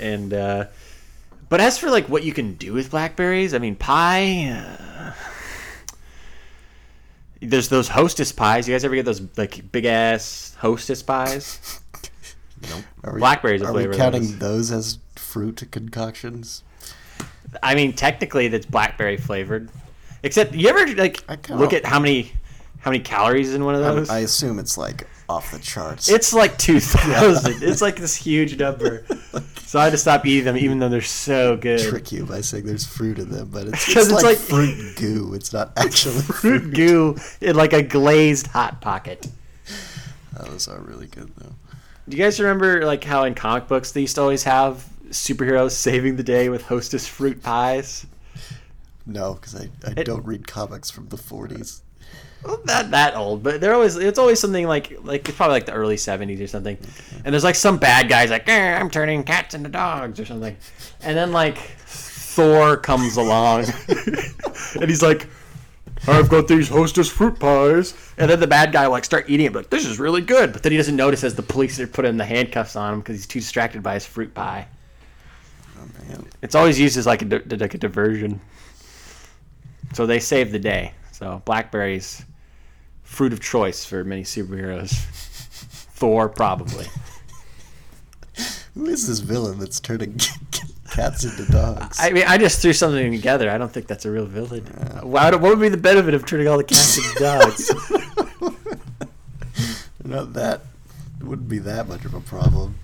and 0.00 0.32
uh, 0.32 0.66
but 1.48 1.60
as 1.60 1.78
for 1.78 1.90
like 1.90 2.08
what 2.08 2.24
you 2.24 2.32
can 2.32 2.54
do 2.54 2.72
with 2.72 2.90
blackberries, 2.90 3.54
I 3.54 3.58
mean 3.58 3.76
pie. 3.76 4.48
Uh, 4.50 4.87
there's 7.40 7.68
those 7.68 7.88
hostess 7.88 8.32
pies. 8.32 8.68
You 8.68 8.74
guys 8.74 8.84
ever 8.84 8.94
get 8.94 9.04
those 9.04 9.22
like 9.36 9.70
big 9.72 9.84
ass 9.84 10.56
hostess 10.58 11.02
pies? 11.02 11.80
Are 13.04 13.14
we, 13.14 13.20
Blackberries 13.20 13.62
are 13.62 13.66
Are 13.66 13.72
we 13.72 13.82
flavor 13.82 13.92
of 13.92 13.98
counting 13.98 14.22
those. 14.38 14.70
those 14.70 14.72
as 14.72 14.98
fruit 15.14 15.62
concoctions? 15.70 16.64
I 17.62 17.74
mean, 17.74 17.92
technically 17.92 18.48
that's 18.48 18.66
blackberry 18.66 19.16
flavored. 19.16 19.70
Except 20.22 20.54
you 20.54 20.68
ever 20.68 20.94
like 20.96 21.22
I 21.28 21.54
look 21.54 21.72
at 21.72 21.84
how 21.84 22.00
many 22.00 22.32
how 22.80 22.90
many 22.90 23.02
calories 23.02 23.50
is 23.50 23.54
in 23.54 23.64
one 23.64 23.74
of 23.76 23.82
I, 23.82 23.94
those? 23.94 24.10
I 24.10 24.18
assume 24.20 24.58
it's 24.58 24.76
like 24.76 25.06
off 25.28 25.52
the 25.52 25.58
charts. 25.58 26.08
It's 26.08 26.32
like 26.32 26.56
two 26.66 26.80
thousand. 26.80 27.62
it's 27.62 27.82
like 27.82 27.96
this 27.96 28.14
huge 28.16 28.58
number. 28.58 29.04
So 29.66 29.78
I 29.78 29.84
had 29.84 29.90
to 29.90 29.98
stop 29.98 30.24
eating 30.24 30.44
them, 30.46 30.56
even 30.56 30.78
though 30.78 30.88
they're 30.88 31.02
so 31.02 31.56
good. 31.56 31.80
trick 31.80 32.10
you 32.12 32.24
by 32.24 32.40
saying 32.40 32.64
there's 32.64 32.86
fruit 32.86 33.18
in 33.18 33.30
them, 33.30 33.50
but 33.52 33.66
it's, 33.68 33.84
'Cause 33.92 34.10
it's, 34.10 34.12
it's 34.12 34.12
like, 34.12 34.24
like- 34.24 34.38
fruit 34.38 34.96
goo. 34.96 35.34
It's 35.34 35.52
not 35.52 35.72
actually 35.76 36.22
Fruit 36.22 36.62
fruit. 36.62 36.74
goo 36.74 37.16
in 37.42 37.54
like 37.56 37.72
a 37.74 37.82
glazed 37.82 38.46
hot 38.48 38.80
pocket. 38.80 39.26
Those 40.40 40.68
are 40.68 40.80
really 40.80 41.06
good 41.08 41.30
though. 41.36 41.52
Do 42.08 42.16
you 42.16 42.22
guys 42.22 42.40
remember 42.40 42.86
like 42.86 43.04
how 43.04 43.24
in 43.24 43.34
comic 43.34 43.68
books 43.68 43.92
they 43.92 44.00
used 44.00 44.14
to 44.14 44.22
always 44.22 44.44
have 44.44 44.86
superheroes 45.10 45.72
saving 45.72 46.16
the 46.16 46.22
day 46.22 46.48
with 46.48 46.62
hostess 46.66 47.06
fruit 47.06 47.42
pies? 47.42 48.06
No, 49.04 49.34
because 49.34 49.54
I, 49.56 49.68
I 49.86 49.92
It- 49.98 50.04
don't 50.04 50.24
read 50.24 50.46
comics 50.46 50.90
from 50.90 51.08
the 51.08 51.16
40s. 51.18 51.80
Not 52.44 52.90
that 52.92 53.16
old, 53.16 53.42
but 53.42 53.60
they're 53.60 53.74
always 53.74 53.96
it's 53.96 54.18
always 54.18 54.38
something 54.38 54.66
like 54.66 54.96
like 55.02 55.28
it's 55.28 55.36
probably 55.36 55.54
like 55.54 55.66
the 55.66 55.72
early 55.72 55.96
'70s 55.96 56.40
or 56.42 56.46
something. 56.46 56.78
And 57.24 57.32
there's 57.32 57.44
like 57.44 57.56
some 57.56 57.78
bad 57.78 58.08
guys 58.08 58.30
like 58.30 58.48
"Eh, 58.48 58.76
I'm 58.78 58.90
turning 58.90 59.24
cats 59.24 59.54
into 59.54 59.68
dogs 59.68 60.20
or 60.20 60.24
something, 60.24 60.56
and 61.00 61.16
then 61.16 61.32
like 61.32 61.58
Thor 61.58 62.76
comes 62.76 63.16
along, 63.16 63.64
and 64.80 64.88
he's 64.88 65.02
like. 65.02 65.26
I've 66.06 66.28
got 66.28 66.46
these 66.46 66.68
hostess 66.68 67.10
fruit 67.10 67.40
pies, 67.40 67.92
and 68.18 68.30
then 68.30 68.38
the 68.38 68.46
bad 68.46 68.72
guy 68.72 68.86
will 68.86 68.92
like 68.92 69.04
start 69.04 69.28
eating 69.28 69.46
it, 69.46 69.52
like 69.52 69.68
this 69.68 69.84
is 69.84 69.98
really 69.98 70.20
good. 70.22 70.52
But 70.52 70.62
then 70.62 70.70
he 70.70 70.78
doesn't 70.78 70.94
notice 70.94 71.24
as 71.24 71.34
the 71.34 71.42
police 71.42 71.80
are 71.80 71.88
putting 71.88 72.16
the 72.16 72.24
handcuffs 72.24 72.76
on 72.76 72.94
him 72.94 73.00
because 73.00 73.16
he's 73.16 73.26
too 73.26 73.40
distracted 73.40 73.82
by 73.82 73.94
his 73.94 74.06
fruit 74.06 74.32
pie. 74.32 74.68
Oh 75.76 75.88
man, 76.08 76.24
It's 76.40 76.54
always 76.54 76.78
used 76.78 76.96
as 76.96 77.04
like 77.04 77.22
a 77.22 77.42
like 77.56 77.74
a 77.74 77.78
diversion. 77.78 78.40
So 79.92 80.06
they 80.06 80.20
save 80.20 80.52
the 80.52 80.60
day. 80.60 80.92
So 81.18 81.42
blackberries, 81.44 82.24
fruit 83.02 83.32
of 83.32 83.40
choice 83.40 83.84
for 83.84 84.04
many 84.04 84.22
superheroes. 84.22 84.92
Thor 85.98 86.28
probably. 86.28 86.86
who 88.74 88.86
is 88.86 89.08
this 89.08 89.18
villain 89.18 89.58
that's 89.58 89.80
turning 89.80 90.16
cats 90.92 91.24
into 91.24 91.50
dogs? 91.50 91.98
I 92.00 92.10
mean, 92.10 92.22
I 92.28 92.38
just 92.38 92.62
threw 92.62 92.72
something 92.72 93.10
together. 93.10 93.50
I 93.50 93.58
don't 93.58 93.72
think 93.72 93.88
that's 93.88 94.04
a 94.04 94.12
real 94.12 94.26
villain. 94.26 94.62
Why, 95.02 95.32
what 95.32 95.42
would 95.42 95.58
be 95.58 95.68
the 95.68 95.76
benefit 95.76 96.14
of 96.14 96.24
turning 96.24 96.46
all 96.46 96.56
the 96.56 96.62
cats 96.62 96.96
into 96.96 97.18
dogs? 97.18 97.68
not 100.04 100.34
that. 100.34 100.60
It 101.20 101.24
wouldn't 101.24 101.48
be 101.48 101.58
that 101.58 101.88
much 101.88 102.04
of 102.04 102.14
a 102.14 102.20
problem. 102.20 102.76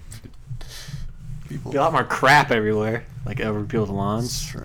People. 1.48 1.70
be 1.70 1.78
a 1.78 1.80
lot 1.80 1.92
more 1.92 2.02
crap 2.02 2.50
everywhere, 2.50 3.04
like 3.24 3.40
over 3.40 3.62
people's 3.62 3.90
lawns. 3.90 4.44
true. 4.44 4.64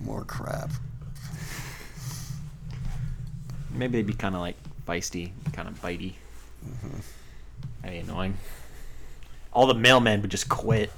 more 0.00 0.24
crap. 0.24 0.72
Maybe 3.78 3.98
they'd 3.98 4.06
be 4.06 4.12
kind 4.12 4.34
of 4.34 4.40
like 4.40 4.56
feisty, 4.86 5.30
kind 5.52 5.68
of 5.68 5.80
bitey. 5.80 6.14
Mm-hmm. 6.66 6.98
That'd 7.82 8.04
be 8.04 8.10
annoying. 8.10 8.36
All 9.52 9.66
the 9.66 9.74
mailmen 9.74 10.20
would 10.20 10.30
just 10.30 10.48
quit. 10.48 10.90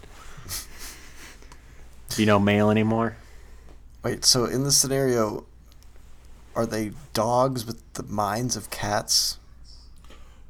Be 2.17 2.25
no 2.27 2.39
mail 2.41 2.71
anymore. 2.71 3.17
Wait, 4.03 4.25
so 4.25 4.47
in 4.47 4.65
this 4.65 4.77
scenario, 4.77 5.45
are 6.57 6.67
they 6.67 6.91
dogs 7.13 7.65
with 7.65 7.81
the 7.93 8.03
minds 8.03 8.57
of 8.57 8.71
cats? 8.71 9.39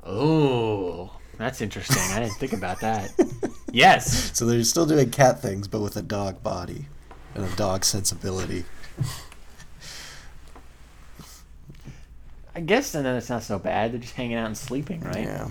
Oh, 0.02 1.10
that's 1.36 1.60
interesting. 1.60 2.02
I 2.12 2.20
didn't 2.20 2.36
think 2.36 2.52
about 2.52 2.80
that. 2.80 3.10
Yes. 3.72 4.36
So 4.36 4.46
they're 4.46 4.64
still 4.64 4.84
doing 4.84 5.10
cat 5.10 5.40
things, 5.40 5.68
but 5.68 5.80
with 5.80 5.96
a 5.96 6.02
dog 6.02 6.42
body 6.42 6.86
and 7.36 7.44
a 7.44 7.56
dog 7.56 7.84
sensibility. 7.84 8.64
I 12.60 12.62
guess 12.62 12.94
and 12.94 13.06
then 13.06 13.16
it's 13.16 13.30
not 13.30 13.42
so 13.42 13.58
bad. 13.58 13.90
They're 13.92 13.98
just 14.00 14.12
hanging 14.12 14.36
out 14.36 14.44
and 14.44 14.54
sleeping, 14.58 15.00
right? 15.00 15.24
Yeah. 15.24 15.48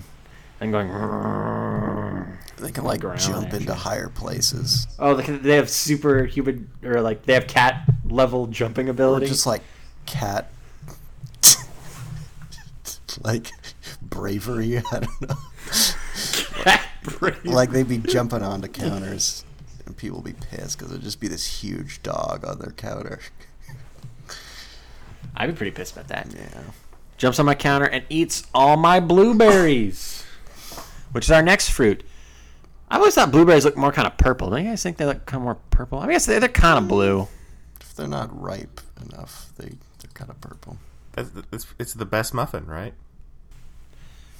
And 0.62 0.72
going. 0.72 0.90
They 2.58 2.72
can 2.72 2.84
like 2.84 3.02
Ground 3.02 3.20
jump 3.20 3.52
into 3.52 3.74
higher 3.74 4.10
places. 4.10 4.86
Oh, 5.00 5.16
they 5.16 5.24
can- 5.24 5.42
they 5.42 5.56
have 5.56 5.72
superhuman 5.72 6.70
or 6.84 7.02
like 7.02 7.24
they 7.26 7.34
have 7.34 7.48
cat 7.48 7.90
level 8.06 8.46
jumping 8.46 8.90
Or 8.90 8.92
ability. 8.92 9.26
just 9.26 9.48
like 9.48 9.64
cat 10.06 10.52
like 13.24 13.48
bravery, 14.04 14.78
I 14.92 15.00
don't 15.00 15.22
know. 15.22 15.36
cat 16.64 16.86
brain. 17.04 17.34
Like 17.46 17.72
they'd 17.72 17.88
be 17.90 17.98
jumping 17.98 18.44
onto 18.44 18.68
counters 18.68 19.44
and 19.88 19.98
people 19.98 20.22
would 20.22 20.26
be 20.40 20.46
pissed 20.52 20.78
because 20.78 20.92
it'd 20.92 21.04
just 21.04 21.20
be 21.20 21.28
this 21.28 21.64
huge 21.64 22.04
dog 22.04 22.46
on 22.46 22.60
their 22.60 22.72
counter. 22.74 23.20
I'd 25.36 25.48
be 25.48 25.54
pretty 25.56 25.72
pissed 25.72 25.94
about 25.94 26.10
that. 26.10 26.28
Yeah. 26.36 26.62
Jumps 27.20 27.38
on 27.38 27.46
my 27.46 27.54
counter 27.54 27.86
and 27.86 28.06
eats 28.10 28.48
all 28.56 28.78
my 28.78 29.02
blueberries, 29.02 30.24
which 31.12 31.26
is 31.26 31.32
our 31.32 31.42
next 31.42 31.70
fruit. 31.70 32.02
I 32.90 32.96
always 32.98 33.14
thought 33.14 33.30
blueberries 33.32 33.66
look 33.66 33.76
more 33.76 33.92
kind 33.92 34.08
of 34.08 34.18
purple. 34.18 34.50
Don't 34.50 34.64
you 34.64 34.70
guys 34.70 34.82
think 34.82 34.96
they 34.96 35.06
look 35.06 35.26
kind 35.26 35.42
of 35.42 35.44
more 35.44 35.56
purple? 35.70 36.00
I 36.00 36.08
guess 36.08 36.26
they're, 36.26 36.40
they're 36.40 36.48
kind 36.50 36.78
of 36.78 36.88
blue. 36.88 37.28
If 37.82 37.94
they're 37.96 38.08
not 38.08 38.30
ripe 38.42 38.80
enough, 39.06 39.52
they, 39.58 39.66
they're 39.68 40.12
kind 40.14 40.32
of 40.32 40.40
purple. 40.40 40.78
It's, 41.52 41.68
it's 41.78 41.94
the 41.94 42.06
best 42.06 42.34
muffin, 42.34 42.66
right? 42.66 42.94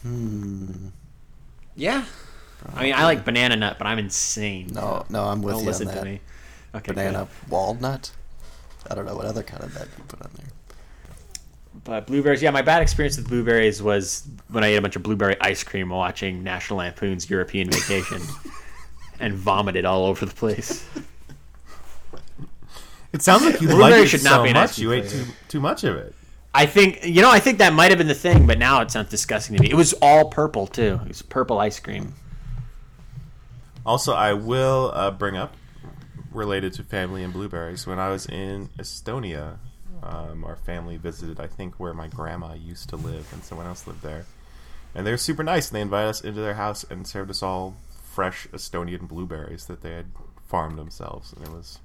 Hmm. 0.02 0.88
Yeah. 1.76 2.06
I 2.76 2.84
mean, 2.84 2.94
I 2.94 3.04
like 3.04 3.26
banana 3.26 3.58
nut, 3.58 3.76
but 3.78 3.88
I'm 3.88 4.00
insane. 4.00 4.68
No, 4.74 5.06
no, 5.10 5.26
I'm 5.26 5.42
with 5.42 5.56
Don't 5.56 5.64
you 5.64 5.68
listen 5.70 5.88
on 5.90 5.96
to 5.96 6.06
me. 6.06 6.22
Okay, 6.76 6.94
Banana 6.94 7.28
good. 7.42 7.52
walnut? 7.52 8.12
I 8.90 8.96
don't 8.96 9.06
know 9.06 9.16
what 9.16 9.26
other 9.26 9.44
kind 9.44 9.64
of 9.64 9.74
nut 9.74 9.88
you 9.98 10.04
put 10.06 10.22
on 10.22 10.32
there. 10.36 10.48
But 11.84 12.08
blueberries, 12.08 12.42
yeah, 12.42 12.52
my 12.52 12.62
bad 12.62 12.82
experience 12.82 13.18
with 13.18 13.28
blueberries 13.28 13.82
was 13.82 14.28
when 14.50 14.64
I 14.64 14.68
ate 14.68 14.76
a 14.78 14.82
bunch 14.82 14.96
of 14.96 15.04
blueberry 15.04 15.38
ice 15.40 15.64
cream 15.64 15.90
while 15.90 16.00
watching 16.00 16.44
National 16.44 16.80
Lampoon's 16.80 17.30
European 17.30 17.70
Vacation 17.70 18.22
and 19.20 19.34
vomited 19.34 19.86
all 19.86 20.06
over 20.06 20.26
the 20.26 20.36
place. 20.36 20.86
It 23.12 23.22
sounds 23.22 23.44
like 23.44 23.62
you 23.62 23.70
Blueberry 23.70 24.02
like 24.02 24.08
should 24.08 24.24
not 24.24 24.38
so 24.38 24.44
be 24.44 24.50
an 24.50 24.56
much. 24.56 24.78
You 24.78 24.92
ate 24.92 25.10
too 25.10 25.26
too 25.48 25.60
much 25.60 25.84
of 25.84 25.96
it. 25.96 26.14
I 26.54 26.66
think, 26.66 27.06
you 27.06 27.22
know, 27.22 27.30
I 27.30 27.40
think 27.40 27.60
that 27.60 27.74
might 27.74 27.92
have 27.92 27.98
been 27.98 28.08
the 28.08 28.16
thing, 28.16 28.48
but 28.48 28.58
now 28.58 28.82
it 28.82 28.90
sounds 28.90 29.10
disgusting 29.10 29.56
to 29.56 29.62
me. 29.62 29.70
It 29.70 29.76
was 29.76 29.94
all 30.02 30.30
purple, 30.30 30.66
too. 30.66 31.00
It 31.04 31.08
was 31.08 31.22
purple 31.22 31.60
ice 31.60 31.80
cream. 31.80 32.16
Also, 33.86 34.14
I 34.14 34.34
will 34.34 34.92
uh, 34.94 35.12
bring 35.12 35.38
up 35.38 35.56
related 36.32 36.74
to 36.74 36.84
family 36.84 37.24
and 37.24 37.32
blueberries. 37.32 37.86
When 37.86 38.00
I 38.00 38.10
was 38.10 38.26
in 38.26 38.70
Estonia, 38.80 39.58
um, 40.10 40.44
our 40.44 40.56
family 40.56 40.98
visited, 40.98 41.40
I 41.40 41.48
think, 41.48 41.80
where 41.80 41.94
my 41.94 42.08
grandma 42.08 42.54
used 42.54 42.90
to 42.90 42.96
live, 42.96 43.32
and 43.32 43.44
someone 43.44 43.68
else 43.68 43.86
lived 43.88 44.02
there. 44.02 44.26
And 44.96 45.06
they 45.06 45.12
were 45.12 45.18
super 45.18 45.44
nice, 45.44 45.70
and 45.70 45.76
they 45.76 45.82
invited 45.82 46.10
us 46.10 46.22
into 46.22 46.42
their 46.42 46.56
house 46.56 46.84
and 46.84 47.06
served 47.08 47.30
us 47.30 47.44
all 47.44 47.76
fresh 48.12 48.48
Estonian 48.52 49.08
blueberries 49.08 49.66
that 49.68 49.82
they 49.82 49.92
had 49.92 50.08
farmed 50.48 50.78
themselves, 50.80 51.32
and 51.34 51.46
it 51.46 51.52
was 51.52 51.80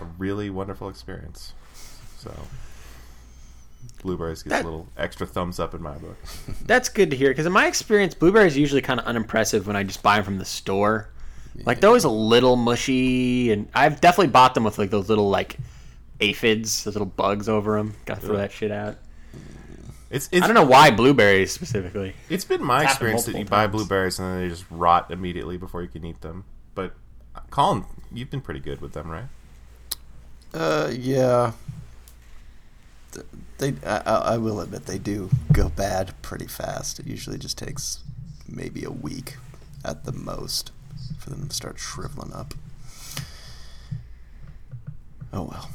a 0.00 0.04
really 0.18 0.48
wonderful 0.50 0.88
experience. 0.88 1.52
So, 2.18 2.32
blueberries 4.02 4.42
gets 4.42 4.50
That- 4.56 4.62
a 4.62 4.68
little 4.68 4.88
extra 4.96 5.26
thumbs 5.26 5.60
up 5.60 5.74
in 5.74 5.82
my 5.82 5.94
book. 5.98 6.16
That's 6.64 6.88
good 6.88 7.10
to 7.10 7.16
hear, 7.16 7.28
because 7.30 7.46
in 7.46 7.52
my 7.52 7.66
experience, 7.66 8.14
blueberries 8.14 8.56
are 8.56 8.60
usually 8.60 8.80
kind 8.80 8.98
of 9.00 9.06
unimpressive 9.06 9.66
when 9.66 9.76
I 9.76 9.82
just 9.82 10.02
buy 10.02 10.16
them 10.16 10.24
from 10.24 10.38
the 10.38 10.44
store. 10.44 11.08
Like, 11.66 11.80
they're 11.80 11.88
always 11.90 12.02
a 12.04 12.08
little 12.08 12.56
mushy, 12.56 13.52
and 13.52 13.68
I've 13.74 14.00
definitely 14.00 14.32
bought 14.32 14.54
them 14.54 14.64
with, 14.64 14.76
like, 14.78 14.90
those 14.90 15.08
little, 15.08 15.28
like, 15.30 15.56
aphids, 16.20 16.84
those 16.84 16.94
little 16.94 17.06
bugs 17.06 17.48
over 17.48 17.76
them. 17.76 17.94
Gotta 18.04 18.20
throw 18.20 18.36
that 18.36 18.52
shit 18.52 18.70
out. 18.70 18.96
It's, 20.10 20.28
it's 20.30 20.44
I 20.44 20.46
don't 20.46 20.54
know 20.54 20.64
why 20.64 20.90
blueberries 20.92 21.50
specifically. 21.50 22.14
It's 22.28 22.44
been 22.44 22.62
my 22.62 22.82
happened 22.82 22.90
experience 22.90 23.24
that 23.24 23.32
you 23.32 23.38
multiple 23.38 23.56
buy 23.56 23.66
blueberries 23.66 24.18
and 24.18 24.28
then 24.28 24.42
they 24.42 24.48
just 24.48 24.64
rot 24.70 25.10
immediately 25.10 25.56
before 25.56 25.82
you 25.82 25.88
can 25.88 26.04
eat 26.04 26.20
them. 26.20 26.44
But 26.74 26.94
Colin, 27.50 27.84
you've 28.12 28.30
been 28.30 28.40
pretty 28.40 28.60
good 28.60 28.80
with 28.80 28.92
them, 28.92 29.10
right? 29.10 29.24
Uh, 30.52 30.92
yeah. 30.92 31.52
They, 33.58 33.74
I, 33.84 34.02
I 34.06 34.14
I 34.34 34.38
will 34.38 34.60
admit, 34.60 34.86
they 34.86 34.98
do 34.98 35.30
go 35.52 35.68
bad 35.68 36.14
pretty 36.22 36.46
fast. 36.46 37.00
It 37.00 37.06
usually 37.06 37.38
just 37.38 37.58
takes 37.58 38.04
maybe 38.48 38.84
a 38.84 38.90
week 38.90 39.36
at 39.84 40.04
the 40.04 40.12
most 40.12 40.70
for 41.18 41.30
them 41.30 41.48
to 41.48 41.54
start 41.54 41.78
shriveling 41.78 42.32
up. 42.32 42.54
Oh 45.32 45.42
well. 45.42 45.70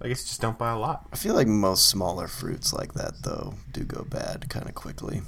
I 0.00 0.08
guess 0.08 0.24
just 0.24 0.40
don't 0.40 0.58
buy 0.58 0.70
a 0.70 0.78
lot. 0.78 1.08
I 1.12 1.16
feel 1.16 1.34
like 1.34 1.48
most 1.48 1.88
smaller 1.88 2.28
fruits 2.28 2.72
like 2.72 2.94
that, 2.94 3.22
though, 3.24 3.54
do 3.72 3.82
go 3.84 4.04
bad 4.08 4.48
kind 4.48 4.68
of 4.68 4.74
quickly. 4.74 5.22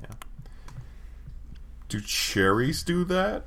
Yeah. 0.00 0.14
Do 1.88 2.00
cherries 2.00 2.82
do 2.82 3.04
that? 3.04 3.44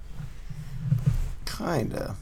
Kinda. 1.46 2.16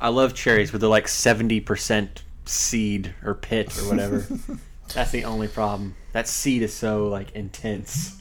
I 0.00 0.08
love 0.08 0.34
cherries, 0.34 0.70
but 0.70 0.80
they're 0.80 0.88
like 0.88 1.06
seventy 1.06 1.60
percent 1.60 2.22
seed 2.46 3.14
or 3.22 3.34
pit 3.34 3.78
or 3.78 3.88
whatever. 3.88 4.26
That's 4.94 5.10
the 5.10 5.24
only 5.24 5.48
problem. 5.48 5.96
That 6.12 6.28
seed 6.28 6.62
is 6.62 6.72
so 6.72 7.08
like 7.08 7.30
intense. 7.32 8.16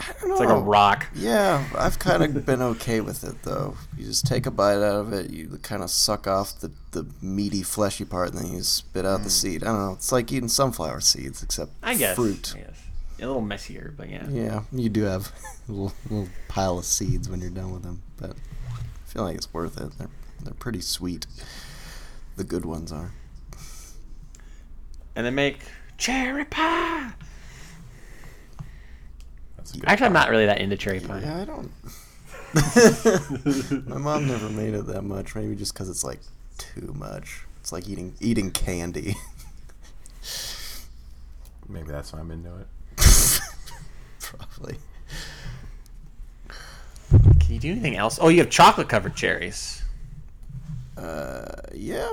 I 0.00 0.12
don't 0.20 0.28
know. 0.28 0.34
It's 0.34 0.40
like 0.40 0.48
a 0.48 0.60
rock. 0.60 1.06
Yeah, 1.14 1.64
I've 1.76 1.98
kind 1.98 2.22
of 2.22 2.46
been 2.46 2.62
okay 2.62 3.00
with 3.00 3.24
it 3.24 3.42
though. 3.42 3.76
You 3.96 4.04
just 4.04 4.26
take 4.26 4.46
a 4.46 4.50
bite 4.50 4.76
out 4.76 5.00
of 5.00 5.12
it, 5.12 5.30
you 5.30 5.48
kind 5.62 5.82
of 5.82 5.90
suck 5.90 6.26
off 6.26 6.60
the, 6.60 6.70
the 6.92 7.06
meaty, 7.20 7.62
fleshy 7.62 8.04
part, 8.04 8.30
and 8.30 8.38
then 8.38 8.52
you 8.52 8.62
spit 8.62 9.04
out 9.04 9.22
the 9.22 9.28
mm. 9.28 9.32
seed. 9.32 9.62
I 9.62 9.66
don't 9.66 9.78
know. 9.78 9.92
It's 9.92 10.12
like 10.12 10.30
eating 10.32 10.48
sunflower 10.48 11.00
seeds, 11.00 11.42
except 11.42 11.72
I 11.82 11.94
guess. 11.94 12.14
fruit. 12.14 12.54
I 12.56 12.60
guess. 12.60 12.82
A 13.20 13.26
little 13.26 13.42
messier, 13.42 13.92
but 13.96 14.08
yeah. 14.08 14.28
Yeah, 14.28 14.62
you 14.70 14.88
do 14.88 15.02
have 15.02 15.32
a 15.68 15.72
little, 15.72 15.92
little 16.08 16.28
pile 16.46 16.78
of 16.78 16.84
seeds 16.84 17.28
when 17.28 17.40
you're 17.40 17.50
done 17.50 17.72
with 17.72 17.82
them, 17.82 18.02
but 18.16 18.30
I 18.30 19.10
feel 19.10 19.24
like 19.24 19.34
it's 19.36 19.52
worth 19.52 19.80
it. 19.80 19.98
They're 19.98 20.08
they're 20.42 20.54
pretty 20.54 20.80
sweet. 20.80 21.26
The 22.36 22.44
good 22.44 22.64
ones 22.64 22.92
are. 22.92 23.12
And 25.16 25.26
they 25.26 25.30
make 25.30 25.58
cherry 25.96 26.44
pie. 26.44 27.12
That's 29.68 29.76
a 29.76 29.80
good 29.80 29.90
Actually, 29.90 30.06
I'm 30.06 30.12
not 30.14 30.30
really 30.30 30.46
that 30.46 30.60
into 30.60 30.76
cherry 30.76 31.00
pie. 31.00 31.20
Yeah, 31.20 31.42
I 31.42 31.44
don't. 31.44 31.70
My 33.88 33.98
mom 33.98 34.26
never 34.26 34.48
made 34.48 34.72
it 34.74 34.86
that 34.86 35.02
much. 35.02 35.34
Maybe 35.34 35.54
just 35.54 35.74
because 35.74 35.90
it's 35.90 36.04
like 36.04 36.20
too 36.56 36.94
much. 36.96 37.42
It's 37.60 37.72
like 37.72 37.86
eating 37.88 38.14
eating 38.20 38.50
candy. 38.50 39.16
Maybe 41.68 41.90
that's 41.90 42.14
why 42.14 42.20
I'm 42.20 42.30
into 42.30 42.56
it. 42.56 42.66
Probably. 44.20 44.78
Can 47.10 47.54
you 47.54 47.58
do 47.58 47.72
anything 47.72 47.96
else? 47.96 48.18
Oh, 48.20 48.28
you 48.28 48.38
have 48.38 48.48
chocolate 48.48 48.88
covered 48.88 49.14
cherries. 49.14 49.82
Uh, 50.96 51.44
yeah. 51.74 52.10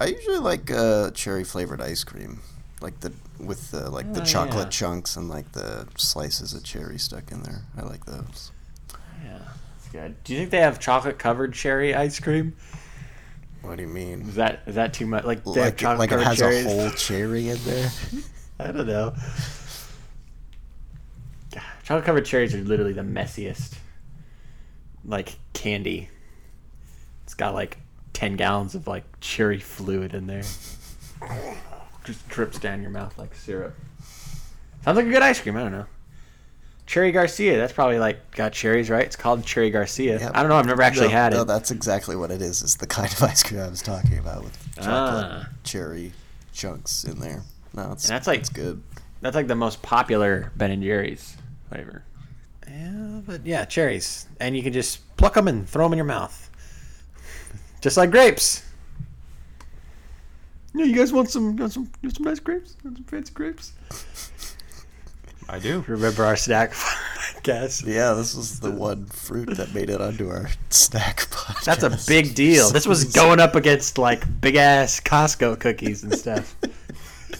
I 0.00 0.06
usually 0.06 0.38
like 0.38 0.68
uh, 0.70 1.12
cherry 1.12 1.44
flavored 1.44 1.80
ice 1.80 2.02
cream, 2.02 2.40
like 2.80 2.98
the 3.00 3.12
with 3.46 3.70
the 3.70 3.90
like 3.90 4.12
the 4.12 4.22
Oh, 4.22 4.24
chocolate 4.24 4.66
yeah. 4.66 4.70
chunks 4.70 5.16
and 5.16 5.28
like 5.28 5.52
the 5.52 5.86
slices 5.96 6.54
of 6.54 6.62
cherry 6.64 6.98
stuck 6.98 7.30
in 7.32 7.42
there. 7.42 7.62
I 7.76 7.82
like 7.82 8.04
those. 8.06 8.52
Yeah, 9.24 9.38
that's 9.76 9.88
good. 9.92 10.22
Do 10.24 10.32
you 10.32 10.38
think 10.40 10.50
they 10.50 10.60
have 10.60 10.78
chocolate 10.80 11.18
covered 11.18 11.52
cherry 11.54 11.94
ice 11.94 12.18
cream? 12.20 12.54
What 13.62 13.76
do 13.76 13.82
you 13.82 13.88
mean? 13.88 14.22
Is 14.22 14.36
that 14.36 14.60
is 14.66 14.74
that 14.76 14.94
too 14.94 15.06
much? 15.06 15.24
Like 15.24 15.44
Like, 15.44 15.80
like 15.82 16.12
it 16.12 16.20
has 16.20 16.38
cherries? 16.38 16.64
a 16.64 16.68
whole 16.68 16.90
cherry 16.90 17.48
in 17.50 17.58
there. 17.64 17.90
I 18.58 18.72
don't 18.72 18.86
know. 18.86 19.14
Chocolate 21.82 22.04
covered 22.04 22.24
cherries 22.24 22.54
are 22.54 22.58
literally 22.58 22.92
the 22.92 23.02
messiest. 23.02 23.74
Like 25.04 25.36
candy. 25.54 26.08
It's 27.24 27.34
got 27.34 27.54
like 27.54 27.78
ten 28.12 28.36
gallons 28.36 28.74
of 28.74 28.86
like 28.86 29.04
cherry 29.20 29.58
fluid 29.58 30.14
in 30.14 30.26
there. 30.26 30.42
Just 32.10 32.28
drips 32.28 32.58
down 32.58 32.82
your 32.82 32.90
mouth 32.90 33.16
like 33.18 33.32
syrup. 33.36 33.74
Sounds 34.84 34.96
like 34.96 35.06
a 35.06 35.10
good 35.10 35.22
ice 35.22 35.40
cream. 35.40 35.56
I 35.56 35.60
don't 35.62 35.70
know. 35.70 35.86
Cherry 36.86 37.12
Garcia. 37.12 37.56
That's 37.56 37.72
probably 37.72 38.00
like 38.00 38.34
got 38.34 38.52
cherries, 38.52 38.90
right? 38.90 39.04
It's 39.06 39.14
called 39.14 39.44
Cherry 39.44 39.70
Garcia. 39.70 40.18
Yep. 40.18 40.32
I 40.34 40.40
don't 40.40 40.48
know. 40.48 40.56
I've 40.56 40.66
never 40.66 40.82
actually 40.82 41.06
no, 41.06 41.12
had 41.12 41.32
no, 41.32 41.42
it. 41.42 41.46
No, 41.46 41.54
that's 41.54 41.70
exactly 41.70 42.16
what 42.16 42.32
it 42.32 42.42
is. 42.42 42.62
Is 42.62 42.76
the 42.76 42.86
kind 42.88 43.12
of 43.12 43.22
ice 43.22 43.44
cream 43.44 43.60
I 43.60 43.68
was 43.68 43.80
talking 43.80 44.18
about 44.18 44.42
with 44.42 44.74
chocolate 44.74 45.26
Ah. 45.30 45.48
cherry 45.62 46.12
chunks 46.52 47.04
in 47.04 47.20
there. 47.20 47.42
No, 47.74 47.92
it's 47.92 48.06
And 48.06 48.16
that's 48.16 48.26
like- 48.26 48.40
it's 48.40 48.48
good. 48.48 48.82
That's 49.20 49.36
like 49.36 49.46
the 49.46 49.54
most 49.54 49.82
popular 49.82 50.50
Ben 50.56 50.72
and 50.72 50.82
Jerry's 50.82 51.36
flavor. 51.68 52.02
Yeah, 52.68 53.20
but 53.24 53.46
yeah, 53.46 53.66
cherries, 53.66 54.26
and 54.40 54.56
you 54.56 54.62
can 54.64 54.72
just 54.72 55.00
pluck 55.16 55.34
them 55.34 55.46
and 55.46 55.68
throw 55.68 55.84
them 55.84 55.92
in 55.92 55.96
your 55.98 56.06
mouth, 56.06 56.50
just 57.82 57.96
like 57.98 58.10
grapes. 58.10 58.64
Yeah, 60.74 60.84
you 60.84 60.94
guys 60.94 61.12
want 61.12 61.30
some 61.30 61.56
want 61.56 61.72
some 61.72 61.90
want 62.02 62.16
some 62.16 62.24
nice 62.24 62.38
grapes? 62.40 62.76
Want 62.84 62.96
some 62.96 63.04
fancy 63.04 63.32
grapes? 63.32 63.72
I 65.48 65.58
do. 65.58 65.84
Remember 65.88 66.24
our 66.24 66.36
snack 66.36 66.70
podcast? 66.72 67.84
Yeah, 67.84 68.12
this 68.14 68.36
was 68.36 68.60
the 68.60 68.70
one 68.70 69.06
fruit 69.06 69.56
that 69.56 69.74
made 69.74 69.90
it 69.90 70.00
onto 70.00 70.28
our 70.28 70.48
snack 70.68 71.20
podcast. 71.30 71.64
That's 71.64 71.82
a 71.82 71.98
big 72.08 72.36
deal. 72.36 72.70
This 72.70 72.86
was 72.86 73.04
going 73.04 73.40
up 73.40 73.56
against 73.56 73.98
like 73.98 74.22
big 74.40 74.54
ass 74.54 75.00
Costco 75.00 75.58
cookies 75.58 76.04
and 76.04 76.14
stuff. 76.14 76.54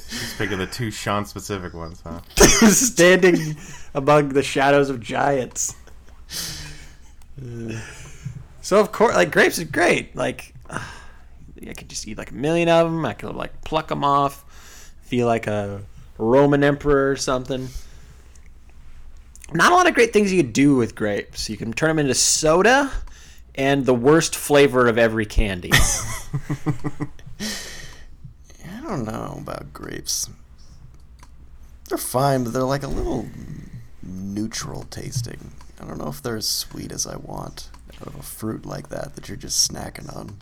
Speaking 0.09 0.55
of 0.55 0.59
the 0.59 0.66
two 0.66 0.90
Sean 0.90 1.25
specific 1.25 1.73
ones, 1.73 2.03
huh? 2.05 2.21
Standing 2.37 3.57
among 3.95 4.31
the 4.31 4.43
shadows 4.43 4.90
of 4.90 5.01
giants. 5.01 5.77
Uh. 7.40 7.81
So 8.61 8.81
of 8.81 8.90
course, 8.90 9.14
like 9.14 9.31
grapes 9.31 9.61
are 9.61 9.64
great. 9.64 10.16
Like 10.16 10.53
I 11.68 11.75
could 11.75 11.88
just 11.88 12.07
eat 12.09 12.18
like 12.18 12.31
a 12.31 12.35
million 12.35 12.68
of 12.68 12.90
them. 12.90 13.05
I 13.05 13.12
could 13.12 13.35
like 13.35 13.62
pluck 13.62 13.88
them 13.88 14.05
off, 14.05 14.44
feel 15.03 15.27
like 15.27 15.46
a 15.46 15.83
Roman 16.18 16.64
emperor 16.64 17.11
or 17.11 17.16
something. 17.16 17.68
Not 19.53 19.73
a 19.73 19.75
lot 19.75 19.88
of 19.88 19.94
great 19.94 20.12
things 20.12 20.33
you 20.33 20.42
could 20.42 20.53
do 20.53 20.77
with 20.77 20.94
grapes. 20.94 21.51
You 21.51 21.57
can 21.57 21.73
turn 21.73 21.88
them 21.88 21.99
into 21.99 22.14
soda 22.14 22.90
and 23.55 23.85
the 23.85 23.94
worst 23.94 24.37
flavor 24.37 24.87
of 24.87 24.96
every 24.96 25.27
candy. 25.27 25.73
I 25.75 27.07
don't 28.83 29.05
know 29.05 29.38
about 29.42 29.73
grapes. 29.73 30.31
They're 31.88 31.99
fine, 31.99 32.44
but 32.44 32.53
they're 32.53 32.62
like 32.62 32.85
a 32.85 32.88
little 32.88 33.29
neutral 34.03 34.85
tasting. 34.85 35.51
I 35.81 35.85
don't 35.85 35.99
know 35.99 36.09
if 36.09 36.23
they're 36.23 36.37
as 36.37 36.49
sweet 36.49 36.92
as 36.92 37.07
I 37.07 37.16
want 37.16 37.70
out 38.01 38.07
of 38.07 38.14
a 38.14 38.23
fruit 38.23 38.64
like 38.64 38.88
that 38.90 39.16
that 39.16 39.29
you're 39.29 39.37
just 39.37 39.68
snacking 39.70 40.14
on. 40.14 40.37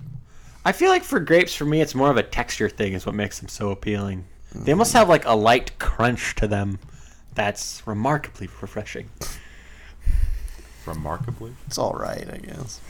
I 0.68 0.72
feel 0.72 0.90
like 0.90 1.02
for 1.02 1.18
grapes, 1.18 1.54
for 1.54 1.64
me, 1.64 1.80
it's 1.80 1.94
more 1.94 2.10
of 2.10 2.18
a 2.18 2.22
texture 2.22 2.68
thing, 2.68 2.92
is 2.92 3.06
what 3.06 3.14
makes 3.14 3.38
them 3.38 3.48
so 3.48 3.70
appealing. 3.70 4.26
They 4.54 4.72
almost 4.72 4.92
have 4.92 5.08
like 5.08 5.24
a 5.24 5.32
light 5.32 5.78
crunch 5.78 6.34
to 6.34 6.46
them 6.46 6.78
that's 7.34 7.82
remarkably 7.86 8.50
refreshing. 8.60 9.08
Remarkably. 10.84 11.54
It's 11.66 11.78
all 11.78 11.94
right, 11.94 12.28
I 12.30 12.36
guess. 12.36 12.82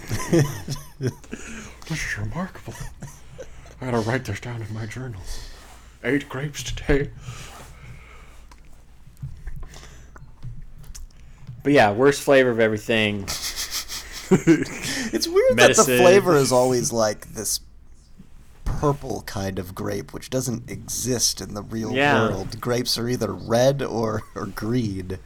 This 0.99 2.05
is 2.05 2.19
remarkable. 2.19 2.75
I 3.81 3.85
gotta 3.85 4.01
write 4.01 4.25
this 4.25 4.41
down 4.41 4.61
in 4.61 4.75
my 4.75 4.85
journal. 4.87 5.21
Eight 6.03 6.29
grapes 6.29 6.65
today. 6.65 7.11
But 11.63 11.73
yeah, 11.73 11.93
worst 11.93 12.23
flavor 12.23 12.51
of 12.51 12.59
everything. 12.59 13.29
It's 14.31 15.27
weird 15.27 15.53
that 15.53 15.57
Medicine. 15.57 15.97
the 15.97 16.03
flavor 16.03 16.37
is 16.37 16.53
always 16.53 16.93
like 16.93 17.33
this 17.33 17.61
purple 18.81 19.23
kind 19.23 19.59
of 19.59 19.75
grape, 19.75 20.13
which 20.13 20.31
doesn't 20.31 20.71
exist 20.71 21.41
in 21.41 21.55
the 21.55 21.63
real 21.63 21.93
Yeah. 21.93 22.29
world. 22.29 22.61
Grapes 22.61 22.97
are 22.99 23.09
either 23.09 23.33
red 23.33 23.83
or, 23.83 24.23
or 24.35 24.47
green, 24.47 25.19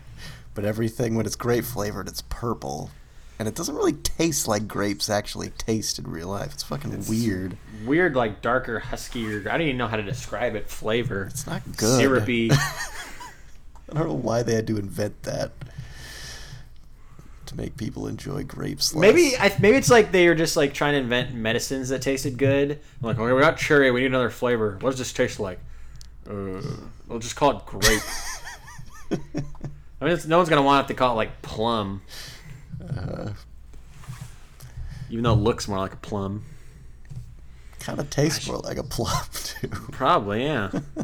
but 0.55 0.65
everything 0.65 1.15
when 1.17 1.27
it's 1.27 1.37
grape 1.37 1.65
flavored, 1.65 2.09
it's 2.09 2.23
purple. 2.23 2.91
And 3.39 3.49
it 3.49 3.55
doesn't 3.57 3.75
really 3.75 3.95
taste 3.95 4.47
like 4.47 4.69
grapes 4.69 5.11
actually 5.11 5.51
taste 5.51 5.99
in 5.99 6.09
real 6.09 6.29
life. 6.29 6.53
It's 6.55 6.63
fucking 6.63 7.07
weird. 7.09 7.57
Weird, 7.85 8.15
like 8.15 8.41
darker, 8.41 8.79
huskier. 8.81 9.47
I 9.49 9.53
don't 9.59 9.63
even 9.63 9.79
know 9.79 9.89
how 9.89 9.97
to 9.97 10.03
describe 10.03 10.55
it. 10.55 10.69
Flavor. 10.71 11.25
It's 11.25 11.47
not 11.47 11.63
good. 11.77 11.99
Syrupy. 12.01 12.51
I 12.53 13.95
don't 13.95 14.07
know 14.07 14.15
why 14.15 14.43
they 14.43 14.55
had 14.55 14.67
to 14.69 14.77
invent 14.79 15.25
that 15.25 15.51
to 17.53 17.57
make 17.57 17.77
people 17.77 18.07
enjoy 18.07 18.45
grapes. 18.45 18.95
Less. 18.95 19.01
maybe 19.01 19.37
I, 19.39 19.55
maybe 19.61 19.77
it's 19.77 19.91
like 19.91 20.13
they 20.13 20.29
were 20.29 20.35
just 20.35 20.57
like 20.57 20.75
trying 20.75 20.95
to 20.95 20.99
invent 20.99 21.35
medicines 21.35 21.91
that 21.91 22.03
tasted 22.03 22.37
good. 22.39 22.73
I'm 22.73 22.79
like, 23.07 23.19
okay, 23.19 23.33
we 23.33 23.41
got 23.41 23.57
cherry. 23.57 23.91
We 23.91 24.01
need 24.01 24.07
another 24.07 24.31
flavor. 24.31 24.79
What 24.81 24.91
does 24.91 24.99
this 24.99 25.13
taste 25.13 25.39
like? 25.39 25.59
Uh, 26.29 26.61
we'll 27.09 27.19
just 27.19 27.37
call 27.37 27.59
it 27.59 27.67
grape. 27.67 28.03
I 30.01 30.05
mean, 30.05 30.15
it's, 30.15 30.27
no 30.27 30.39
one's 30.39 30.49
gonna 30.49 30.63
want 30.63 30.89
to 30.89 30.95
call 30.95 31.13
it 31.13 31.17
like 31.17 31.43
plum. 31.43 32.03
Uh, 32.83 33.31
Even 35.11 35.25
though 35.25 35.35
it 35.35 35.37
looks 35.37 35.69
more 35.69 35.79
like 35.79 35.93
a 35.93 35.99
plum. 35.99 36.45
kind 37.81 37.99
of 38.01 38.11
tastes 38.11 38.47
more 38.49 38.59
like 38.59 38.79
a 38.79 38.83
plum 38.83 39.25
too. 39.33 39.69
Probably, 39.69 40.45
yeah. 40.45 40.71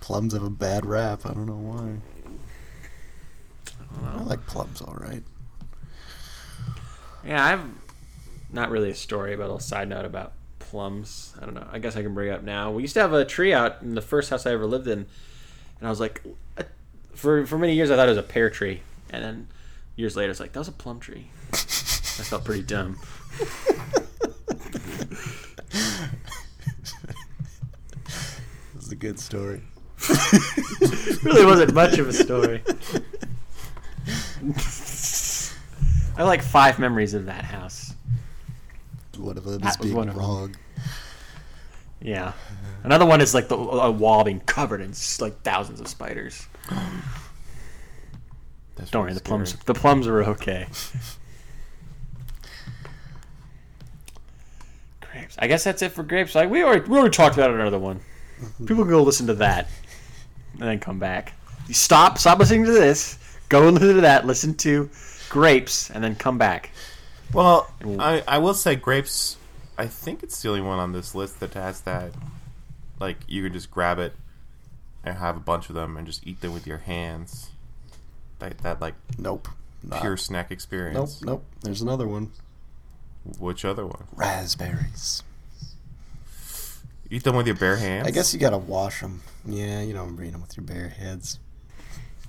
Plums 0.00 0.32
have 0.32 0.42
a 0.42 0.50
bad 0.50 0.84
rap. 0.84 1.24
I 1.24 1.32
don't 1.32 1.46
know 1.46 1.54
why. 1.54 1.94
I 4.04 4.22
like 4.22 4.46
plums, 4.46 4.80
all 4.80 4.96
right. 5.00 5.22
Yeah, 7.24 7.44
I've 7.44 7.64
not 8.52 8.70
really 8.70 8.90
a 8.90 8.94
story, 8.94 9.36
but 9.36 9.50
a 9.50 9.60
side 9.60 9.88
note 9.88 10.04
about 10.04 10.32
plums. 10.58 11.34
I 11.40 11.44
don't 11.44 11.54
know. 11.54 11.66
I 11.70 11.78
guess 11.78 11.96
I 11.96 12.02
can 12.02 12.14
bring 12.14 12.28
it 12.28 12.32
up 12.32 12.42
now. 12.42 12.70
We 12.70 12.82
used 12.82 12.94
to 12.94 13.00
have 13.00 13.12
a 13.12 13.24
tree 13.24 13.52
out 13.52 13.82
in 13.82 13.94
the 13.94 14.02
first 14.02 14.30
house 14.30 14.46
I 14.46 14.52
ever 14.52 14.66
lived 14.66 14.86
in, 14.88 15.06
and 15.78 15.86
I 15.86 15.90
was 15.90 16.00
like, 16.00 16.22
for 17.14 17.46
for 17.46 17.58
many 17.58 17.74
years 17.74 17.90
I 17.90 17.96
thought 17.96 18.06
it 18.06 18.10
was 18.10 18.18
a 18.18 18.22
pear 18.22 18.50
tree, 18.50 18.82
and 19.10 19.22
then 19.22 19.48
years 19.96 20.16
later 20.16 20.30
it's 20.30 20.40
like 20.40 20.52
that 20.52 20.58
was 20.58 20.68
a 20.68 20.72
plum 20.72 21.00
tree. 21.00 21.30
I 21.52 22.24
felt 22.24 22.44
pretty 22.44 22.62
dumb. 22.62 22.98
This 28.74 28.86
is 28.86 28.92
a 28.92 28.96
good 28.96 29.18
story. 29.18 29.62
really 31.22 31.46
wasn't 31.46 31.72
much 31.74 31.98
of 31.98 32.08
a 32.08 32.12
story. 32.12 32.62
I 36.14 36.18
have 36.18 36.26
like 36.26 36.42
five 36.42 36.78
memories 36.78 37.14
of 37.14 37.26
that 37.26 37.44
house. 37.44 37.94
One 39.16 39.38
of 39.38 39.44
them 39.44 39.60
That 39.60 39.70
is 39.72 39.78
was 39.78 39.86
being 39.86 39.96
one 39.96 40.08
of 40.08 40.16
wrong. 40.16 40.56
Yeah. 42.00 42.32
Another 42.82 43.06
one 43.06 43.20
is 43.20 43.34
like 43.34 43.48
the 43.48 43.56
a 43.56 43.90
wall 43.90 44.24
being 44.24 44.40
covered 44.40 44.80
in 44.80 44.92
like 45.20 45.40
thousands 45.42 45.80
of 45.80 45.86
spiders. 45.88 46.46
That's 48.76 48.90
Don't 48.90 49.02
worry, 49.04 49.14
the 49.14 49.20
plums 49.20 49.50
scary. 49.50 49.62
the 49.66 49.74
plums 49.74 50.06
are 50.08 50.24
okay. 50.24 50.66
grapes. 55.00 55.36
I 55.38 55.46
guess 55.46 55.64
that's 55.64 55.82
it 55.82 55.92
for 55.92 56.02
grapes. 56.02 56.34
Like 56.34 56.50
we 56.50 56.62
already 56.62 56.88
we 56.88 56.98
already 56.98 57.14
talked 57.14 57.36
about 57.36 57.50
another 57.50 57.78
one. 57.78 58.00
Mm-hmm. 58.40 58.66
People 58.66 58.84
can 58.84 58.90
go 58.90 59.02
listen 59.02 59.26
to 59.28 59.34
that 59.34 59.68
and 60.54 60.62
then 60.62 60.80
come 60.80 60.98
back. 60.98 61.34
Stop 61.70 62.18
stop 62.18 62.38
listening 62.38 62.64
to 62.64 62.72
this. 62.72 63.18
Go 63.52 63.68
and 63.68 63.74
listen 63.78 63.94
to 63.96 64.00
that. 64.00 64.26
Listen 64.26 64.54
to 64.54 64.88
grapes 65.28 65.90
and 65.90 66.02
then 66.02 66.16
come 66.16 66.38
back. 66.38 66.70
Well, 67.34 67.70
I, 67.98 68.24
I 68.26 68.38
will 68.38 68.54
say 68.54 68.76
grapes. 68.76 69.36
I 69.76 69.86
think 69.86 70.22
it's 70.22 70.40
the 70.40 70.48
only 70.48 70.62
one 70.62 70.78
on 70.78 70.92
this 70.92 71.14
list 71.14 71.38
that 71.40 71.52
has 71.54 71.82
that. 71.82 72.12
Like 72.98 73.18
you 73.28 73.42
can 73.42 73.52
just 73.52 73.70
grab 73.70 73.98
it 73.98 74.14
and 75.04 75.18
have 75.18 75.36
a 75.36 75.40
bunch 75.40 75.68
of 75.68 75.74
them 75.74 75.96
and 75.98 76.06
just 76.06 76.26
eat 76.26 76.40
them 76.40 76.54
with 76.54 76.66
your 76.66 76.78
hands. 76.78 77.50
That 78.38 78.58
that 78.58 78.80
like 78.80 78.94
Nope. 79.18 79.48
Not. 79.82 80.00
pure 80.00 80.16
snack 80.16 80.50
experience. 80.50 81.20
nope. 81.20 81.28
Nope. 81.28 81.44
There's 81.62 81.82
another 81.82 82.06
one. 82.08 82.30
Which 83.38 83.64
other 83.64 83.84
one? 83.86 84.04
Raspberries. 84.14 85.22
Eat 87.10 87.24
them 87.24 87.36
with 87.36 87.46
your 87.46 87.56
bare 87.56 87.76
hands. 87.76 88.06
I 88.06 88.10
guess 88.12 88.32
you 88.32 88.40
gotta 88.40 88.56
wash 88.58 89.00
them. 89.00 89.20
Yeah, 89.44 89.82
you 89.82 89.92
don't 89.92 90.16
read 90.16 90.32
them 90.32 90.40
with 90.40 90.56
your 90.56 90.64
bare 90.64 90.88
hands. 90.88 91.38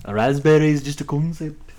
A 0.05 0.13
raspberry 0.13 0.69
is 0.69 0.83
just 0.83 1.01
a 1.01 1.03
concept. 1.05 1.71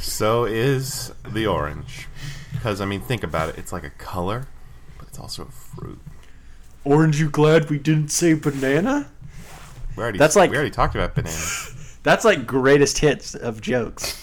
So 0.00 0.44
is 0.44 1.12
the 1.28 1.46
orange. 1.46 2.08
Because 2.52 2.80
I 2.80 2.86
mean, 2.86 3.00
think 3.00 3.22
about 3.22 3.50
it. 3.50 3.58
It's 3.58 3.72
like 3.72 3.84
a 3.84 3.90
color, 3.90 4.46
but 4.98 5.08
it's 5.08 5.18
also 5.18 5.42
a 5.42 5.50
fruit. 5.50 5.98
Orange, 6.84 7.20
you 7.20 7.28
glad 7.28 7.68
we 7.68 7.78
didn't 7.78 8.08
say 8.08 8.34
banana? 8.34 9.08
We 9.96 10.02
already 10.02 10.18
That's 10.18 10.36
like- 10.36 10.50
we 10.50 10.56
already 10.56 10.70
talked 10.70 10.94
about 10.94 11.14
bananas. 11.14 11.98
That's 12.02 12.24
like 12.24 12.46
greatest 12.46 12.98
hits 12.98 13.34
of 13.34 13.60
jokes. 13.60 14.22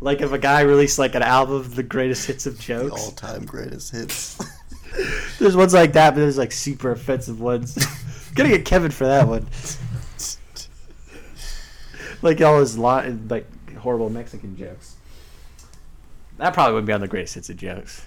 like 0.00 0.20
if 0.22 0.32
a 0.32 0.38
guy 0.38 0.62
released 0.62 0.98
like 0.98 1.14
an 1.14 1.22
album 1.22 1.56
of 1.56 1.74
the 1.74 1.82
greatest 1.82 2.26
hits 2.26 2.46
of 2.46 2.58
jokes. 2.58 3.02
all-time 3.02 3.44
greatest 3.44 3.92
hits. 3.92 4.38
There's 5.38 5.56
ones 5.56 5.74
like 5.74 5.92
that, 5.94 6.10
but 6.10 6.20
there's 6.20 6.36
like 6.36 6.52
super 6.52 6.90
offensive 6.92 7.40
ones. 7.40 7.76
Gotta 8.34 8.48
get 8.48 8.64
Kevin 8.64 8.90
for 8.90 9.06
that 9.06 9.28
one. 9.28 9.46
like 12.22 12.40
all 12.40 12.60
his 12.60 12.78
lot 12.78 13.06
like 13.28 13.46
horrible 13.76 14.10
Mexican 14.10 14.56
jokes. 14.56 14.96
That 16.38 16.54
probably 16.54 16.74
wouldn't 16.74 16.86
be 16.86 16.92
on 16.92 17.00
the 17.00 17.08
greatest 17.08 17.34
hits 17.34 17.50
of 17.50 17.56
jokes. 17.56 18.04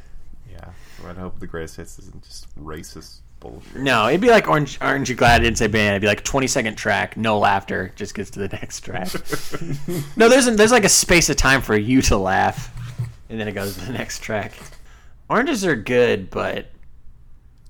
yeah. 0.52 0.70
I'd 1.08 1.18
hope 1.18 1.40
the 1.40 1.48
greatest 1.48 1.76
hits 1.76 2.00
isn't 2.00 2.24
just 2.24 2.48
racist 2.60 3.20
bullshit. 3.40 3.76
No, 3.76 4.08
it'd 4.08 4.22
be 4.22 4.30
like 4.30 4.48
Orange. 4.48 4.80
Aren't 4.82 5.08
you 5.08 5.14
glad 5.16 5.42
I 5.42 5.44
didn't 5.44 5.58
say 5.60 5.68
banana? 5.68 5.92
It'd 5.92 6.02
be 6.02 6.08
like 6.08 6.24
twenty 6.24 6.48
second 6.48 6.76
track, 6.76 7.16
no 7.18 7.38
laughter, 7.38 7.92
just 7.96 8.16
gets 8.16 8.32
to 8.32 8.40
the 8.40 8.48
next 8.54 8.80
track. 8.82 9.10
no, 10.18 10.30
there's 10.30 10.46
there's 10.56 10.72
like 10.72 10.86
a 10.86 10.90
space 10.90 11.30
of 11.30 11.36
time 11.38 11.62
for 11.62 11.78
you 11.78 12.02
to 12.04 12.18
laugh, 12.18 12.74
and 13.30 13.40
then 13.40 13.48
it 13.48 13.52
goes 13.52 13.76
to 13.78 13.86
the 13.86 13.94
next 13.94 14.20
track. 14.24 14.54
Oranges 15.30 15.64
are 15.66 15.76
good, 15.76 16.30
but 16.32 16.68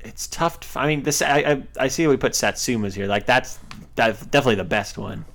it's 0.06 0.28
tough. 0.28 0.60
To, 0.60 0.80
I 0.80 0.88
mean, 0.88 1.04
this 1.04 1.22
I, 1.22 1.38
I 1.38 1.64
I 1.78 1.88
see 1.88 2.08
we 2.08 2.18
put 2.18 2.34
Satsumas 2.34 2.94
here. 2.94 3.08
Like 3.08 3.26
that's 3.26 3.60
that's 3.96 4.26
definitely 4.26 4.56
the 4.56 4.64
best 4.64 4.98
one. 4.98 5.26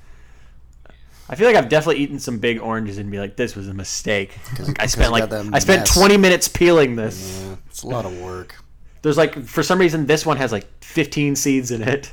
I 1.29 1.37
feel 1.37 1.47
like 1.47 1.57
I've 1.57 1.69
definitely 1.69 2.03
eaten 2.03 2.19
some 2.19 2.39
big 2.39 2.59
oranges 2.59 2.99
and 2.99 3.09
be 3.09 3.21
like, 3.21 3.37
this 3.37 3.55
was 3.55 3.69
a 3.69 3.75
mistake. 3.75 4.37
Like, 4.59 4.83
I 4.83 4.87
spent 4.87 5.13
like 5.13 5.33
I 5.33 5.59
spent 5.61 5.83
mess. 5.83 5.95
20 5.95 6.17
minutes 6.17 6.49
peeling 6.49 6.97
this. 6.97 7.45
Yeah, 7.47 7.57
it's 7.69 7.83
a 7.85 7.87
lot 7.87 8.05
of 8.05 8.19
work. 8.21 8.57
There's 9.03 9.17
like 9.17 9.45
for 9.45 9.63
some 9.63 9.79
reason 9.79 10.07
this 10.07 10.27
one 10.27 10.37
has 10.39 10.51
like 10.53 10.67
15 10.85 11.37
seeds 11.37 11.71
in 11.71 11.83
it. 11.83 12.13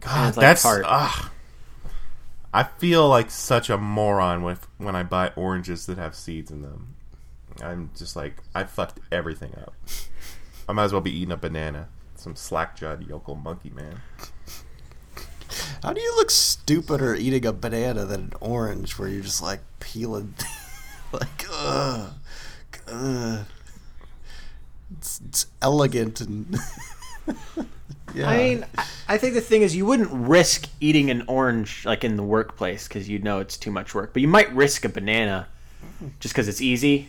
God, 0.00 0.36
like 0.36 0.42
that's 0.42 0.62
tart. 0.62 0.84
ah. 0.86 1.30
I 2.52 2.64
feel 2.64 3.08
like 3.08 3.30
such 3.30 3.70
a 3.70 3.76
moron 3.78 4.42
with 4.42 4.66
when 4.78 4.96
I 4.96 5.02
buy 5.04 5.32
oranges 5.36 5.86
that 5.86 5.98
have 5.98 6.14
seeds 6.14 6.50
in 6.50 6.62
them. 6.62 6.96
I'm 7.62 7.90
just 7.94 8.16
like 8.16 8.36
I 8.54 8.64
fucked 8.64 8.98
everything 9.12 9.54
up. 9.60 9.74
I 10.70 10.72
might 10.72 10.84
as 10.84 10.92
well 10.92 11.00
be 11.02 11.10
eating 11.10 11.32
a 11.32 11.36
banana. 11.36 11.88
Some 12.14 12.36
slack 12.36 12.76
jawed 12.76 13.04
yokel 13.08 13.34
monkey 13.34 13.70
man. 13.70 14.02
How 15.82 15.92
do 15.92 16.00
you 16.00 16.14
look 16.16 16.30
stupider 16.30 17.16
eating 17.16 17.44
a 17.44 17.52
banana 17.52 18.04
than 18.04 18.20
an 18.20 18.32
orange, 18.40 18.96
where 18.96 19.08
you're 19.08 19.22
just 19.24 19.42
like 19.42 19.60
peeling, 19.80 20.34
like 21.12 21.44
ugh, 21.52 22.12
ugh. 22.86 23.46
It's, 24.96 25.20
it's 25.26 25.46
elegant 25.60 26.20
and 26.20 26.56
yeah. 28.14 28.28
I 28.30 28.36
mean, 28.36 28.66
I- 28.78 28.86
I 29.08 29.18
think 29.18 29.34
the 29.34 29.40
thing 29.40 29.62
is 29.62 29.74
you 29.74 29.86
wouldn't 29.86 30.10
risk 30.12 30.68
eating 30.78 31.10
an 31.10 31.24
orange 31.26 31.84
like 31.84 32.04
in 32.04 32.14
the 32.14 32.22
workplace 32.22 32.86
because 32.86 33.08
you 33.08 33.18
know 33.18 33.40
it's 33.40 33.56
too 33.56 33.72
much 33.72 33.92
work. 33.92 34.12
But 34.12 34.22
you 34.22 34.28
might 34.28 34.54
risk 34.54 34.84
a 34.84 34.88
banana 34.88 35.48
just 36.20 36.32
because 36.32 36.46
it's 36.46 36.60
easy. 36.60 37.08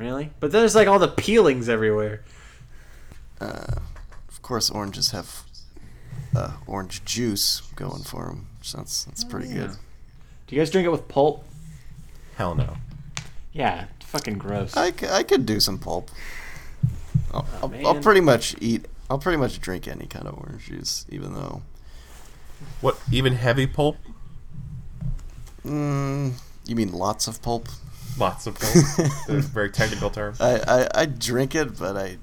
Really? 0.00 0.30
But 0.40 0.50
then 0.50 0.62
there's 0.62 0.74
like 0.74 0.88
all 0.88 0.98
the 0.98 1.08
peelings 1.08 1.68
everywhere. 1.68 2.22
of 3.38 4.40
course, 4.40 4.70
oranges 4.70 5.10
have 5.10 5.42
uh, 6.34 6.52
orange 6.66 7.04
juice 7.04 7.60
going 7.76 8.02
for 8.02 8.24
them, 8.28 8.46
so 8.62 8.78
that's 8.78 9.04
that's 9.04 9.24
pretty 9.24 9.52
good. 9.52 9.70
Do 10.46 10.56
you 10.56 10.60
guys 10.60 10.70
drink 10.70 10.86
it 10.86 10.90
with 10.90 11.06
pulp? 11.06 11.44
Hell 12.36 12.54
no. 12.54 12.78
Yeah, 13.52 13.84
fucking 14.04 14.38
gross. 14.38 14.74
I, 14.74 14.90
c- 14.92 15.06
I 15.08 15.22
could 15.22 15.44
do 15.44 15.60
some 15.60 15.76
pulp. 15.78 16.10
I'll, 17.34 17.46
I'll, 17.62 17.74
I'll 17.86 17.96
Oh, 17.98 18.00
pretty 18.00 18.22
much 18.22 18.56
eat. 18.60 18.86
I'll 19.10 19.18
pretty 19.18 19.36
much 19.38 19.60
drink 19.60 19.86
any 19.86 20.06
kind 20.06 20.26
of 20.26 20.38
orange 20.38 20.66
juice, 20.66 21.04
even 21.10 21.34
though. 21.34 21.62
What 22.80 22.98
even 23.12 23.34
heavy 23.34 23.66
pulp? 23.66 23.96
Mm, 25.64 26.34
you 26.64 26.74
mean 26.74 26.92
lots 26.92 27.26
of 27.26 27.42
pulp? 27.42 27.68
Lots 28.20 28.46
of 28.46 28.58
very 29.28 29.70
technical 29.70 30.10
term. 30.10 30.34
I, 30.38 30.60
I, 30.94 31.02
I 31.02 31.06
drink 31.06 31.54
it, 31.54 31.78
but 31.78 31.96
I 31.96 32.18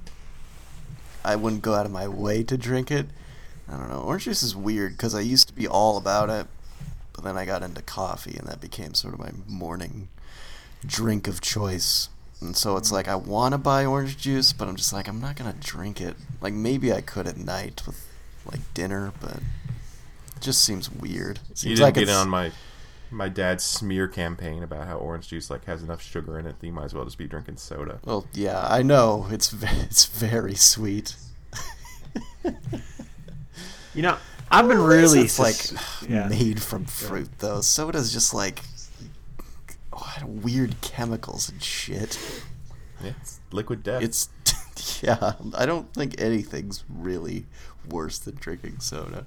I 1.25 1.35
wouldn't 1.35 1.61
go 1.61 1.73
out 1.73 1.85
of 1.85 1.91
my 1.91 2.07
way 2.07 2.43
to 2.43 2.57
drink 2.57 2.91
it. 2.91 3.07
I 3.67 3.75
don't 3.77 3.89
know. 3.89 3.99
Orange 3.99 4.25
juice 4.25 4.43
is 4.43 4.55
weird 4.55 4.93
because 4.93 5.13
I 5.13 5.19
used 5.19 5.47
to 5.49 5.53
be 5.53 5.67
all 5.67 5.97
about 5.97 6.29
it, 6.29 6.47
but 7.13 7.23
then 7.23 7.37
I 7.37 7.45
got 7.45 7.63
into 7.63 7.81
coffee, 7.81 8.37
and 8.37 8.47
that 8.47 8.61
became 8.61 8.93
sort 8.93 9.13
of 9.13 9.19
my 9.19 9.31
morning 9.47 10.07
drink 10.85 11.27
of 11.27 11.41
choice. 11.41 12.09
And 12.39 12.55
so 12.55 12.77
it's 12.77 12.91
like 12.91 13.07
I 13.07 13.15
want 13.15 13.53
to 13.53 13.57
buy 13.57 13.83
orange 13.83 14.17
juice, 14.17 14.53
but 14.53 14.67
I'm 14.67 14.75
just 14.75 14.93
like 14.93 15.07
I'm 15.07 15.19
not 15.19 15.35
gonna 15.35 15.55
drink 15.59 15.99
it. 15.99 16.15
Like 16.39 16.53
maybe 16.53 16.93
I 16.93 17.01
could 17.01 17.27
at 17.27 17.37
night 17.37 17.81
with 17.85 18.07
like 18.45 18.61
dinner, 18.73 19.11
but 19.19 19.37
it 19.37 20.41
just 20.41 20.61
seems 20.63 20.91
weird. 20.91 21.37
It 21.37 21.49
You 21.49 21.55
seems 21.55 21.79
didn't 21.79 21.81
like 21.81 21.93
get 21.95 22.09
on 22.09 22.29
my 22.29 22.51
my 23.11 23.29
dad's 23.29 23.63
smear 23.63 24.07
campaign 24.07 24.63
about 24.63 24.87
how 24.87 24.97
orange 24.97 25.29
juice 25.29 25.49
like 25.49 25.65
has 25.65 25.83
enough 25.83 26.01
sugar 26.01 26.37
in 26.37 26.45
it 26.45 26.59
that 26.59 26.65
you 26.65 26.73
might 26.73 26.85
as 26.85 26.93
well 26.93 27.05
just 27.05 27.17
be 27.17 27.27
drinking 27.27 27.57
soda. 27.57 27.99
Well, 28.05 28.25
yeah, 28.33 28.65
I 28.67 28.83
know 28.83 29.27
it's 29.29 29.53
it's 29.61 30.05
very 30.05 30.55
sweet. 30.55 31.15
you 33.93 34.01
know, 34.01 34.17
I've 34.51 34.67
been 34.67 34.77
Well, 34.79 34.91
at 34.91 35.11
least 35.11 35.13
really 35.13 35.25
it's 35.25 35.39
like 35.39 35.81
yeah. 36.09 36.27
made 36.27 36.61
from 36.61 36.85
fruit 36.85 37.29
though. 37.39 37.61
Soda's 37.61 38.11
just 38.11 38.33
like 38.33 38.61
oh, 39.93 40.15
weird 40.25 40.79
chemicals 40.81 41.49
and 41.49 41.61
shit. 41.61 42.19
Yeah, 43.03 43.11
it's 43.21 43.39
liquid 43.51 43.83
death. 43.83 44.01
It's 44.01 44.29
yeah. 45.01 45.33
I 45.55 45.65
don't 45.65 45.91
think 45.93 46.19
anything's 46.19 46.83
really 46.89 47.45
worse 47.89 48.19
than 48.19 48.35
drinking 48.35 48.79
soda, 48.79 49.25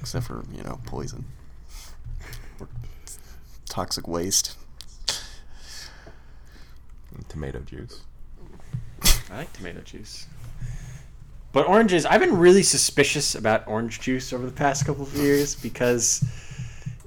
except 0.00 0.26
for 0.26 0.44
you 0.54 0.62
know 0.62 0.80
poison, 0.86 1.24
or 1.24 1.41
toxic 3.72 4.06
waste. 4.06 4.54
tomato 7.28 7.60
juice. 7.60 8.02
I 9.30 9.38
like 9.38 9.52
tomato 9.54 9.80
juice. 9.80 10.26
But 11.52 11.66
oranges, 11.66 12.04
I've 12.04 12.20
been 12.20 12.36
really 12.36 12.62
suspicious 12.62 13.34
about 13.34 13.66
orange 13.66 13.98
juice 14.00 14.34
over 14.34 14.44
the 14.44 14.52
past 14.52 14.84
couple 14.84 15.04
of 15.04 15.14
years 15.14 15.54
because, 15.54 16.22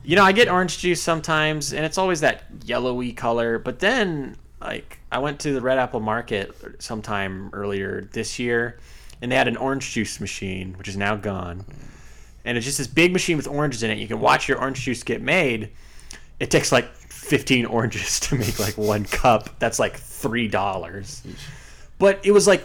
you 0.04 0.16
know, 0.16 0.24
I 0.24 0.32
get 0.32 0.50
orange 0.50 0.80
juice 0.80 1.04
sometimes 1.04 1.72
and 1.72 1.86
it's 1.86 2.00
always 2.00 2.22
that 2.22 2.46
yellowy 2.64 3.14
color. 3.14 3.60
But 3.60 3.80
then, 3.80 4.36
like, 4.60 4.98
I 5.12 5.20
went 5.20 5.40
to 5.42 5.54
the 5.54 5.62
Red 5.62 5.78
Apple 5.78 6.00
Market 6.00 6.56
sometime 6.80 7.52
earlier 7.54 8.10
this 8.12 8.40
year 8.40 8.80
and 9.22 9.32
they 9.32 9.36
had 9.36 9.48
an 9.48 9.58
orange 9.58 9.92
juice 9.92 10.20
machine, 10.20 10.74
which 10.80 10.88
is 10.88 10.98
now 10.98 11.16
gone. 11.16 11.64
And 12.44 12.58
it's 12.58 12.66
just 12.66 12.80
this 12.80 12.88
big 12.88 13.14
machine 13.14 13.38
with 13.38 13.48
oranges 13.48 13.84
in 13.84 13.92
it. 13.92 14.00
You 14.00 14.08
can 14.08 14.20
watch 14.20 14.50
your 14.50 14.60
orange 14.60 14.82
juice 14.82 15.04
get 15.04 15.22
made. 15.22 15.70
It 16.40 16.52
takes 16.52 16.72
like 16.72 16.94
15 16.96 17.66
oranges 17.66 18.20
to 18.22 18.36
make 18.36 18.60
like 18.60 18.78
one 18.78 19.06
cup. 19.06 19.58
That's 19.60 19.80
like 19.80 20.00
$3 20.00 20.52
but 21.98 22.20
it 22.24 22.32
was 22.32 22.48
like 22.48 22.64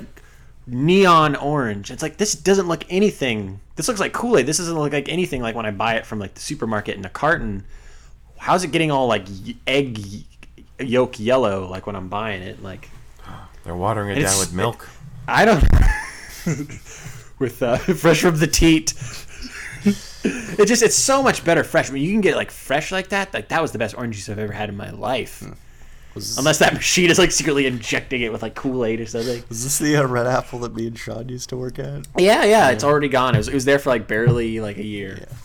neon 0.66 1.36
orange. 1.36 1.90
It's 1.90 2.02
like 2.02 2.16
this 2.16 2.34
doesn't 2.34 2.68
look 2.68 2.84
anything. 2.90 3.60
This 3.76 3.88
looks 3.88 4.00
like 4.00 4.12
Kool 4.12 4.38
Aid. 4.38 4.46
This 4.46 4.58
doesn't 4.58 4.78
look 4.78 4.92
like 4.92 5.08
anything 5.08 5.42
like 5.42 5.54
when 5.54 5.66
I 5.66 5.70
buy 5.70 5.94
it 5.94 6.06
from 6.06 6.18
like 6.18 6.34
the 6.34 6.40
supermarket 6.40 6.96
in 6.96 7.04
a 7.04 7.10
carton. 7.10 7.64
How's 8.38 8.64
it 8.64 8.72
getting 8.72 8.90
all 8.90 9.06
like 9.06 9.26
egg 9.66 10.00
yolk 10.78 11.20
yellow 11.20 11.68
like 11.68 11.86
when 11.86 11.96
I'm 11.96 12.08
buying 12.08 12.42
it? 12.42 12.62
Like 12.62 12.88
They're 13.64 13.76
watering 13.76 14.16
it 14.16 14.22
down 14.22 14.38
with 14.38 14.52
milk. 14.52 14.88
I 15.28 15.44
don't. 15.44 15.64
With 17.38 17.62
uh, 17.62 17.76
fresh 17.78 18.20
from 18.20 18.38
the 18.38 18.46
teat. 18.46 18.92
It 20.24 20.66
just 20.66 20.82
it's 20.82 20.94
so 20.94 21.22
much 21.22 21.44
better 21.44 21.64
fresh. 21.64 21.90
I 21.90 21.92
mean, 21.92 22.02
you 22.02 22.12
can 22.12 22.20
get 22.20 22.36
like 22.36 22.50
fresh 22.50 22.92
like 22.92 23.08
that. 23.08 23.32
Like 23.32 23.48
that 23.48 23.62
was 23.62 23.72
the 23.72 23.78
best 23.78 23.96
orange 23.96 24.16
juice 24.16 24.28
I've 24.28 24.38
ever 24.38 24.52
had 24.52 24.68
in 24.68 24.76
my 24.76 24.90
life. 24.90 25.42
Was, 26.14 26.36
Unless 26.38 26.58
that 26.58 26.74
machine 26.74 27.10
is 27.10 27.18
like 27.18 27.30
secretly 27.30 27.66
injecting 27.66 28.20
it 28.22 28.32
with 28.32 28.42
like 28.42 28.54
Kool 28.54 28.84
Aid 28.84 29.00
or 29.00 29.06
something. 29.06 29.44
Is 29.48 29.62
this 29.62 29.78
the 29.78 29.96
uh, 29.96 30.06
red 30.06 30.26
apple 30.26 30.58
that 30.60 30.74
me 30.74 30.88
and 30.88 30.98
Sean 30.98 31.28
used 31.28 31.48
to 31.50 31.56
work 31.56 31.78
at? 31.78 32.06
Yeah, 32.18 32.44
yeah, 32.44 32.70
it's 32.70 32.82
already 32.82 33.08
gone. 33.08 33.34
It 33.34 33.38
was, 33.38 33.48
it 33.48 33.54
was 33.54 33.64
there 33.64 33.78
for 33.78 33.90
like 33.90 34.08
barely 34.08 34.60
like 34.60 34.76
a 34.78 34.84
year. 34.84 35.18
Yeah. 35.20 35.36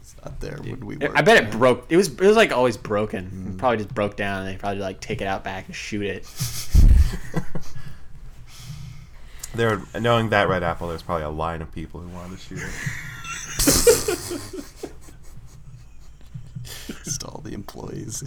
It's 0.00 0.16
not 0.24 0.40
there 0.40 0.56
when 0.56 0.86
we. 0.86 0.96
I 1.06 1.22
bet 1.22 1.44
it 1.44 1.50
broke. 1.50 1.86
It 1.90 1.96
was 1.96 2.08
it 2.08 2.20
was 2.20 2.36
like 2.36 2.52
always 2.52 2.76
broken. 2.76 3.52
It 3.52 3.58
probably 3.58 3.78
just 3.78 3.94
broke 3.94 4.16
down, 4.16 4.46
and 4.46 4.48
they 4.48 4.58
probably 4.58 4.80
like 4.80 5.00
take 5.00 5.20
it 5.20 5.26
out 5.26 5.44
back 5.44 5.66
and 5.66 5.74
shoot 5.74 6.06
it. 6.06 6.26
There, 9.56 9.80
knowing 9.98 10.28
that 10.30 10.48
red 10.48 10.62
apple, 10.62 10.88
there's 10.88 11.02
probably 11.02 11.24
a 11.24 11.30
line 11.30 11.62
of 11.62 11.72
people 11.72 12.00
who 12.00 12.08
wanted 12.08 12.38
to 12.38 12.44
shoot 12.44 12.58
it. 12.58 12.70
Just 17.04 17.24
all 17.24 17.40
the 17.44 17.52
employees. 17.52 18.22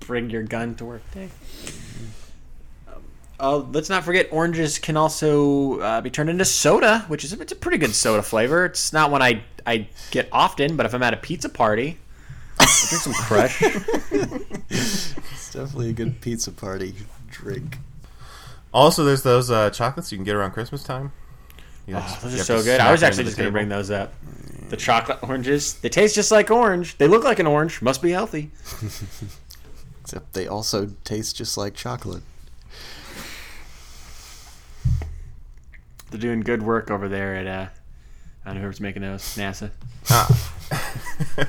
Bring 0.00 0.30
your 0.30 0.42
gun 0.42 0.74
to 0.76 0.84
work 0.84 1.02
day. 1.12 1.28
Um, 2.88 3.02
uh, 3.38 3.56
let's 3.72 3.88
not 3.88 4.04
forget, 4.04 4.28
oranges 4.32 4.78
can 4.78 4.96
also 4.96 5.78
uh, 5.80 6.00
be 6.00 6.10
turned 6.10 6.30
into 6.30 6.44
soda, 6.44 7.04
which 7.08 7.24
is 7.24 7.32
it's 7.32 7.52
a 7.52 7.56
pretty 7.56 7.78
good 7.78 7.94
soda 7.94 8.22
flavor. 8.22 8.64
It's 8.64 8.92
not 8.92 9.10
one 9.10 9.22
I 9.22 9.42
I 9.66 9.88
get 10.10 10.28
often, 10.32 10.76
but 10.76 10.86
if 10.86 10.94
I'm 10.94 11.02
at 11.02 11.14
a 11.14 11.18
pizza 11.18 11.48
party, 11.48 11.98
I'll 12.58 12.66
drink 12.88 13.02
some 13.02 13.12
Crush. 13.12 13.62
it's 14.70 15.52
definitely 15.52 15.90
a 15.90 15.92
good 15.92 16.20
pizza 16.20 16.50
party 16.50 16.94
drink. 17.30 17.78
Also, 18.72 19.04
there's 19.04 19.22
those 19.22 19.50
uh, 19.50 19.70
chocolates 19.70 20.12
you 20.12 20.18
can 20.18 20.24
get 20.24 20.34
around 20.34 20.52
Christmas 20.52 20.82
time. 20.82 21.12
You 21.90 21.96
Oh, 21.96 22.18
those 22.22 22.34
you 22.34 22.40
are 22.40 22.44
so 22.44 22.62
good. 22.62 22.78
I 22.80 22.92
was 22.92 23.02
actually 23.02 23.24
just 23.24 23.36
gonna 23.36 23.50
bring 23.50 23.68
those 23.68 23.90
up. 23.90 24.14
The 24.68 24.76
chocolate 24.76 25.18
oranges. 25.24 25.74
They 25.74 25.88
taste 25.88 26.14
just 26.14 26.30
like 26.30 26.48
orange. 26.48 26.96
They 26.98 27.08
look 27.08 27.24
like 27.24 27.40
an 27.40 27.48
orange. 27.48 27.82
Must 27.82 28.00
be 28.00 28.12
healthy. 28.12 28.52
Except 30.00 30.32
they 30.32 30.46
also 30.46 30.90
taste 31.02 31.34
just 31.34 31.58
like 31.58 31.74
chocolate. 31.74 32.22
They're 36.12 36.20
doing 36.20 36.42
good 36.42 36.62
work 36.62 36.92
over 36.92 37.08
there 37.08 37.34
at 37.34 37.48
uh, 37.48 37.66
I 38.44 38.46
don't 38.46 38.54
know 38.54 38.60
whoever's 38.60 38.80
making 38.80 39.02
those. 39.02 39.22
NASA. 39.34 39.70
Ah. 40.10 40.28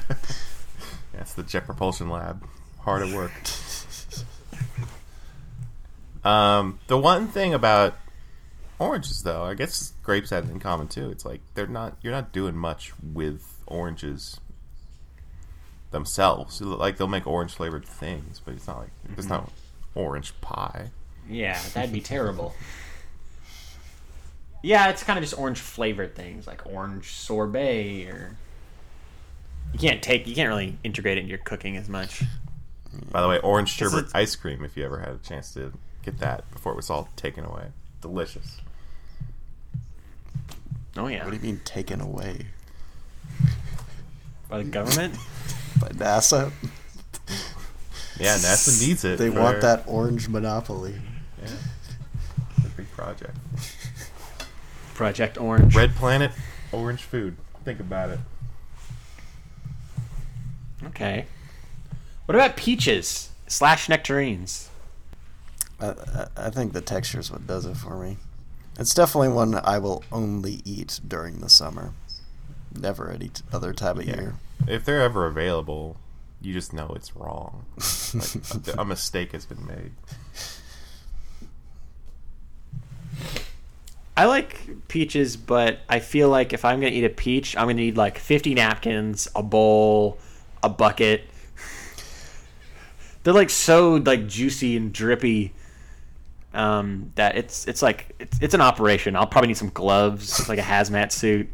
That's 1.14 1.34
the 1.36 1.44
Jet 1.44 1.66
Propulsion 1.66 2.10
Lab. 2.10 2.44
Hard 2.80 3.08
at 3.08 3.16
work. 3.16 3.32
Um, 6.24 6.78
the 6.86 7.00
one 7.00 7.30
thing 7.30 7.52
about 7.52 7.96
oranges, 8.82 9.24
though, 9.24 9.44
I 9.44 9.54
guess 9.54 9.94
grapes 10.04 10.32
have 10.32 10.50
in 10.50 10.60
common 10.60 10.88
too. 10.88 11.10
It's 11.10 11.26
like 11.26 11.42
they're 11.54 11.68
not 11.68 11.98
you're 12.02 12.14
not 12.14 12.32
doing 12.32 12.56
much 12.56 12.94
with 13.02 13.62
oranges 13.68 14.40
themselves. 15.92 16.62
Like 16.62 16.98
they'll 16.98 17.08
make 17.08 17.28
orange 17.28 17.54
flavored 17.54 17.86
things, 17.86 18.42
but 18.44 18.56
it's 18.56 18.68
not 18.68 18.80
like 18.80 18.92
it's 19.18 19.28
not 19.28 19.46
mm-hmm. 19.46 20.00
orange 20.00 20.40
pie. 20.42 20.90
Yeah, 21.30 21.60
that'd 21.74 21.94
be 21.94 22.02
terrible. 22.02 22.54
Yeah, 24.64 24.90
it's 24.90 25.04
kind 25.04 25.18
of 25.18 25.24
just 25.24 25.38
orange 25.40 25.60
flavored 25.60 26.16
things 26.16 26.48
like 26.48 26.66
orange 26.66 27.12
sorbet 27.12 28.06
or 28.08 28.38
you 29.74 29.80
can't 29.80 30.04
take 30.04 30.28
you 30.28 30.36
can't 30.36 30.50
really 30.50 30.78
integrate 30.84 31.18
it 31.18 31.22
into 31.22 31.30
your 31.30 31.40
cooking 31.40 31.78
as 31.78 31.88
much. 31.88 32.24
By 33.12 33.22
the 33.22 33.28
way, 33.28 33.40
orange 33.40 33.70
sherbet 33.70 34.08
ice 34.14 34.36
cream. 34.36 34.64
If 34.64 34.76
you 34.76 34.84
ever 34.84 35.00
had 35.00 35.10
a 35.10 35.18
chance 35.18 35.54
to 35.54 35.72
get 36.04 36.20
that 36.20 36.50
before 36.52 36.74
it 36.74 36.76
was 36.76 36.90
all 36.90 37.10
taken 37.16 37.46
away, 37.46 37.68
delicious. 38.02 38.60
Oh 40.98 41.08
yeah, 41.08 41.24
What 41.24 41.32
do 41.32 41.38
you 41.38 41.42
mean 41.42 41.62
taken 41.64 42.02
away 42.02 42.48
by 44.50 44.58
the 44.60 44.64
government. 44.66 45.16
by 45.80 45.88
NASA? 45.90 46.52
Yeah, 48.20 48.36
NASA 48.36 48.86
needs 48.86 49.04
it. 49.06 49.18
They 49.18 49.30
for 49.30 49.40
want 49.40 49.62
that 49.62 49.84
orange 49.88 50.28
monopoly. 50.28 50.96
Yeah, 51.42 51.50
the 52.62 52.70
big 52.70 52.92
project. 52.92 53.36
Project 54.94 55.40
Orange. 55.40 55.76
Red 55.76 55.96
Planet, 55.96 56.32
orange 56.72 57.02
food. 57.02 57.36
Think 57.64 57.80
about 57.80 58.10
it. 58.12 58.20
Okay. 60.84 61.26
What 62.26 62.36
about 62.36 62.56
peaches 62.56 63.32
slash 63.48 63.90
nectarines? 63.90 64.70
I, 65.80 65.88
I, 65.88 66.28
I 66.38 66.50
think 66.50 66.74
the 66.74 66.82
texture 66.82 67.20
is 67.20 67.32
what 67.32 67.48
does 67.48 67.66
it 67.66 67.78
for 67.78 67.98
me. 67.98 68.18
It's 68.80 68.94
definitely 68.94 69.30
one 69.30 69.56
I 69.56 69.78
will 69.78 70.04
only 70.12 70.62
eat 70.66 71.00
during 71.08 71.40
the 71.40 71.50
summer. 71.50 71.94
Never 72.74 73.12
any 73.12 73.32
other 73.52 73.74
time 73.74 74.00
of 74.00 74.06
year. 74.06 74.36
If 74.68 74.86
they're 74.86 75.02
ever 75.02 75.26
available, 75.28 75.98
you 76.42 76.54
just 76.54 76.74
know 76.74 76.92
it's 76.96 77.16
wrong. 77.16 77.66
Like, 78.14 78.68
a- 78.78 78.82
a 78.82 78.86
mistake 78.86 79.34
has 79.34 79.46
been 79.46 79.66
made. 79.68 79.92
I 84.16 84.26
like 84.26 84.88
peaches, 84.88 85.38
but 85.38 85.80
I 85.90 86.00
feel 86.00 86.30
like 86.30 86.54
if 86.54 86.64
I'm 86.66 86.80
gonna 86.80 86.92
eat 86.92 87.04
a 87.06 87.10
peach, 87.10 87.56
I'm 87.56 87.64
gonna 87.64 87.76
need 87.76 87.98
like 87.98 88.18
50 88.18 88.54
napkins, 88.56 89.28
a 89.36 89.42
bowl, 89.44 90.18
a 90.64 90.70
bucket. 90.70 91.24
They're 93.24 93.34
like 93.34 93.50
so 93.50 93.96
like 93.96 94.28
juicy 94.28 94.76
and 94.78 94.92
drippy 94.94 95.54
um, 96.54 97.12
that 97.16 97.38
it's 97.38 97.68
it's 97.68 97.82
like 97.82 98.14
it's, 98.20 98.40
it's 98.42 98.54
an 98.54 98.62
operation. 98.62 99.16
I'll 99.16 99.28
probably 99.28 99.50
need 99.50 99.58
some 99.58 99.70
gloves, 99.70 100.48
like 100.50 100.60
a 100.60 100.64
hazmat 100.64 101.12
suit. 101.12 101.50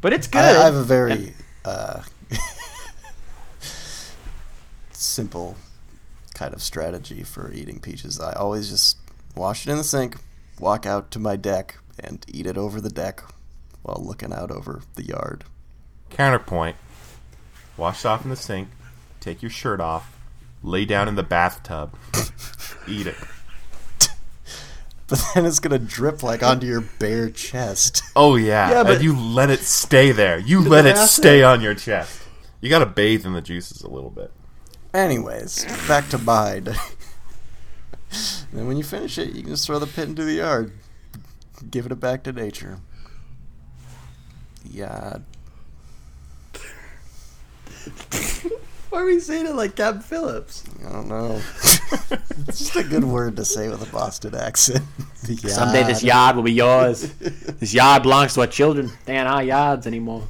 But 0.00 0.12
it's 0.12 0.26
good. 0.26 0.40
I, 0.40 0.62
I 0.62 0.64
have 0.64 0.74
a 0.74 0.82
very 0.82 1.34
uh, 1.64 2.02
simple 4.92 5.56
kind 6.34 6.52
of 6.52 6.62
strategy 6.62 7.22
for 7.22 7.52
eating 7.52 7.80
peaches. 7.80 8.20
I 8.20 8.32
always 8.32 8.68
just 8.70 8.98
wash 9.34 9.66
it 9.66 9.70
in 9.70 9.78
the 9.78 9.84
sink, 9.84 10.16
walk 10.58 10.84
out 10.84 11.10
to 11.12 11.18
my 11.18 11.36
deck, 11.36 11.78
and 11.98 12.24
eat 12.28 12.46
it 12.46 12.58
over 12.58 12.80
the 12.80 12.90
deck 12.90 13.22
while 13.82 14.02
looking 14.04 14.32
out 14.32 14.50
over 14.50 14.82
the 14.94 15.04
yard. 15.04 15.44
Counterpoint: 16.10 16.76
wash 17.76 18.04
off 18.04 18.24
in 18.24 18.30
the 18.30 18.36
sink, 18.36 18.68
take 19.20 19.42
your 19.42 19.50
shirt 19.50 19.80
off, 19.80 20.18
lay 20.62 20.84
down 20.84 21.08
in 21.08 21.14
the 21.14 21.22
bathtub, 21.22 21.96
eat 22.88 23.06
it. 23.06 23.16
But 25.14 25.24
then 25.34 25.46
it's 25.46 25.60
gonna 25.60 25.78
drip 25.78 26.24
like 26.24 26.42
onto 26.42 26.66
your 26.66 26.80
bare 26.80 27.30
chest. 27.30 28.02
Oh 28.16 28.34
yeah, 28.36 28.70
Yeah, 28.70 28.82
but- 28.82 28.96
and 28.96 29.04
you 29.04 29.16
let 29.16 29.48
it 29.50 29.60
stay 29.60 30.10
there. 30.10 30.38
You 30.38 30.64
the 30.64 30.70
let 30.70 30.86
it 30.86 30.96
bath 30.96 31.10
stay 31.10 31.42
on 31.44 31.60
your 31.60 31.74
chest. 31.74 32.20
You 32.60 32.68
got 32.70 32.78
to 32.80 32.86
bathe 32.86 33.24
in 33.26 33.32
the 33.34 33.40
juices 33.42 33.82
a 33.82 33.88
little 33.88 34.10
bit. 34.10 34.32
Anyways, 34.92 35.66
back 35.86 36.08
to 36.08 36.18
bide. 36.18 36.64
then 38.52 38.66
when 38.66 38.76
you 38.76 38.82
finish 38.82 39.18
it, 39.18 39.34
you 39.34 39.42
can 39.42 39.50
just 39.50 39.66
throw 39.66 39.78
the 39.78 39.86
pit 39.86 40.08
into 40.08 40.24
the 40.24 40.34
yard, 40.34 40.72
give 41.70 41.86
it 41.86 41.94
back 42.00 42.22
to 42.24 42.32
nature. 42.32 42.78
Yeah. 44.68 45.18
Why 48.94 49.00
are 49.00 49.06
we 49.06 49.18
saying 49.18 49.46
it 49.46 49.56
like 49.56 49.74
Cap 49.74 50.04
Phillips? 50.04 50.62
I 50.86 50.92
don't 50.92 51.08
know. 51.08 51.42
it's 52.46 52.60
just 52.60 52.76
a 52.76 52.84
good 52.84 53.02
word 53.02 53.34
to 53.34 53.44
say 53.44 53.68
with 53.68 53.82
a 53.82 53.90
Boston 53.90 54.36
accent. 54.36 54.84
The 55.24 55.36
Someday 55.48 55.82
this 55.82 56.04
yard. 56.04 56.16
yard 56.16 56.36
will 56.36 56.42
be 56.44 56.52
yours. 56.52 57.12
this 57.14 57.74
yard 57.74 58.04
belongs 58.04 58.34
to 58.34 58.42
our 58.42 58.46
children. 58.46 58.92
They 59.04 59.16
aren't 59.16 59.30
our 59.30 59.42
yards 59.42 59.88
anymore. 59.88 60.28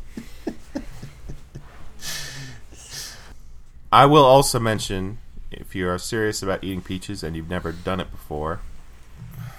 I 3.92 4.06
will 4.06 4.24
also 4.24 4.58
mention 4.58 5.18
if 5.50 5.74
you 5.74 5.86
are 5.90 5.98
serious 5.98 6.42
about 6.42 6.64
eating 6.64 6.80
peaches 6.80 7.22
and 7.22 7.36
you've 7.36 7.50
never 7.50 7.70
done 7.70 8.00
it 8.00 8.10
before, 8.10 8.60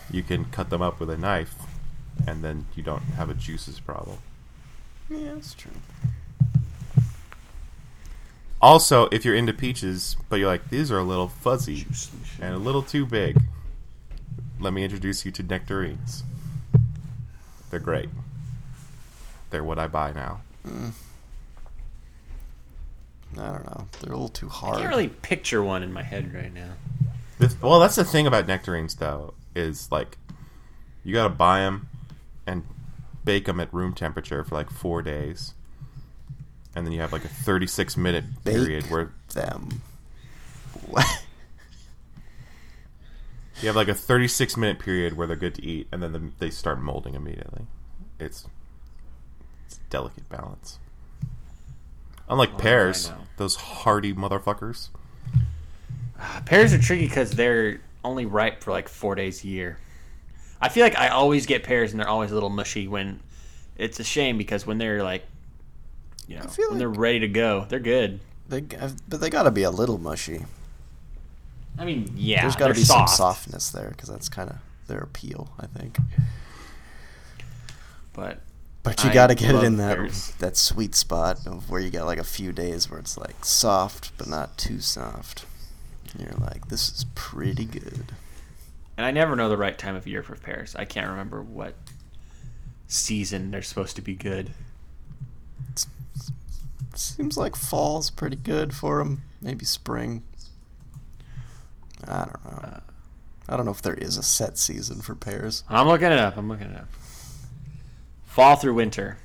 you 0.10 0.24
can 0.24 0.46
cut 0.46 0.72
them 0.72 0.82
up 0.82 1.00
with 1.00 1.12
a 1.12 1.18
knife, 1.18 1.54
and 2.26 2.44
then 2.44 2.66
you 2.76 2.82
don't 2.82 3.04
have 3.18 3.30
a 3.30 3.36
juices 3.36 3.80
problem. 3.80 4.18
Yeah, 5.10 5.34
that's 5.36 5.54
true. 5.54 5.74
Also, 8.66 9.08
if 9.12 9.24
you're 9.24 9.36
into 9.36 9.54
peaches, 9.54 10.18
but 10.28 10.38
you're 10.38 10.48
like, 10.48 10.72
these 10.72 10.92
are 10.92 10.98
a 10.98 11.04
little 11.04 11.28
fuzzy 11.28 11.86
and 12.42 12.56
a 12.56 12.58
little 12.58 12.82
too 12.82 13.06
big, 13.06 13.40
let 14.60 14.74
me 14.74 14.84
introduce 14.84 15.24
you 15.24 15.32
to 15.34 15.44
nectarines. 15.44 16.24
They're 17.70 17.80
great. 17.80 18.10
They're 19.52 19.64
what 19.64 19.78
I 19.78 19.86
buy 19.86 20.14
now. 20.14 20.42
Hmm. 20.66 20.90
I 23.38 23.52
don't 23.52 23.66
know. 23.66 23.88
They're 24.02 24.14
a 24.14 24.16
little 24.16 24.30
too 24.30 24.50
hard. 24.50 24.78
I 24.78 24.80
can't 24.80 24.90
really 24.90 25.10
picture 25.10 25.62
one 25.62 25.84
in 25.84 25.94
my 25.94 26.02
head 26.02 26.34
right 26.34 26.52
now. 26.52 26.72
This, 27.38 27.56
well, 27.62 27.80
that's 27.80 27.98
the 27.98 28.04
thing 28.04 28.26
about 28.26 28.48
nectarines, 28.48 28.96
though, 28.96 29.36
is 29.56 29.92
like 29.92 30.18
you 31.04 31.14
gotta 31.14 31.30
buy 31.30 31.60
them 31.60 31.88
and 32.48 32.64
bake 33.24 33.46
them 33.46 33.60
at 33.60 33.72
room 33.72 33.94
temperature 33.94 34.44
for 34.44 34.56
like 34.56 34.72
four 34.72 35.04
days, 35.04 35.54
and 36.76 36.86
then 36.86 36.92
you 36.94 37.02
have 37.02 37.14
like 37.14 37.26
a 37.26 37.30
36 37.30 37.98
minute 37.98 38.26
Bake 38.44 38.56
period 38.56 38.90
where 38.90 39.12
them. 39.34 39.82
What? 40.88 41.06
you 43.62 43.68
have 43.68 43.76
like 43.76 43.88
a 43.88 43.94
36 43.94 44.58
minute 44.58 44.80
period 44.80 45.18
where 45.18 45.26
they're 45.28 45.36
good 45.36 45.56
to 45.56 45.64
eat, 45.64 45.88
and 45.92 46.04
then 46.04 46.12
the, 46.12 46.32
they 46.40 46.50
start 46.50 46.80
molding 46.82 47.16
immediately. 47.16 47.66
It's 48.20 48.46
it's 49.66 49.78
a 49.78 49.90
delicate 49.90 50.28
balance. 50.30 50.80
Unlike 52.30 52.52
Oh, 52.56 52.58
pears, 52.58 53.12
those 53.38 53.56
hardy 53.56 54.14
motherfuckers. 54.14 54.90
Ah, 56.20 56.42
pears 56.46 56.74
are 56.74 56.80
tricky 56.80 57.08
because 57.08 57.32
they're 57.32 57.82
only 58.04 58.26
ripe 58.26 58.64
for 58.64 58.72
like 58.72 58.88
four 58.90 59.16
days 59.16 59.44
a 59.44 59.48
year. 59.48 59.78
I 60.62 60.70
feel 60.70 60.84
like 60.84 60.98
I 60.98 61.10
always 61.10 61.46
get 61.46 61.64
pears 61.64 61.92
and 61.92 62.00
they're 62.00 62.08
always 62.08 62.32
a 62.32 62.34
little 62.34 62.50
mushy 62.50 62.88
when 62.88 63.20
it's 63.78 64.00
a 64.00 64.04
shame 64.04 64.38
because 64.38 64.66
when 64.66 64.78
they're 64.78 65.04
like, 65.04 65.26
you 66.28 66.38
know, 66.38 66.44
feel 66.48 66.70
when 66.70 66.80
they're 66.80 66.90
ready 66.90 67.20
to 67.20 67.28
go, 67.28 67.66
they're 67.70 67.80
good. 67.80 68.20
They, 68.48 68.64
uh, 68.80 68.90
but 69.08 69.22
they 69.22 69.30
gotta 69.30 69.52
be 69.52 69.64
a 69.64 69.72
little 69.72 69.98
mushy. 69.98 70.46
I 71.78 71.86
mean, 71.86 72.12
yeah, 72.16 72.42
There's 72.42 72.56
gotta 72.56 72.74
be 72.74 72.84
soft, 72.84 73.10
some 73.10 73.18
softness 73.18 73.70
there 73.72 73.90
because 73.90 74.10
that's 74.10 74.30
kind 74.30 74.50
of 74.50 74.58
their 74.88 75.00
appeal, 75.00 75.50
I 75.60 75.66
think. 75.68 75.98
but 78.14 78.40
But 78.84 79.04
you 79.04 79.12
gotta 79.12 79.36
get 79.36 79.56
it 79.56 79.64
in 79.64 79.78
that 79.78 80.34
that 80.40 80.58
sweet 80.58 80.96
spot 80.96 81.46
of 81.46 81.70
where 81.70 81.82
you 81.82 81.90
get 81.90 82.04
like 82.04 82.20
a 82.20 82.24
few 82.24 82.52
days 82.52 82.90
where 82.90 83.00
it's 83.00 83.18
like 83.18 83.44
soft 83.44 84.12
but 84.18 84.28
not 84.28 84.58
too 84.58 84.80
soft. 84.80 85.46
And 86.14 86.22
you're 86.22 86.40
like, 86.40 86.70
this 86.70 86.90
is 86.90 87.06
pretty 87.16 87.66
good. 87.66 88.14
and 88.96 89.06
I 89.06 89.12
never 89.12 89.36
know 89.36 89.50
the 89.50 89.58
right 89.58 89.78
time 89.78 89.96
of 89.96 90.08
year 90.08 90.24
for 90.24 90.36
pears. 90.36 90.76
I 90.76 90.86
can't 90.86 91.10
remember 91.10 91.42
what 91.42 91.74
season 92.88 93.52
they're 93.52 93.62
supposed 93.62 93.96
to 93.98 94.02
be 94.02 94.16
good. 94.16 94.52
Seems 96.98 97.38
like 97.38 97.56
fall's 97.56 98.10
pretty 98.10 98.36
good 98.36 98.74
for 98.74 99.00
them. 99.00 99.24
Maybe 99.42 99.66
spring. 99.66 100.24
I 102.08 102.26
don't 102.26 102.46
know. 102.46 102.82
I 103.48 103.58
don't 103.58 103.66
know 103.66 103.72
if 103.72 103.82
there 103.82 103.94
is 103.94 104.18
a 104.18 104.24
set 104.24 104.58
season 104.58 105.02
for 105.02 105.14
pears. 105.14 105.64
I'm 105.70 105.88
looking 105.88 106.12
it 106.12 106.18
up. 106.18 106.38
I'm 106.38 106.50
looking 106.50 106.68
it 106.68 106.78
up. 106.78 106.88
Fall 108.24 108.56
through 108.56 108.74
winter 108.74 109.18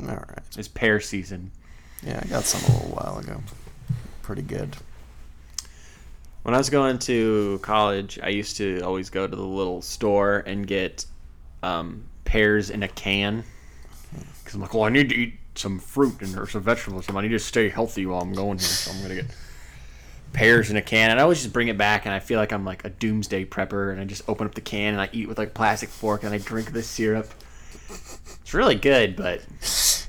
All 0.00 0.06
right. 0.06 0.38
It's 0.56 0.68
pear 0.68 1.00
season. 1.00 1.52
Yeah, 2.02 2.20
I 2.22 2.26
got 2.28 2.44
some 2.44 2.62
a 2.72 2.78
little 2.78 2.96
while 2.96 3.18
ago. 3.18 3.42
Pretty 4.22 4.42
good. 4.42 4.76
When 6.42 6.54
I 6.54 6.58
was 6.58 6.70
going 6.70 6.98
to 7.00 7.58
college, 7.62 8.18
I 8.22 8.28
used 8.28 8.56
to 8.56 8.80
always 8.80 9.10
go 9.10 9.26
to 9.26 9.36
the 9.36 9.42
little 9.42 9.82
store 9.82 10.42
and 10.46 10.66
get 10.66 11.04
um, 11.62 12.04
pears 12.24 12.70
in 12.70 12.82
a 12.82 12.88
can. 12.88 13.44
Because 14.38 14.54
I'm 14.54 14.60
like, 14.60 14.72
well, 14.72 14.84
I 14.84 14.88
need 14.88 15.10
to 15.10 15.14
eat 15.14 15.34
some 15.58 15.78
fruit 15.78 16.20
and 16.20 16.36
or 16.38 16.46
some 16.46 16.62
vegetables. 16.62 17.06
I 17.08 17.20
need 17.20 17.28
to 17.28 17.38
stay 17.38 17.68
healthy 17.68 18.06
while 18.06 18.20
I'm 18.20 18.32
going 18.32 18.58
here, 18.58 18.66
so 18.68 18.90
I'm 18.92 19.02
gonna 19.02 19.14
get 19.16 19.26
pears 20.32 20.70
in 20.70 20.76
a 20.76 20.82
can, 20.82 21.10
and 21.10 21.18
I 21.18 21.22
always 21.22 21.40
just 21.42 21.52
bring 21.52 21.68
it 21.68 21.78
back, 21.78 22.04
and 22.06 22.14
I 22.14 22.18
feel 22.20 22.38
like 22.38 22.52
I'm 22.52 22.64
like 22.64 22.84
a 22.84 22.90
doomsday 22.90 23.44
prepper, 23.46 23.90
and 23.92 24.00
I 24.00 24.04
just 24.04 24.28
open 24.28 24.46
up 24.46 24.54
the 24.54 24.60
can 24.60 24.92
and 24.94 25.00
I 25.00 25.08
eat 25.12 25.28
with 25.28 25.38
like 25.38 25.48
a 25.48 25.52
plastic 25.52 25.88
fork, 25.88 26.22
and 26.22 26.32
I 26.34 26.38
drink 26.38 26.72
the 26.72 26.82
syrup. 26.82 27.30
It's 28.40 28.52
really 28.54 28.74
good, 28.76 29.16
but 29.16 29.42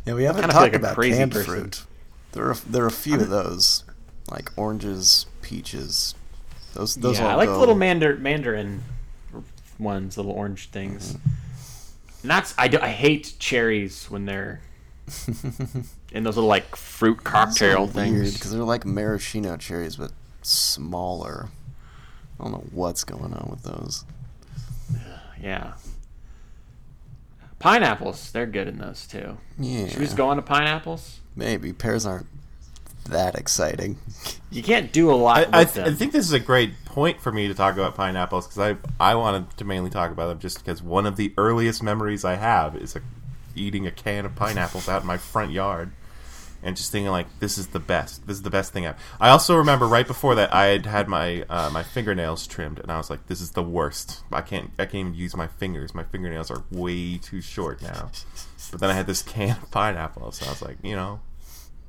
Yeah, 0.06 0.14
we 0.14 0.24
haven't 0.24 0.44
talked 0.44 0.56
like 0.56 0.74
a 0.74 0.78
about 0.78 0.96
crazy 0.96 1.18
canned 1.18 1.32
person. 1.32 1.46
fruit. 1.54 1.84
There 2.34 2.46
are 2.50 2.56
there 2.68 2.84
are 2.84 2.88
a 2.88 2.92
few 2.92 3.16
of 3.16 3.30
those, 3.30 3.84
like 4.30 4.52
oranges, 4.58 5.26
peaches. 5.42 6.16
Those 6.74 6.96
those 6.96 7.20
yeah, 7.20 7.30
I 7.30 7.36
like 7.36 7.48
go. 7.48 7.54
the 7.54 7.60
little 7.60 7.76
mandar- 7.76 8.20
mandarin 8.20 8.84
ones, 9.80 10.18
little 10.18 10.32
orange 10.34 10.70
things. 10.70 11.14
Mm-hmm. 11.14 12.28
Not 12.28 12.44
s- 12.44 12.54
I, 12.58 12.68
do, 12.68 12.78
I 12.82 12.90
hate 12.90 13.36
cherries 13.40 14.12
when 14.12 14.26
they're 14.26 14.60
in 16.12 16.24
those 16.24 16.36
little 16.36 16.48
like 16.50 16.76
fruit 16.76 17.24
cocktail 17.24 17.82
weird 17.86 17.94
things. 17.94 18.34
because 18.34 18.52
they're 18.52 18.64
like 18.64 18.86
maraschino 18.86 19.58
cherries 19.58 19.96
but 19.96 20.12
smaller. 20.42 21.50
I 22.40 22.44
don't 22.44 22.52
know 22.54 22.64
what's 22.72 23.04
going 23.04 23.34
on 23.34 23.48
with 23.50 23.64
those. 23.64 24.06
Yeah. 25.42 25.74
Pineapples, 27.60 28.32
they're 28.32 28.46
good 28.46 28.68
in 28.68 28.78
those 28.78 29.06
too. 29.08 29.38
Yeah, 29.58 29.88
Should 29.88 30.00
we 30.00 30.06
just 30.06 30.18
go 30.18 30.30
on 30.30 30.38
to 30.38 30.42
pineapples? 30.42 31.20
maybe 31.36 31.72
pears 31.74 32.06
aren't 32.06 32.28
that 33.10 33.36
exciting. 33.36 33.98
You 34.52 34.64
can't 34.64 34.92
do 34.92 35.12
a 35.12 35.14
lot 35.14 35.38
I, 35.38 35.42
with 35.42 35.54
I, 35.54 35.64
them. 35.66 35.74
th- 35.86 35.88
I 35.88 35.92
think 35.96 36.12
this 36.12 36.26
is 36.26 36.34
a 36.34 36.40
great 36.40 36.74
point 36.86 37.22
for 37.22 37.32
me 37.32 37.48
to 37.48 37.54
talk 37.54 37.76
about 37.76 37.94
pineapples 37.94 38.48
because 38.48 38.58
I 38.58 38.78
I 39.00 39.14
wanted 39.14 39.56
to 39.58 39.64
mainly 39.64 39.92
talk 39.92 40.10
about 40.12 40.28
them 40.28 40.40
just 40.40 40.58
because 40.58 40.82
one 40.82 41.06
of 41.06 41.18
the 41.18 41.32
earliest 41.38 41.84
memories 41.84 42.26
I 42.26 42.34
have 42.36 42.76
is 42.76 42.96
a, 42.96 43.02
eating 43.56 43.88
a 43.88 43.92
can 43.92 44.26
of 44.26 44.36
pineapples 44.36 44.88
out 44.90 45.02
in 45.02 45.08
my 45.08 45.18
front 45.18 45.52
yard 45.52 45.92
and 46.62 46.76
just 46.76 46.92
thinking 46.92 47.12
like 47.12 47.28
this 47.40 47.58
is 47.58 47.68
the 47.68 47.80
best 47.80 48.26
this 48.28 48.38
is 48.38 48.44
the 48.44 48.50
best 48.50 48.74
thing 48.74 48.86
ever. 48.86 48.98
I 49.20 49.30
also 49.30 49.56
remember 49.56 49.88
right 49.88 50.06
before 50.06 50.36
that 50.36 50.54
I 50.54 50.68
had 50.68 50.86
had 50.86 51.08
my 51.08 51.44
uh, 51.50 51.70
my 51.72 51.84
fingernails 51.84 52.48
trimmed 52.48 52.80
and 52.80 52.92
I 52.92 52.98
was 52.98 53.10
like 53.10 53.28
this 53.28 53.42
is 53.42 53.52
the 53.52 53.64
worst. 53.64 54.24
I 54.32 54.42
can't 54.42 54.72
I 54.78 54.86
can't 54.86 54.96
even 54.96 55.14
use 55.16 55.36
my 55.36 55.48
fingers. 55.48 55.94
My 55.94 56.04
fingernails 56.04 56.52
are 56.52 56.64
way 56.72 57.18
too 57.18 57.42
short 57.42 57.82
now. 57.82 58.12
But 58.72 58.82
then 58.82 58.90
I 58.90 58.94
had 58.94 59.08
this 59.08 59.22
can 59.22 59.52
of 59.52 59.72
pineapples, 59.72 60.38
so 60.38 60.46
I 60.46 60.50
was 60.50 60.62
like 60.62 60.78
you 60.84 60.96
know 60.96 61.22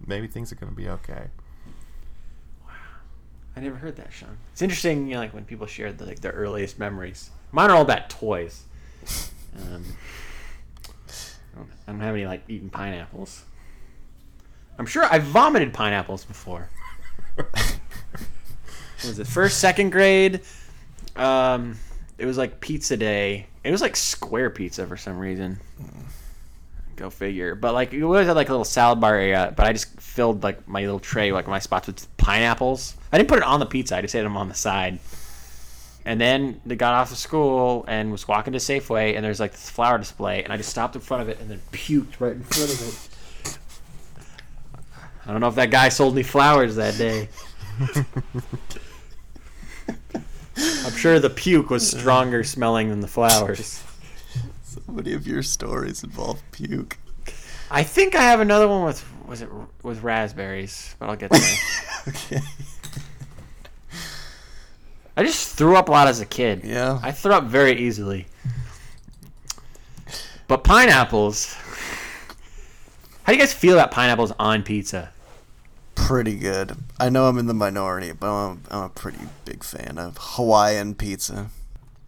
maybe 0.06 0.26
things 0.26 0.52
are 0.52 0.56
gonna 0.56 0.72
be 0.72 0.88
okay. 0.88 1.28
Wow. 2.64 2.72
I 3.56 3.60
never 3.60 3.76
heard 3.76 3.96
that, 3.96 4.12
Sean. 4.12 4.38
It's 4.52 4.62
interesting, 4.62 5.08
you 5.08 5.14
know, 5.14 5.20
like 5.20 5.34
when 5.34 5.44
people 5.44 5.66
share 5.66 5.92
the, 5.92 6.06
like 6.06 6.20
their 6.20 6.32
earliest 6.32 6.78
memories. 6.78 7.30
Mine 7.52 7.70
are 7.70 7.76
all 7.76 7.82
about 7.82 8.08
toys. 8.08 8.64
Um, 9.56 9.84
I, 11.54 11.90
don't, 11.90 12.00
have 12.00 12.14
any 12.14 12.26
like 12.26 12.42
eating 12.48 12.70
pineapples. 12.70 13.44
I'm 14.78 14.86
sure 14.86 15.04
I 15.04 15.18
vomited 15.18 15.72
pineapples 15.72 16.24
before. 16.24 16.70
Was 19.04 19.18
it 19.18 19.26
first, 19.26 19.58
second 19.58 19.90
grade? 19.90 20.40
Um, 21.16 21.76
it 22.18 22.26
was 22.26 22.38
like 22.38 22.60
pizza 22.60 22.96
day. 22.96 23.46
It 23.64 23.70
was 23.70 23.80
like 23.80 23.96
square 23.96 24.50
pizza 24.50 24.86
for 24.86 24.96
some 24.96 25.18
reason. 25.18 25.58
Go 26.96 27.10
figure. 27.10 27.54
But 27.54 27.74
like 27.74 27.92
we 27.92 28.02
always 28.02 28.26
had 28.26 28.36
like 28.36 28.48
a 28.48 28.52
little 28.52 28.64
salad 28.64 29.00
bar 29.00 29.14
area, 29.14 29.52
but 29.56 29.66
I 29.66 29.72
just 29.72 30.00
filled 30.00 30.42
like 30.42 30.68
my 30.68 30.80
little 30.82 31.00
tray, 31.00 31.32
like 31.32 31.46
my 31.48 31.58
spots 31.58 31.86
with 31.86 32.16
pineapples. 32.18 32.94
I 33.12 33.18
didn't 33.18 33.28
put 33.28 33.38
it 33.38 33.44
on 33.44 33.60
the 33.60 33.66
pizza. 33.66 33.96
I 33.96 34.02
just 34.02 34.14
had 34.14 34.24
them 34.24 34.36
on 34.36 34.48
the 34.48 34.54
side. 34.54 34.98
And 36.04 36.20
then 36.20 36.60
they 36.64 36.76
got 36.76 36.94
off 36.94 37.12
of 37.12 37.18
school 37.18 37.84
and 37.86 38.10
was 38.10 38.26
walking 38.26 38.54
to 38.54 38.58
Safeway, 38.58 39.14
and 39.16 39.24
there's 39.24 39.40
like 39.40 39.52
this 39.52 39.68
flower 39.68 39.98
display, 39.98 40.42
and 40.42 40.52
I 40.52 40.56
just 40.56 40.70
stopped 40.70 40.94
in 40.94 41.00
front 41.02 41.22
of 41.22 41.28
it 41.28 41.40
and 41.40 41.50
then 41.50 41.60
puked 41.72 42.20
right 42.20 42.32
in 42.32 42.42
front 42.42 42.72
of 42.72 42.88
it. 42.88 43.58
I 45.26 45.32
don't 45.32 45.40
know 45.40 45.48
if 45.48 45.54
that 45.56 45.70
guy 45.70 45.90
sold 45.90 46.14
me 46.14 46.22
flowers 46.22 46.76
that 46.76 46.96
day. 46.96 47.28
I'm 50.58 50.92
sure 50.96 51.18
the 51.20 51.30
puke 51.30 51.70
was 51.70 51.88
stronger 51.90 52.44
smelling 52.44 52.90
than 52.90 53.00
the 53.00 53.08
flowers. 53.08 53.82
So 54.62 54.80
many 54.88 55.12
of 55.12 55.26
your 55.26 55.42
stories 55.42 56.02
involve 56.02 56.42
puke. 56.52 56.98
I 57.70 57.82
think 57.82 58.14
I 58.14 58.22
have 58.22 58.40
another 58.40 58.66
one 58.66 58.84
with 58.84 59.04
was 59.26 59.42
it 59.42 59.48
with 59.82 60.02
raspberries, 60.02 60.96
but 60.98 61.08
I'll 61.08 61.16
get 61.16 61.30
there. 61.30 61.40
Okay. 62.08 62.40
Threw 65.60 65.76
up 65.76 65.90
a 65.90 65.92
lot 65.92 66.08
as 66.08 66.22
a 66.22 66.24
kid. 66.24 66.62
Yeah. 66.64 66.98
I 67.02 67.12
threw 67.12 67.34
up 67.34 67.44
very 67.44 67.78
easily. 67.78 68.26
But 70.48 70.64
pineapples. 70.64 71.52
How 73.24 73.26
do 73.26 73.34
you 73.34 73.38
guys 73.38 73.52
feel 73.52 73.74
about 73.74 73.90
pineapples 73.90 74.32
on 74.38 74.62
pizza? 74.62 75.10
Pretty 75.94 76.38
good. 76.38 76.78
I 76.98 77.10
know 77.10 77.26
I'm 77.26 77.36
in 77.36 77.44
the 77.44 77.52
minority, 77.52 78.12
but 78.12 78.32
I'm, 78.32 78.62
I'm 78.70 78.84
a 78.84 78.88
pretty 78.88 79.18
big 79.44 79.62
fan 79.62 79.98
of 79.98 80.16
Hawaiian 80.18 80.94
pizza. 80.94 81.50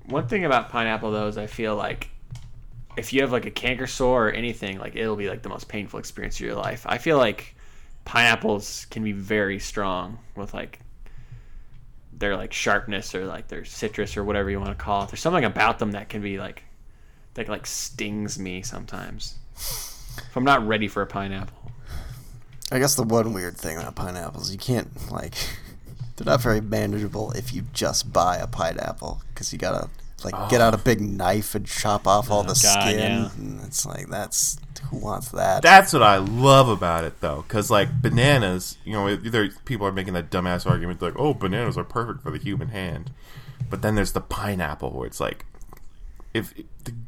One 0.06 0.26
thing 0.26 0.46
about 0.46 0.70
pineapple 0.70 1.12
though 1.12 1.26
is 1.26 1.36
I 1.36 1.46
feel 1.46 1.76
like 1.76 2.08
if 2.96 3.12
you 3.12 3.20
have 3.20 3.32
like 3.32 3.44
a 3.44 3.50
canker 3.50 3.86
sore 3.86 4.28
or 4.28 4.30
anything, 4.30 4.78
like 4.78 4.96
it'll 4.96 5.14
be 5.14 5.28
like 5.28 5.42
the 5.42 5.50
most 5.50 5.68
painful 5.68 5.98
experience 5.98 6.36
of 6.36 6.46
your 6.46 6.54
life. 6.54 6.86
I 6.88 6.96
feel 6.96 7.18
like 7.18 7.54
pineapples 8.06 8.86
can 8.88 9.04
be 9.04 9.12
very 9.12 9.58
strong 9.58 10.20
with 10.36 10.54
like 10.54 10.78
their 12.22 12.36
like 12.36 12.52
sharpness 12.52 13.16
or 13.16 13.26
like 13.26 13.48
their 13.48 13.64
citrus 13.64 14.16
or 14.16 14.22
whatever 14.22 14.48
you 14.48 14.60
want 14.60 14.70
to 14.70 14.82
call 14.82 15.02
it. 15.02 15.10
There's 15.10 15.18
something 15.18 15.44
about 15.44 15.80
them 15.80 15.90
that 15.90 16.08
can 16.08 16.22
be 16.22 16.38
like 16.38 16.62
that 17.34 17.48
like 17.48 17.66
stings 17.66 18.38
me 18.38 18.62
sometimes. 18.62 19.34
If 19.56 20.36
I'm 20.36 20.44
not 20.44 20.64
ready 20.64 20.86
for 20.86 21.02
a 21.02 21.06
pineapple. 21.06 21.72
I 22.70 22.78
guess 22.78 22.94
the 22.94 23.02
one 23.02 23.32
weird 23.32 23.56
thing 23.56 23.76
about 23.76 23.96
pineapples, 23.96 24.52
you 24.52 24.56
can't 24.56 25.10
like, 25.10 25.34
they're 26.16 26.26
not 26.26 26.40
very 26.40 26.60
manageable 26.60 27.32
if 27.32 27.52
you 27.52 27.64
just 27.72 28.12
buy 28.12 28.36
a 28.36 28.46
pineapple 28.46 29.22
because 29.34 29.52
you 29.52 29.58
gotta 29.58 29.90
like 30.24 30.50
get 30.50 30.60
out 30.60 30.74
a 30.74 30.78
oh. 30.78 30.80
big 30.82 31.00
knife 31.00 31.54
and 31.54 31.66
chop 31.66 32.06
off 32.06 32.30
all 32.30 32.40
oh, 32.40 32.42
the 32.42 32.50
Oh, 32.50 32.74
God, 32.74 32.88
skin. 32.88 32.98
yeah. 32.98 33.30
And 33.36 33.60
it's 33.62 33.84
like 33.86 34.08
that's 34.08 34.58
who 34.90 34.98
wants 34.98 35.28
that? 35.30 35.62
That's 35.62 35.92
what 35.92 36.02
I 36.02 36.16
love 36.16 36.68
about 36.68 37.04
it, 37.04 37.20
though, 37.20 37.44
because 37.46 37.70
like 37.70 38.02
bananas, 38.02 38.76
you 38.84 38.92
know, 38.92 39.08
either 39.08 39.48
people 39.64 39.86
are 39.86 39.92
making 39.92 40.14
that 40.14 40.30
dumbass 40.30 40.68
argument 40.68 41.00
like, 41.00 41.14
"Oh, 41.16 41.34
bananas 41.34 41.78
are 41.78 41.84
perfect 41.84 42.22
for 42.22 42.30
the 42.30 42.38
human 42.38 42.68
hand," 42.68 43.10
but 43.70 43.82
then 43.82 43.94
there's 43.94 44.12
the 44.12 44.20
pineapple, 44.20 44.90
where 44.90 45.06
it's 45.06 45.20
like, 45.20 45.46
if 46.34 46.52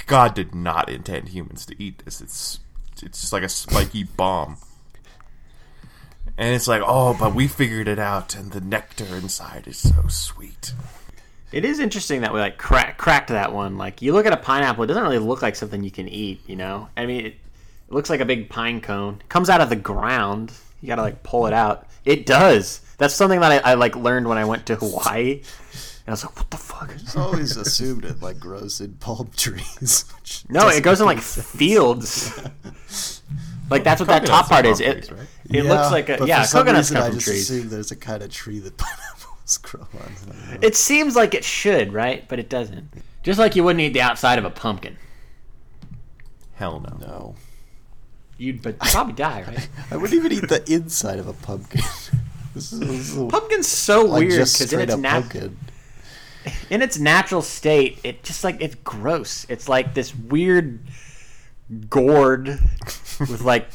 God 0.07 0.35
did 0.35 0.55
not 0.55 0.89
intend 0.89 1.29
humans 1.31 1.67
to 1.67 1.83
eat 1.83 2.05
this, 2.05 2.21
it's 2.21 2.61
it's 3.03 3.21
just 3.21 3.33
like 3.33 3.43
a 3.43 3.49
spiky 3.49 4.05
bomb, 4.05 4.57
and 6.39 6.55
it's 6.55 6.69
like, 6.69 6.83
oh, 6.85 7.17
but 7.19 7.35
we 7.35 7.49
figured 7.49 7.89
it 7.89 7.99
out, 7.99 8.35
and 8.35 8.53
the 8.53 8.61
nectar 8.61 9.05
inside 9.17 9.67
is 9.67 9.79
so 9.79 10.07
sweet. 10.09 10.73
It 11.55 11.65
is 11.65 11.79
interesting 11.79 12.23
that 12.23 12.33
we 12.35 12.41
like 12.41 12.59
crack, 12.59 12.99
cracked 12.99 13.29
that 13.29 13.53
one. 13.53 13.79
Like 13.79 14.03
you 14.03 14.13
look 14.13 14.27
at 14.27 14.33
a 14.33 14.37
pineapple, 14.37 14.83
it 14.83 14.89
doesn't 14.89 15.03
really 15.05 15.19
look 15.19 15.41
like 15.41 15.55
something 15.55 15.85
you 15.85 15.91
can 15.93 16.09
eat. 16.09 16.41
You 16.49 16.57
know, 16.57 16.89
I 16.97 17.07
mean, 17.07 17.27
it, 17.27 17.35
it 17.35 17.93
looks 17.93 18.11
like 18.11 18.19
a 18.21 18.25
big 18.25 18.49
pine 18.51 18.81
cone. 18.81 19.19
It 19.21 19.29
comes 19.29 19.49
out 19.49 19.61
of 19.61 19.69
the 19.69 19.77
ground. 19.77 20.53
You 20.81 20.89
gotta 20.89 21.03
like 21.03 21.23
pull 21.23 21.47
it 21.47 21.53
out. 21.53 21.87
It 22.05 22.27
does. 22.27 22.81
That's 22.99 23.15
something 23.15 23.39
that 23.39 23.65
I, 23.65 23.71
I 23.71 23.75
like 23.75 23.95
learned 23.95 24.27
when 24.29 24.37
I 24.37 24.45
went 24.45 24.67
to 24.67 24.75
Hawaii. 24.75 25.43
And 26.07 26.09
I 26.09 26.11
was 26.11 26.25
like, 26.25 26.37
what 26.37 26.51
the 26.51 26.57
fuck? 26.57 26.91
It's 26.97 27.17
always 27.17 27.57
assumed 27.57 28.05
it 28.05 28.21
like 28.21 28.39
grows 28.41 28.81
in 28.81 28.95
palm 28.95 29.31
trees. 29.37 30.05
No, 30.49 30.69
it 30.69 30.83
doesn't 30.83 31.05
in 31.05 31.17
like 31.17 31.23
sense. 31.23 31.49
fields. 31.51 32.41
Like 33.71 33.83
that's 33.83 33.99
what 33.99 34.09
that 34.09 34.27
top 34.27 34.49
part 34.49 34.67
is. 34.67 34.79
palm 34.81 34.91
It, 34.91 34.95
trees, 35.07 35.11
right? 35.13 35.29
it 35.51 35.65
looks 35.65 35.91
like 35.91 36.11
a 36.11 36.19
but 36.19 36.29
yeah. 36.29 36.43
For 36.43 36.49
some 36.49 36.67
Coconuts 36.67 36.91
reason, 36.91 36.97
I 37.03 37.11
just 37.11 37.27
trees. 37.27 37.51
assume 37.51 37.69
there's 37.71 37.91
a 37.93 37.97
kind 37.97 38.23
of 38.23 38.31
tree 38.31 38.59
that 38.59 38.77
pineapples 39.45 39.59
grow 39.59 39.81
on. 39.81 39.89
I 40.03 40.33
don't 40.33 40.61
know. 40.61 40.67
It 40.67 40.77
seems 40.77 41.17
like 41.17 41.35
it 41.35 41.45
should, 41.45 41.93
right? 41.93 42.27
But 42.29 42.39
it 42.39 42.49
doesn't. 42.49 42.91
Just 43.23 43.39
like 43.39 43.57
you 43.57 43.65
wouldn't 43.65 43.81
eat 43.81 43.93
the 43.93 44.03
outside 44.03 44.39
of 44.39 44.45
a 44.45 44.51
pumpkin. 44.51 44.97
Hell 46.55 46.81
no. 46.81 46.97
No, 47.07 47.35
You'd 48.39 48.63
but 48.63 48.79
probably 48.93 49.15
die, 49.15 49.45
right? 49.47 49.69
I 49.91 49.97
wouldn't 49.97 50.15
even 50.15 50.33
eat 50.33 50.49
the 50.49 50.63
inside 50.73 51.19
of 51.19 51.27
a 51.29 51.33
pumpkin. 51.33 51.81
this 52.55 52.73
is, 52.73 52.81
this 52.81 53.17
is 53.17 53.31
Pumpkin's 53.31 53.67
so 53.69 54.05
like 54.05 54.21
weird 54.21 54.33
just 54.33 54.59
because 54.59 54.73
in 54.73 54.81
its 54.81 54.95
up 54.95 55.01
nat- 55.01 55.21
pumpkin. 55.21 55.57
in 56.71 56.83
its 56.83 56.99
natural 56.99 57.43
state, 57.43 57.99
it 58.05 58.23
just 58.23 58.45
like 58.45 58.61
it's 58.61 58.77
gross. 58.77 59.47
It's 59.49 59.69
like 59.69 59.95
this 59.95 60.15
weird 60.15 60.81
gourd 61.89 62.47
with 63.21 63.41
like 63.41 63.69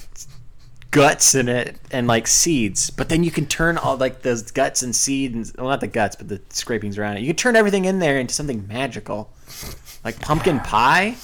guts 0.92 1.36
in 1.36 1.48
it 1.50 1.78
and 1.92 2.08
like 2.08 2.28
seeds. 2.28 2.90
But 2.90 3.10
then 3.10 3.24
you 3.24 3.32
can 3.32 3.46
turn 3.46 3.78
all 3.78 3.98
like 3.98 4.22
those 4.22 4.52
guts 4.52 4.82
and 4.82 4.96
seeds, 4.96 5.54
well, 5.58 5.68
not 5.68 5.82
the 5.82 5.88
guts, 5.88 6.16
but 6.16 6.28
the 6.28 6.42
scrapings 6.50 6.98
around 6.98 7.18
it. 7.18 7.22
You 7.22 7.28
can 7.28 7.36
turn 7.36 7.56
everything 7.56 7.86
in 7.86 8.00
there 8.00 8.18
into 8.20 8.34
something 8.34 8.68
magical, 8.68 9.32
like 10.04 10.20
pumpkin 10.20 10.60
pie. 10.60 11.16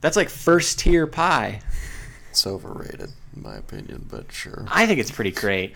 That's 0.00 0.16
like 0.16 0.28
first 0.30 0.78
tier 0.78 1.06
pie. 1.06 1.60
It's 2.30 2.46
overrated, 2.46 3.10
in 3.36 3.42
my 3.42 3.56
opinion, 3.56 4.06
but 4.10 4.32
sure. 4.32 4.64
I 4.70 4.86
think 4.86 4.98
it's 5.00 5.10
pretty 5.10 5.32
great. 5.32 5.74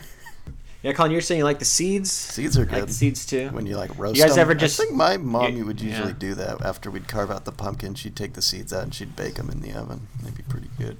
Yeah, 0.82 0.92
Colin, 0.92 1.12
you're 1.12 1.20
saying 1.22 1.38
you 1.38 1.44
like 1.44 1.58
the 1.58 1.64
seeds? 1.64 2.10
Seeds 2.12 2.58
are 2.58 2.62
I 2.62 2.64
like 2.64 2.70
good. 2.80 2.88
the 2.90 2.92
seeds 2.92 3.24
too. 3.26 3.48
When 3.48 3.64
you 3.66 3.76
like 3.76 3.98
roast 3.98 4.16
You 4.16 4.22
guys 4.22 4.34
them. 4.34 4.42
ever 4.42 4.54
just- 4.54 4.78
I 4.78 4.84
think 4.84 4.94
my 4.96 5.16
mom 5.16 5.56
you- 5.56 5.64
would 5.66 5.80
usually 5.80 6.08
yeah. 6.10 6.14
do 6.18 6.34
that 6.34 6.62
after 6.62 6.90
we'd 6.90 7.08
carve 7.08 7.30
out 7.30 7.44
the 7.46 7.52
pumpkin. 7.52 7.94
She'd 7.94 8.14
take 8.14 8.34
the 8.34 8.42
seeds 8.42 8.72
out 8.72 8.82
and 8.82 8.94
she'd 8.94 9.16
bake 9.16 9.34
them 9.34 9.48
in 9.50 9.62
the 9.62 9.72
oven. 9.72 10.08
They'd 10.22 10.36
be 10.36 10.42
pretty 10.42 10.68
good. 10.78 10.98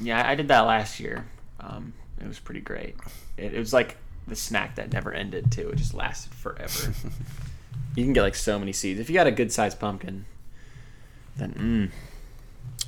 Yeah, 0.00 0.28
I 0.28 0.34
did 0.34 0.48
that 0.48 0.60
last 0.60 1.00
year. 1.00 1.26
Um, 1.60 1.92
It 2.20 2.26
was 2.26 2.38
pretty 2.38 2.60
great. 2.60 2.96
It, 3.36 3.54
it 3.54 3.58
was 3.58 3.72
like 3.72 3.96
the 4.26 4.36
snack 4.36 4.76
that 4.76 4.92
never 4.92 5.12
ended 5.12 5.50
too. 5.50 5.70
It 5.70 5.76
just 5.76 5.94
lasted 5.94 6.34
forever. 6.34 6.92
you 7.96 8.04
can 8.04 8.12
get 8.12 8.22
like 8.22 8.34
so 8.34 8.58
many 8.58 8.72
seeds 8.72 9.00
if 9.00 9.08
you 9.08 9.14
got 9.14 9.26
a 9.26 9.32
good 9.32 9.52
sized 9.52 9.78
pumpkin. 9.78 10.24
Then 11.36 11.92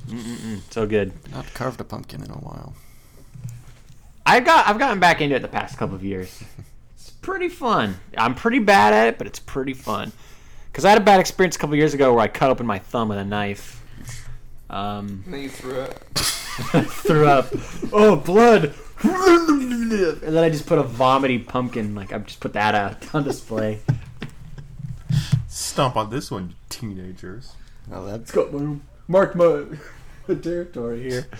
mm, 0.07 0.11
mm, 0.11 0.19
mm, 0.21 0.37
mm, 0.37 0.61
so 0.71 0.85
good. 0.87 1.13
Not 1.31 1.51
carved 1.53 1.79
a 1.81 1.83
pumpkin 1.83 2.23
in 2.23 2.31
a 2.31 2.35
while. 2.35 2.73
I 4.25 4.39
got 4.39 4.67
I've 4.67 4.79
gotten 4.79 4.99
back 4.99 5.21
into 5.21 5.35
it 5.35 5.41
the 5.41 5.47
past 5.47 5.77
couple 5.77 5.95
of 5.95 6.03
years. 6.03 6.43
It's 6.95 7.09
pretty 7.09 7.49
fun. 7.49 7.95
I'm 8.17 8.35
pretty 8.35 8.59
bad 8.59 8.93
at 8.93 9.07
it, 9.07 9.17
but 9.17 9.25
it's 9.27 9.39
pretty 9.39 9.73
fun. 9.73 10.11
Because 10.71 10.85
I 10.85 10.89
had 10.89 10.97
a 10.99 11.03
bad 11.03 11.19
experience 11.19 11.55
a 11.55 11.59
couple 11.59 11.75
years 11.75 11.93
ago 11.93 12.13
where 12.13 12.23
I 12.23 12.27
cut 12.27 12.49
open 12.51 12.65
my 12.67 12.79
thumb 12.79 13.09
with 13.09 13.17
a 13.17 13.25
knife. 13.25 13.78
Um, 14.69 15.23
And 15.25 15.33
then 15.33 15.41
you 15.41 15.49
threw 15.49 15.81
up. 15.81 15.93
threw 16.15 17.27
up. 17.27 17.47
Oh, 17.91 18.15
blood! 18.15 18.73
and 19.03 19.91
then 20.35 20.43
I 20.43 20.49
just 20.49 20.65
put 20.67 20.77
a 20.77 20.83
vomity 20.83 21.39
pumpkin. 21.39 21.95
Like 21.95 22.11
I 22.13 22.17
just 22.19 22.39
put 22.39 22.53
that 22.53 22.75
out 22.75 23.13
on 23.15 23.23
display. 23.23 23.79
Stomp 25.47 25.95
on 25.95 26.09
this 26.09 26.29
one, 26.29 26.55
teenagers. 26.69 27.53
Oh, 27.91 28.05
that's 28.05 28.31
Got 28.31 28.53
my 28.53 28.77
mark 29.07 29.35
my 29.35 29.63
territory 30.41 31.09
here. 31.09 31.27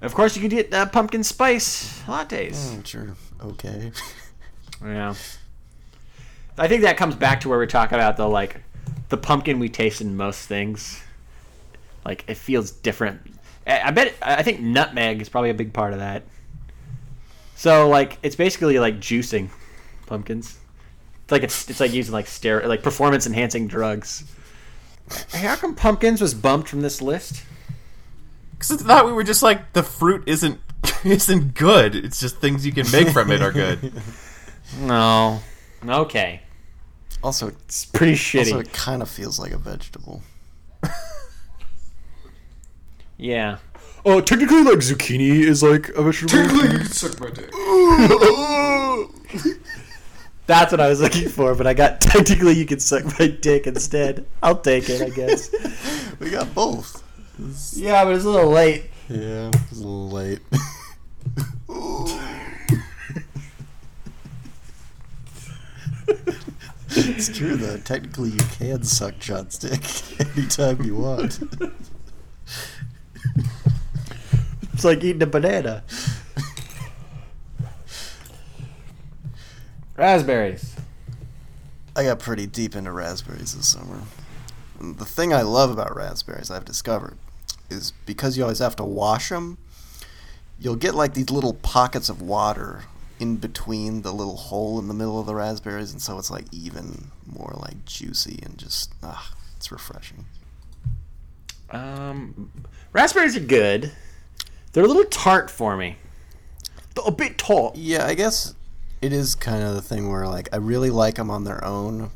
Of 0.00 0.14
course, 0.14 0.34
you 0.34 0.40
can 0.40 0.50
get 0.50 0.74
uh, 0.74 0.86
pumpkin 0.86 1.22
spice 1.22 2.02
lattes. 2.08 2.56
mm, 2.56 2.84
sure. 2.84 3.14
Okay. 3.40 3.92
Yeah. 4.84 5.14
I 6.58 6.66
think 6.66 6.82
that 6.82 6.96
comes 6.96 7.14
back 7.14 7.40
to 7.42 7.48
where 7.48 7.56
we're 7.56 7.66
talking 7.66 7.94
about 7.96 8.16
the 8.16 8.28
like 8.28 8.64
the 9.12 9.18
pumpkin 9.18 9.58
we 9.58 9.68
taste 9.68 10.00
in 10.00 10.16
most 10.16 10.48
things. 10.48 11.00
Like 12.04 12.24
it 12.26 12.38
feels 12.38 12.70
different. 12.70 13.20
I 13.66 13.82
I 13.82 13.90
bet 13.90 14.14
I 14.22 14.42
think 14.42 14.60
nutmeg 14.60 15.20
is 15.20 15.28
probably 15.28 15.50
a 15.50 15.54
big 15.54 15.74
part 15.74 15.92
of 15.92 15.98
that. 15.98 16.24
So 17.54 17.88
like 17.90 18.18
it's 18.22 18.34
basically 18.34 18.78
like 18.78 18.96
juicing 19.00 19.50
pumpkins. 20.06 20.58
It's 21.24 21.30
like 21.30 21.42
it's 21.42 21.68
it's 21.68 21.78
like 21.78 21.92
using 21.92 22.14
like 22.14 22.24
stero 22.24 22.66
like 22.66 22.82
performance 22.82 23.26
enhancing 23.26 23.68
drugs. 23.68 24.24
How 25.34 25.56
come 25.56 25.74
pumpkins 25.74 26.22
was 26.22 26.32
bumped 26.32 26.70
from 26.70 26.80
this 26.80 27.02
list? 27.02 27.44
Because 28.52 28.82
I 28.82 28.86
thought 28.86 29.04
we 29.04 29.12
were 29.12 29.24
just 29.24 29.42
like 29.42 29.74
the 29.74 29.82
fruit 29.82 30.24
isn't 30.26 30.58
isn't 31.04 31.52
good. 31.52 31.94
It's 31.94 32.18
just 32.18 32.38
things 32.38 32.64
you 32.64 32.72
can 32.72 32.90
make 32.90 33.10
from 33.10 33.30
it 33.30 33.42
are 33.42 33.52
good. 33.52 33.92
No. 34.80 35.42
Okay. 35.86 36.40
Also, 37.22 37.48
It's 37.48 37.84
pretty 37.84 38.14
shitty. 38.14 38.38
also, 38.52 38.58
it 38.60 38.72
kind 38.72 39.00
of 39.02 39.08
feels 39.08 39.38
like 39.38 39.52
a 39.52 39.58
vegetable. 39.58 40.22
yeah. 43.16 43.58
Oh, 44.04 44.20
technically, 44.20 44.64
like 44.64 44.78
zucchini 44.78 45.44
is 45.44 45.62
like 45.62 45.88
a 45.90 46.02
vegetable. 46.02 46.32
Technically, 46.32 46.72
you 46.72 46.78
can 46.78 46.86
suck 46.88 47.20
my 47.20 47.30
dick. 47.30 47.52
That's 50.46 50.72
what 50.72 50.80
I 50.80 50.88
was 50.88 51.00
looking 51.00 51.28
for, 51.28 51.54
but 51.54 51.68
I 51.68 51.74
got 51.74 52.00
technically 52.00 52.54
you 52.54 52.66
can 52.66 52.80
suck 52.80 53.04
my 53.20 53.28
dick 53.28 53.68
instead. 53.68 54.26
I'll 54.42 54.58
take 54.60 54.88
it, 54.90 55.00
I 55.02 55.10
guess. 55.10 55.48
We 56.18 56.30
got 56.30 56.52
both. 56.54 57.02
yeah, 57.76 58.04
but 58.04 58.14
it's 58.14 58.24
a 58.24 58.30
little 58.30 58.50
late. 58.50 58.90
Yeah, 59.08 59.50
it's 59.54 59.72
a 59.72 59.74
little 59.74 60.08
late. 60.10 60.40
It's 66.96 67.28
true 67.28 67.56
though. 67.56 67.78
Technically, 67.78 68.30
you 68.30 68.44
can 68.58 68.82
suck 68.82 69.18
John's 69.18 69.58
dick 69.58 69.82
anytime 70.36 70.82
you 70.82 70.96
want. 70.96 71.40
It's 74.72 74.84
like 74.84 75.04
eating 75.04 75.22
a 75.22 75.26
banana. 75.26 75.84
Raspberries. 79.96 80.74
I 81.94 82.04
got 82.04 82.18
pretty 82.18 82.46
deep 82.46 82.74
into 82.74 82.90
raspberries 82.90 83.54
this 83.54 83.68
summer. 83.68 84.00
And 84.80 84.98
the 84.98 85.04
thing 85.04 85.32
I 85.32 85.42
love 85.42 85.70
about 85.70 85.94
raspberries, 85.94 86.50
I've 86.50 86.64
discovered, 86.64 87.16
is 87.70 87.92
because 88.06 88.36
you 88.36 88.42
always 88.42 88.58
have 88.58 88.74
to 88.76 88.84
wash 88.84 89.28
them, 89.28 89.58
you'll 90.58 90.76
get 90.76 90.94
like 90.94 91.14
these 91.14 91.30
little 91.30 91.54
pockets 91.54 92.08
of 92.08 92.22
water 92.22 92.84
in 93.22 93.36
between 93.36 94.02
the 94.02 94.12
little 94.12 94.36
hole 94.36 94.80
in 94.80 94.88
the 94.88 94.94
middle 94.94 95.20
of 95.20 95.26
the 95.26 95.34
raspberries, 95.36 95.92
and 95.92 96.02
so 96.02 96.18
it's 96.18 96.28
like 96.28 96.44
even 96.50 97.12
more 97.24 97.54
like 97.56 97.84
juicy 97.84 98.40
and 98.42 98.58
just, 98.58 98.92
ah, 99.00 99.32
it's 99.56 99.70
refreshing. 99.70 100.24
Um, 101.70 102.50
raspberries 102.92 103.36
are 103.36 103.40
good. 103.40 103.92
They're 104.72 104.82
a 104.82 104.88
little 104.88 105.04
tart 105.04 105.52
for 105.52 105.76
me. 105.76 105.98
A 107.06 107.12
bit 107.12 107.38
tart. 107.38 107.76
Yeah, 107.76 108.06
I 108.06 108.14
guess 108.14 108.56
it 109.00 109.12
is 109.12 109.36
kind 109.36 109.62
of 109.62 109.74
the 109.74 109.82
thing 109.82 110.10
where 110.10 110.26
like 110.26 110.48
I 110.52 110.56
really 110.56 110.90
like 110.90 111.14
them 111.14 111.30
on 111.30 111.44
their 111.44 111.64
own, 111.64 112.10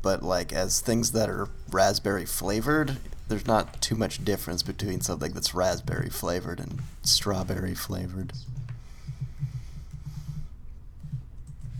but 0.00 0.22
like 0.22 0.54
as 0.54 0.80
things 0.80 1.12
that 1.12 1.28
are 1.28 1.50
raspberry 1.70 2.24
flavored, 2.24 2.96
there's 3.28 3.46
not 3.46 3.82
too 3.82 3.94
much 3.94 4.24
difference 4.24 4.62
between 4.62 5.02
something 5.02 5.32
that's 5.32 5.54
raspberry 5.54 6.08
flavored 6.08 6.60
and 6.60 6.80
strawberry 7.02 7.74
flavored. 7.74 8.32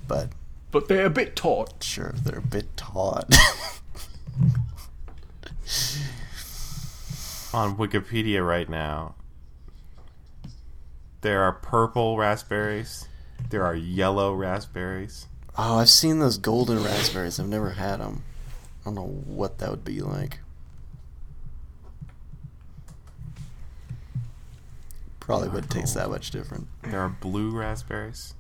But 0.09 0.31
But 0.71 0.89
they're 0.89 1.07
a 1.07 1.11
bit 1.11 1.35
tart. 1.37 1.83
sure, 1.83 2.15
they're 2.23 2.39
a 2.39 2.43
bit 2.43 2.77
taut. 2.77 3.33
On 7.53 7.77
Wikipedia 7.77 8.47
right 8.47 8.69
now, 8.69 9.15
there 11.23 11.43
are 11.43 11.53
purple 11.53 12.17
raspberries. 12.19 13.09
There 13.51 13.65
are 13.65 13.75
yellow 13.75 14.35
raspberries. 14.35 15.27
oh, 15.57 15.79
I've 15.79 15.89
seen 15.89 16.19
those 16.19 16.37
golden 16.39 16.83
raspberries. 16.85 17.41
I've 17.41 17.49
never 17.49 17.71
had 17.71 18.01
them. 18.01 18.25
I 18.83 18.85
don't 18.87 18.95
know 18.97 19.07
what 19.27 19.59
that 19.59 19.71
would 19.71 19.85
be 19.85 20.01
like. 20.01 20.41
Probably 25.21 25.49
wouldn't 25.49 25.71
taste 25.73 25.95
that 25.95 26.09
much 26.11 26.31
different. 26.31 26.69
There 26.83 27.01
are 27.01 27.09
blue 27.09 27.51
raspberries. 27.51 28.35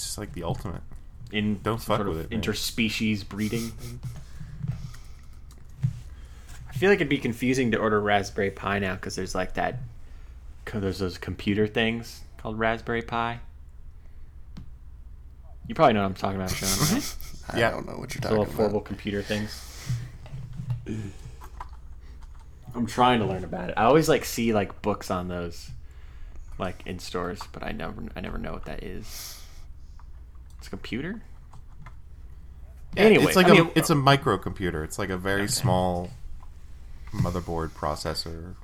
It's 0.00 0.06
just 0.06 0.16
like 0.18 0.32
the 0.32 0.44
ultimate. 0.44 0.80
In 1.30 1.60
Don't 1.62 1.76
fuck 1.76 1.98
sort 1.98 2.08
with 2.08 2.18
of 2.20 2.24
it, 2.24 2.30
man. 2.30 2.40
interspecies 2.40 3.28
breeding. 3.28 3.70
I 6.70 6.72
feel 6.72 6.88
like 6.88 6.96
it'd 6.96 7.10
be 7.10 7.18
confusing 7.18 7.70
to 7.72 7.78
order 7.78 8.00
raspberry 8.00 8.50
pie 8.50 8.78
now 8.78 8.94
because 8.94 9.14
there's 9.14 9.34
like 9.34 9.52
that. 9.54 9.80
'cause 10.64 10.80
There's 10.80 10.98
those 11.00 11.18
computer 11.18 11.66
things 11.66 12.22
called 12.38 12.58
Raspberry 12.58 13.02
Pi. 13.02 13.40
You 15.66 15.74
probably 15.74 15.92
know 15.92 16.00
what 16.00 16.06
I'm 16.06 16.14
talking 16.14 16.36
about, 16.40 16.50
Sean, 16.50 16.94
right? 16.94 17.16
I 17.50 17.58
Yeah. 17.58 17.70
don't 17.72 17.86
know 17.86 17.98
what 17.98 18.14
you're 18.14 18.22
The 18.22 18.28
talking 18.28 18.38
little 18.38 18.54
about. 18.54 18.72
affordable 18.72 18.82
computer 18.84 19.20
things. 19.22 19.62
I'm 22.74 22.86
trying 22.86 23.20
to 23.20 23.26
learn 23.26 23.44
about 23.44 23.68
it. 23.68 23.74
I 23.76 23.84
always 23.84 24.08
like 24.08 24.24
see 24.24 24.54
like 24.54 24.80
books 24.80 25.10
on 25.10 25.28
those, 25.28 25.70
like 26.56 26.82
in 26.86 26.98
stores, 27.00 27.40
but 27.52 27.62
I 27.62 27.72
never 27.72 28.02
I 28.16 28.20
never 28.22 28.38
know 28.38 28.52
what 28.52 28.64
that 28.64 28.82
is. 28.82 29.36
It's 30.60 30.68
a 30.68 30.70
computer. 30.70 31.20
Anyway, 32.96 33.24
it's 33.24 33.36
like 33.36 33.46
I 33.46 33.50
a 33.50 33.54
mean- 33.64 33.70
it's 33.74 33.90
a 33.90 33.94
microcomputer. 33.94 34.84
It's 34.84 34.98
like 34.98 35.10
a 35.10 35.16
very 35.16 35.42
Okay. 35.42 35.48
small 35.48 36.10
motherboard 37.12 37.70
processor 37.70 38.54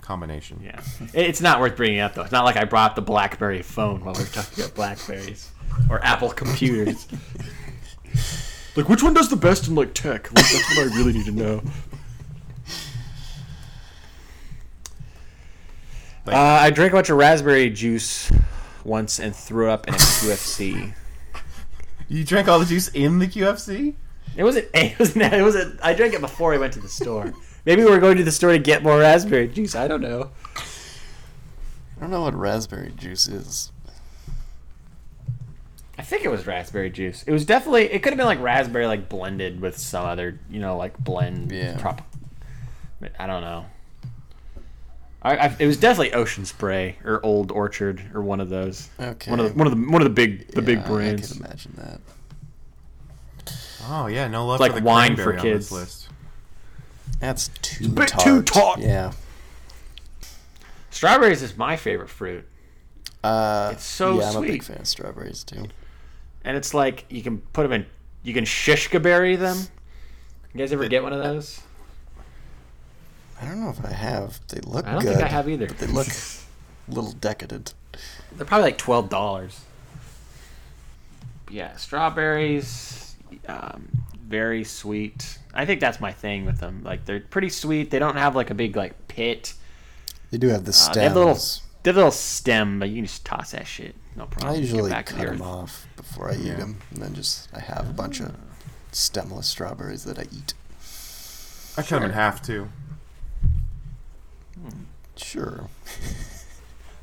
combination. 0.00 0.60
Yeah, 0.62 0.80
it's 1.14 1.40
not 1.40 1.58
worth 1.60 1.76
bringing 1.76 1.98
up 2.00 2.14
though. 2.14 2.22
It's 2.22 2.32
not 2.32 2.44
like 2.44 2.56
I 2.56 2.64
brought 2.64 2.90
up 2.90 2.96
the 2.96 3.02
BlackBerry 3.02 3.62
phone 3.62 4.04
while 4.04 4.14
we 4.14 4.22
are 4.22 4.26
talking 4.26 4.62
about 4.64 4.74
Blackberries 4.76 5.50
or 5.90 6.04
Apple 6.04 6.30
computers. 6.30 7.06
Like, 8.76 8.90
which 8.90 9.02
one 9.02 9.14
does 9.14 9.30
the 9.30 9.36
best 9.36 9.68
in 9.68 9.74
like 9.74 9.94
tech? 9.94 10.30
Like, 10.34 10.44
that's 10.50 10.76
what 10.76 10.92
I 10.92 10.94
really 10.96 11.14
need 11.14 11.24
to 11.24 11.32
know. 11.32 11.62
Uh, 16.26 16.32
I 16.34 16.70
drank 16.70 16.92
a 16.92 16.96
bunch 16.96 17.08
of 17.08 17.16
raspberry 17.18 17.70
juice 17.70 18.30
once 18.86 19.18
and 19.18 19.34
threw 19.34 19.68
up 19.68 19.88
in 19.88 19.94
a 19.94 19.96
QFC. 19.98 20.94
You 22.08 22.24
drank 22.24 22.48
all 22.48 22.58
the 22.58 22.66
juice 22.66 22.88
in 22.88 23.18
the 23.18 23.26
QFC? 23.26 23.94
It 24.36 24.44
wasn't. 24.44 24.68
It 24.74 24.98
was. 24.98 25.16
It 25.16 25.42
was. 25.42 25.56
A, 25.56 25.76
I 25.82 25.94
drank 25.94 26.14
it 26.14 26.20
before 26.20 26.54
I 26.54 26.58
went 26.58 26.72
to 26.74 26.80
the 26.80 26.88
store. 26.88 27.32
Maybe 27.64 27.82
we 27.82 27.90
were 27.90 27.98
going 27.98 28.16
to 28.16 28.24
the 28.24 28.32
store 28.32 28.52
to 28.52 28.58
get 28.58 28.82
more 28.82 28.98
raspberry 28.98 29.48
juice. 29.48 29.74
I 29.74 29.88
don't 29.88 30.00
know. 30.00 30.30
I 30.56 32.00
don't 32.00 32.10
know 32.10 32.22
what 32.22 32.34
raspberry 32.34 32.92
juice 32.96 33.26
is. 33.26 33.72
I 35.98 36.02
think 36.02 36.24
it 36.24 36.28
was 36.28 36.46
raspberry 36.46 36.90
juice. 36.90 37.22
It 37.24 37.32
was 37.32 37.44
definitely. 37.44 37.84
It 37.84 38.02
could 38.02 38.12
have 38.12 38.18
been 38.18 38.26
like 38.26 38.40
raspberry, 38.40 38.86
like 38.86 39.08
blended 39.08 39.60
with 39.60 39.78
some 39.78 40.04
other, 40.04 40.38
you 40.50 40.60
know, 40.60 40.76
like 40.76 40.96
blend. 40.98 41.50
Yeah. 41.50 41.78
Prop. 41.78 42.02
I 43.18 43.26
don't 43.26 43.42
know. 43.42 43.66
I, 45.22 45.36
I, 45.36 45.56
it 45.58 45.66
was 45.66 45.76
definitely 45.76 46.12
Ocean 46.12 46.44
Spray 46.44 46.96
or 47.04 47.24
Old 47.24 47.50
Orchard 47.50 48.02
or 48.14 48.22
one 48.22 48.40
of 48.40 48.48
those. 48.48 48.88
Okay. 49.00 49.30
One 49.30 49.40
of 49.40 49.46
the 49.52 49.58
one 49.58 49.66
of 49.66 49.76
the 49.76 49.90
one 49.90 50.00
of 50.02 50.04
the 50.04 50.14
big 50.14 50.48
the 50.48 50.62
big 50.62 50.78
Yeah, 50.78 50.86
brands. 50.86 51.32
I 51.32 51.34
can 51.36 51.44
imagine 51.46 51.72
that. 51.76 52.00
Oh 53.88 54.06
yeah, 54.06 54.28
no 54.28 54.46
love 54.46 54.60
Like 54.60 54.72
for 54.72 54.80
the 54.80 54.84
wine 54.86 55.16
for 55.16 55.30
on 55.30 55.36
this 55.36 55.42
kids. 55.42 55.72
list. 55.72 56.08
That's 57.20 57.48
too 57.62 57.88
bit 57.88 58.08
tart. 58.08 58.24
too 58.24 58.42
tart. 58.42 58.78
Yeah. 58.80 59.12
Strawberries 60.90 61.42
is 61.42 61.56
my 61.56 61.76
favorite 61.76 62.08
fruit, 62.08 62.46
Uh, 63.22 63.70
It's 63.74 63.84
so 63.84 64.18
yeah, 64.20 64.30
I'm 64.30 64.36
a 64.36 64.40
big 64.46 64.62
fan 64.62 64.78
of 64.78 64.86
strawberries 64.88 65.44
too. 65.44 65.66
and 66.44 66.56
it's 66.56 66.72
like 66.74 67.04
you 67.10 67.22
can 67.22 67.38
put 67.38 67.62
them 67.64 67.72
in. 67.72 67.86
You 68.22 68.32
can 68.34 68.44
shishka 68.44 69.02
berry 69.02 69.36
them. 69.36 69.56
You 70.54 70.58
guys 70.60 70.72
ever 70.72 70.88
get 70.88 71.02
one 71.02 71.12
of 71.12 71.22
those? 71.22 71.60
I 73.40 73.44
don't 73.44 73.60
know 73.60 73.70
if 73.70 73.84
I 73.84 73.92
have. 73.92 74.40
They 74.48 74.60
look 74.60 74.86
I 74.86 74.92
don't 74.92 75.02
good. 75.02 75.12
think 75.16 75.24
I 75.24 75.28
have 75.28 75.48
either. 75.48 75.66
But 75.66 75.78
they 75.78 75.86
look 75.86 76.06
a 76.08 76.10
little 76.90 77.12
decadent. 77.12 77.74
They're 78.36 78.46
probably 78.46 78.64
like 78.64 78.78
twelve 78.78 79.08
dollars. 79.08 79.60
Yeah, 81.50 81.76
strawberries, 81.76 83.14
um, 83.46 83.88
very 84.26 84.64
sweet. 84.64 85.38
I 85.54 85.64
think 85.64 85.80
that's 85.80 86.00
my 86.00 86.12
thing 86.12 86.44
with 86.44 86.58
them. 86.58 86.82
Like 86.82 87.04
they're 87.04 87.20
pretty 87.20 87.50
sweet. 87.50 87.90
They 87.90 87.98
don't 87.98 88.16
have 88.16 88.34
like 88.34 88.50
a 88.50 88.54
big 88.54 88.76
like 88.76 89.08
pit. 89.08 89.54
They 90.30 90.38
do 90.38 90.48
have 90.48 90.64
the 90.64 90.72
Uh, 90.88 90.92
they 90.92 91.04
have 91.04 91.14
a 91.14 91.18
little, 91.18 91.34
they 91.82 91.90
have 91.90 91.96
a 91.96 92.00
little 92.00 92.10
stem, 92.10 92.78
but 92.80 92.88
you 92.88 92.96
can 92.96 93.04
just 93.04 93.24
toss 93.24 93.52
that 93.52 93.66
shit. 93.66 93.94
No 94.16 94.26
problem. 94.26 94.54
I 94.54 94.56
usually 94.58 94.90
back 94.90 95.06
cut 95.06 95.20
the 95.20 95.26
them 95.26 95.42
off 95.42 95.86
before 95.96 96.30
I 96.30 96.34
eat 96.34 96.56
them, 96.56 96.78
and 96.90 97.02
then 97.02 97.14
just 97.14 97.48
I 97.54 97.60
have 97.60 97.88
a 97.88 97.92
bunch 97.92 98.20
of 98.20 98.34
stemless 98.90 99.46
strawberries 99.46 100.04
that 100.04 100.18
I 100.18 100.22
eat. 100.22 100.54
I 101.78 101.82
cut 101.82 102.00
them 102.00 102.04
in 102.04 102.10
half 102.10 102.42
too. 102.42 102.68
Sure. 105.16 105.68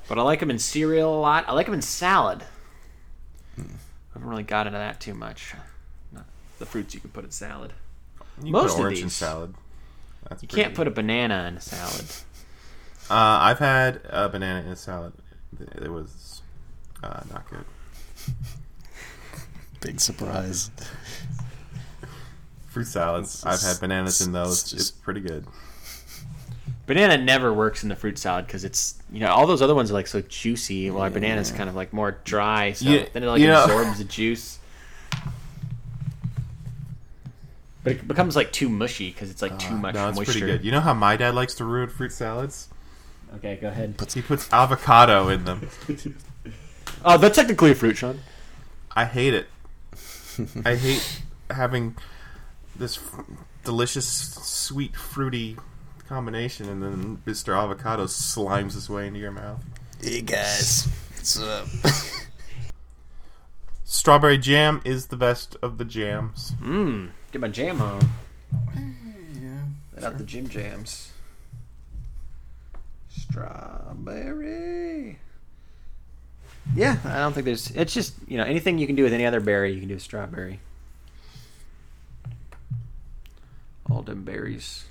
But 0.08 0.20
I 0.20 0.22
like 0.22 0.40
them 0.40 0.50
in 0.52 0.60
cereal 0.60 1.18
a 1.18 1.20
lot. 1.22 1.46
I 1.48 1.54
like 1.54 1.66
them 1.66 1.74
in 1.76 1.82
salad. 1.82 2.44
Hmm. 3.56 3.62
I 3.64 4.14
haven't 4.16 4.30
really 4.30 4.44
got 4.44 4.68
into 4.68 4.78
that 4.80 5.00
too 5.00 5.14
much. 5.14 5.54
Not 6.12 6.26
the 6.60 6.66
fruits 6.66 6.94
you 6.94 7.00
can 7.00 7.10
put 7.10 7.24
in 7.24 7.32
salad. 7.32 7.74
You 8.44 8.52
Most 8.52 8.72
put 8.72 8.74
of 8.74 8.80
orange 8.82 8.98
in 9.00 9.06
these. 9.06 9.14
salad. 9.16 9.56
That's 10.30 10.42
You 10.44 10.48
pretty 10.48 10.64
can't 10.64 10.76
put 10.76 10.88
a 10.88 10.92
banana 10.92 11.46
in 11.48 11.58
a 11.58 11.62
salad. 11.62 12.06
Uh, 13.10 13.14
I've 13.42 13.60
had 13.60 14.02
a 14.10 14.30
banana 14.30 14.62
in 14.66 14.72
a 14.72 14.76
salad. 14.76 15.14
It 15.82 15.90
was 15.92 16.42
uh, 17.04 17.22
not 17.32 17.50
good. 17.50 17.66
Big 19.82 20.00
surprise. 20.00 20.72
Fruit 22.68 22.86
salads. 22.88 23.44
I've 23.46 23.62
had 23.62 23.80
bananas 23.80 24.22
in 24.22 24.32
those. 24.32 24.64
It's 24.64 24.74
It's, 24.74 24.92
pretty 24.92 25.20
good. 25.22 25.46
Banana 26.86 27.18
never 27.18 27.54
works 27.54 27.84
in 27.84 27.90
the 27.90 27.96
fruit 27.96 28.18
salad 28.18 28.46
because 28.46 28.64
it's 28.66 28.96
you 29.12 29.20
know 29.22 29.32
all 29.32 29.48
those 29.48 29.62
other 29.62 29.74
ones 29.76 29.90
are 29.90 29.94
like 29.94 30.08
so 30.08 30.22
juicy, 30.22 30.90
while 30.92 31.04
our 31.04 31.10
banana's 31.10 31.52
kind 31.52 31.70
of 31.70 31.76
like 31.76 31.94
more 31.94 32.18
dry. 32.26 32.74
So 32.74 32.86
then 32.86 33.24
it 33.24 33.28
like 33.28 33.42
absorbs 33.42 33.98
the 34.00 34.04
juice. 34.04 34.60
But 37.84 37.94
it 37.94 38.08
becomes 38.08 38.36
like 38.36 38.52
too 38.52 38.70
mushy 38.70 39.10
because 39.12 39.30
it's 39.30 39.42
like 39.42 39.60
too 39.60 39.76
much 39.76 39.96
Uh, 39.96 40.04
No, 40.04 40.10
it's 40.10 40.18
moisture. 40.18 40.32
pretty 40.40 40.46
good. 40.48 40.64
You 40.66 40.72
know 40.72 40.80
how 40.80 40.94
my 40.94 41.18
dad 41.18 41.36
likes 41.36 41.54
to 41.56 41.66
ruin 41.66 41.90
fruit 41.90 42.12
salads? 42.14 42.70
Okay, 43.36 43.58
go 43.62 43.68
ahead. 43.70 43.96
He 44.14 44.22
puts 44.22 44.52
avocado 44.54 45.30
in 45.30 45.46
them. 45.46 45.70
Oh, 47.06 47.18
that's 47.18 47.36
technically 47.36 47.72
a 47.72 47.76
fruit, 47.76 47.98
Sean. 47.98 48.22
I 48.96 49.04
hate 49.04 49.34
it. 49.34 49.48
I 50.64 50.76
hate 50.76 51.22
having 51.50 51.98
this 52.78 52.98
f- 52.98 53.26
delicious, 53.66 54.08
sweet, 54.08 54.96
fruity 54.96 55.58
combination, 56.08 56.70
and 56.70 56.82
then 56.82 57.22
Mr. 57.26 57.58
Avocado 57.58 58.06
slimes 58.06 58.74
his 58.74 58.90
way 58.90 59.08
into 59.08 59.20
your 59.20 59.32
mouth. 59.32 59.64
Hey 60.02 60.22
guys, 60.22 60.88
what's 61.16 61.40
up? 61.40 61.68
Strawberry 63.84 64.38
jam 64.38 64.82
is 64.84 65.08
the 65.08 65.16
best 65.16 65.56
of 65.62 65.78
the 65.78 65.86
jams. 65.86 66.54
Mmm. 66.62 67.10
Get 67.32 67.42
my 67.42 67.48
jam 67.48 67.82
on. 67.82 68.02
Let 69.96 70.04
out 70.04 70.18
the 70.18 70.24
gym 70.24 70.50
jams. 70.50 71.12
Strawberry. 73.10 75.20
Yeah, 76.76 76.98
I 77.06 77.20
don't 77.20 77.34
think 77.34 77.46
there's. 77.46 77.72
It's 77.72 77.94
just 77.94 78.16
you 78.28 78.38
know 78.38 78.44
anything 78.44 78.78
you 78.78 78.88
can 78.88 78.96
do 78.96 79.04
with 79.04 79.14
any 79.14 79.26
other 79.26 79.40
berry, 79.40 79.74
you 79.74 79.80
can 79.80 79.88
do 79.88 79.96
with 79.96 80.04
strawberry. 80.04 80.60
All 83.90 84.02
them 84.02 84.24
berries. 84.24 84.86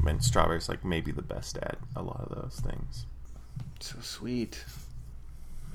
I 0.00 0.04
mean, 0.04 0.20
strawberry's 0.20 0.68
like 0.68 0.84
maybe 0.84 1.12
the 1.12 1.22
best 1.22 1.58
at 1.58 1.78
a 1.94 2.02
lot 2.02 2.20
of 2.28 2.42
those 2.42 2.60
things. 2.60 3.06
So 3.80 3.96
sweet. 4.00 4.64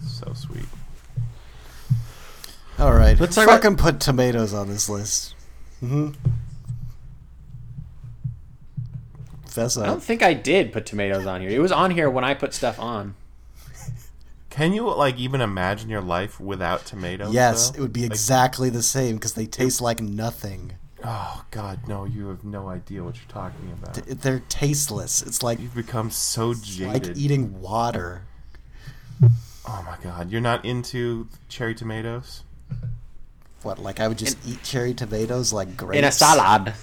So 0.05 0.33
sweet. 0.33 0.65
All 2.79 2.93
right, 2.93 3.09
Let's 3.19 3.19
let's 3.19 3.37
about- 3.37 3.61
fucking 3.61 3.77
put 3.77 3.99
tomatoes 3.99 4.53
on 4.53 4.67
this 4.69 4.89
list. 4.89 5.35
Mm-hmm. 5.83 6.11
Fess 9.45 9.77
I 9.77 9.85
don't 9.85 10.01
think 10.01 10.23
I 10.23 10.33
did 10.33 10.71
put 10.71 10.85
tomatoes 10.85 11.25
on 11.25 11.41
here. 11.41 11.49
It 11.49 11.59
was 11.59 11.71
on 11.73 11.91
here 11.91 12.09
when 12.09 12.23
I 12.23 12.33
put 12.33 12.53
stuff 12.53 12.79
on. 12.79 13.15
Can 14.49 14.73
you 14.73 14.89
like 14.93 15.17
even 15.17 15.41
imagine 15.41 15.89
your 15.89 16.01
life 16.01 16.39
without 16.39 16.85
tomatoes? 16.85 17.33
Yes, 17.33 17.69
though? 17.69 17.77
it 17.77 17.81
would 17.81 17.93
be 17.93 18.03
Like, 18.03 18.11
exactly 18.11 18.69
the 18.69 18.81
same 18.83 19.15
because 19.15 19.33
they 19.33 19.45
taste 19.45 19.81
like 19.81 20.01
nothing. 20.01 20.73
Oh 21.03 21.45
God, 21.51 21.87
no! 21.87 22.05
You 22.05 22.27
have 22.29 22.43
no 22.43 22.69
idea 22.69 23.03
what 23.03 23.15
you're 23.15 23.25
talking 23.29 23.71
about. 23.81 23.93
Th- 23.95 24.05
They're 24.07 24.41
tasteless. 24.49 25.21
It's 25.21 25.41
like 25.43 25.59
You've 25.59 25.75
become 25.75 26.09
so 26.11 26.53
jaded. 26.53 27.07
like 27.07 27.17
eating 27.17 27.61
water. 27.61 28.23
Oh 29.23 29.83
my 29.85 29.95
God, 30.03 30.31
you're 30.31 30.41
not 30.41 30.65
into 30.65 31.27
cherry 31.47 31.75
tomatoes? 31.75 32.43
What? 33.63 33.77
Like 33.79 33.99
I 33.99 34.07
would 34.07 34.17
just 34.17 34.37
eat 34.47 34.63
cherry 34.63 34.93
tomatoes 34.93 35.53
like 35.53 35.77
grapes 35.77 35.97
In 35.99 36.03
a 36.05 36.11
salad. 36.11 36.73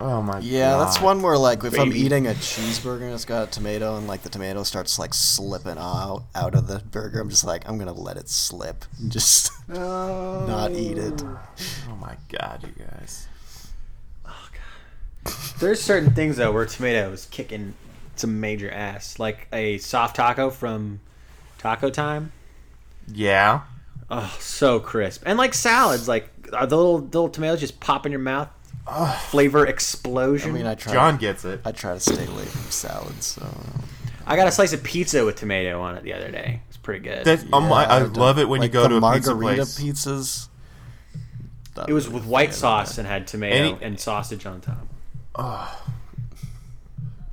Oh 0.00 0.22
my 0.22 0.34
god. 0.34 0.44
Yeah, 0.44 0.70
God. 0.70 0.86
that's 0.86 1.00
one 1.00 1.20
where 1.20 1.36
like 1.36 1.62
if 1.62 1.78
I'm 1.78 1.92
eating 1.92 2.26
a 2.26 2.30
cheeseburger 2.30 3.02
and 3.02 3.12
it's 3.12 3.26
got 3.26 3.48
a 3.48 3.50
tomato 3.50 3.96
and 3.96 4.06
like 4.06 4.22
the 4.22 4.30
tomato 4.30 4.62
starts 4.62 4.98
like 4.98 5.12
slipping 5.12 5.76
out 5.76 6.24
out 6.34 6.54
of 6.54 6.66
the 6.66 6.78
burger, 6.78 7.20
I'm 7.20 7.28
just 7.28 7.44
like 7.44 7.68
I'm 7.68 7.76
gonna 7.76 7.92
let 7.92 8.16
it 8.16 8.28
slip 8.30 8.86
and 8.98 9.12
just 9.12 9.52
not 9.68 10.72
eat 10.72 10.96
it. 10.96 11.22
Oh 11.22 11.96
my 12.00 12.16
God, 12.28 12.62
you 12.62 12.84
guys. 12.84 13.28
Oh 14.24 14.48
God. 14.52 15.34
There's 15.60 15.82
certain 15.82 16.14
things 16.14 16.38
though 16.38 16.50
where 16.50 16.64
tomato 16.64 17.12
is 17.12 17.26
kicking 17.26 17.74
some 18.16 18.40
major 18.40 18.70
ass, 18.70 19.18
like 19.18 19.48
a 19.52 19.76
soft 19.78 20.16
taco 20.16 20.48
from 20.48 21.00
Taco 21.58 21.90
Time. 21.90 22.32
Yeah. 23.06 23.62
Oh, 24.10 24.34
so 24.40 24.80
crisp, 24.80 25.22
and 25.26 25.38
like 25.38 25.52
salads, 25.54 26.08
like 26.08 26.30
are 26.52 26.66
the 26.66 26.76
little 26.76 27.00
little 27.00 27.28
tomatoes 27.28 27.60
just 27.60 27.80
pop 27.80 28.06
in 28.06 28.12
your 28.12 28.20
mouth, 28.20 28.48
flavor 29.30 29.66
explosion. 29.66 29.66
I 29.66 29.70
explosion. 29.70 30.52
mean, 30.54 30.66
I, 30.66 30.72
I 30.72 30.74
try. 30.74 30.92
John 30.92 31.16
gets 31.16 31.44
it. 31.44 31.60
I 31.64 31.72
try 31.72 31.94
to 31.94 32.00
stay 32.00 32.26
away 32.26 32.44
from 32.44 32.70
salads. 32.70 33.26
So 33.26 33.46
I 34.26 34.36
got 34.36 34.46
a 34.48 34.52
slice 34.52 34.72
of 34.72 34.82
pizza 34.82 35.24
with 35.24 35.36
tomato 35.36 35.80
on 35.80 35.96
it 35.96 36.02
the 36.02 36.12
other 36.12 36.30
day. 36.30 36.60
It's 36.68 36.76
pretty 36.76 37.04
good. 37.04 37.24
That, 37.24 37.44
um, 37.52 37.72
I, 37.72 37.90
I 37.90 37.98
the- 38.00 38.18
love 38.20 38.38
it 38.38 38.48
when 38.48 38.60
like 38.60 38.68
you 38.68 38.72
go 38.72 38.82
the 38.84 39.00
to 39.00 39.06
a 39.06 39.12
pizza 39.14 39.34
margarita 39.34 39.62
place. 39.66 39.78
pizzas. 39.80 40.48
Not 41.76 41.88
it 41.88 41.92
was 41.92 42.08
with 42.08 42.24
white 42.26 42.52
sauce 42.52 42.98
and 42.98 43.06
had 43.06 43.26
tomato 43.26 43.54
Any- 43.54 43.78
and 43.84 43.98
sausage 44.00 44.44
on 44.46 44.60
top. 44.60 44.86
Oh, 45.36 45.82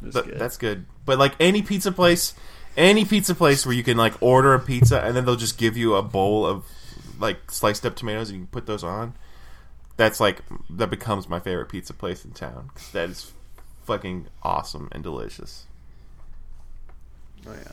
was 0.01 0.13
Th- 0.13 0.25
good. 0.25 0.39
That's 0.39 0.57
good. 0.57 0.85
But 1.05 1.17
like 1.17 1.33
any 1.39 1.61
pizza 1.63 1.91
place, 1.91 2.33
any 2.75 3.03
pizza 3.05 3.33
place 3.33 3.65
where 3.65 3.73
you 3.75 3.83
can 3.83 3.97
like 3.97 4.13
order 4.21 4.53
a 4.53 4.59
pizza 4.59 5.01
and 5.01 5.15
then 5.15 5.25
they'll 5.25 5.35
just 5.35 5.57
give 5.57 5.75
you 5.77 5.95
a 5.95 6.03
bowl 6.03 6.45
of 6.45 6.65
like 7.19 7.49
sliced 7.51 7.85
up 7.85 7.95
tomatoes 7.95 8.29
and 8.29 8.37
you 8.39 8.43
can 8.45 8.51
put 8.51 8.67
those 8.67 8.83
on. 8.83 9.13
That's 9.97 10.19
like 10.19 10.41
that 10.69 10.89
becomes 10.89 11.27
my 11.27 11.39
favorite 11.39 11.69
pizza 11.69 11.93
place 11.93 12.23
in 12.23 12.31
town. 12.31 12.69
'cause 12.73 12.91
That 12.91 13.09
is 13.09 13.31
fucking 13.85 14.27
awesome 14.43 14.89
and 14.91 15.03
delicious. 15.03 15.65
Oh 17.47 17.53
yeah. 17.53 17.71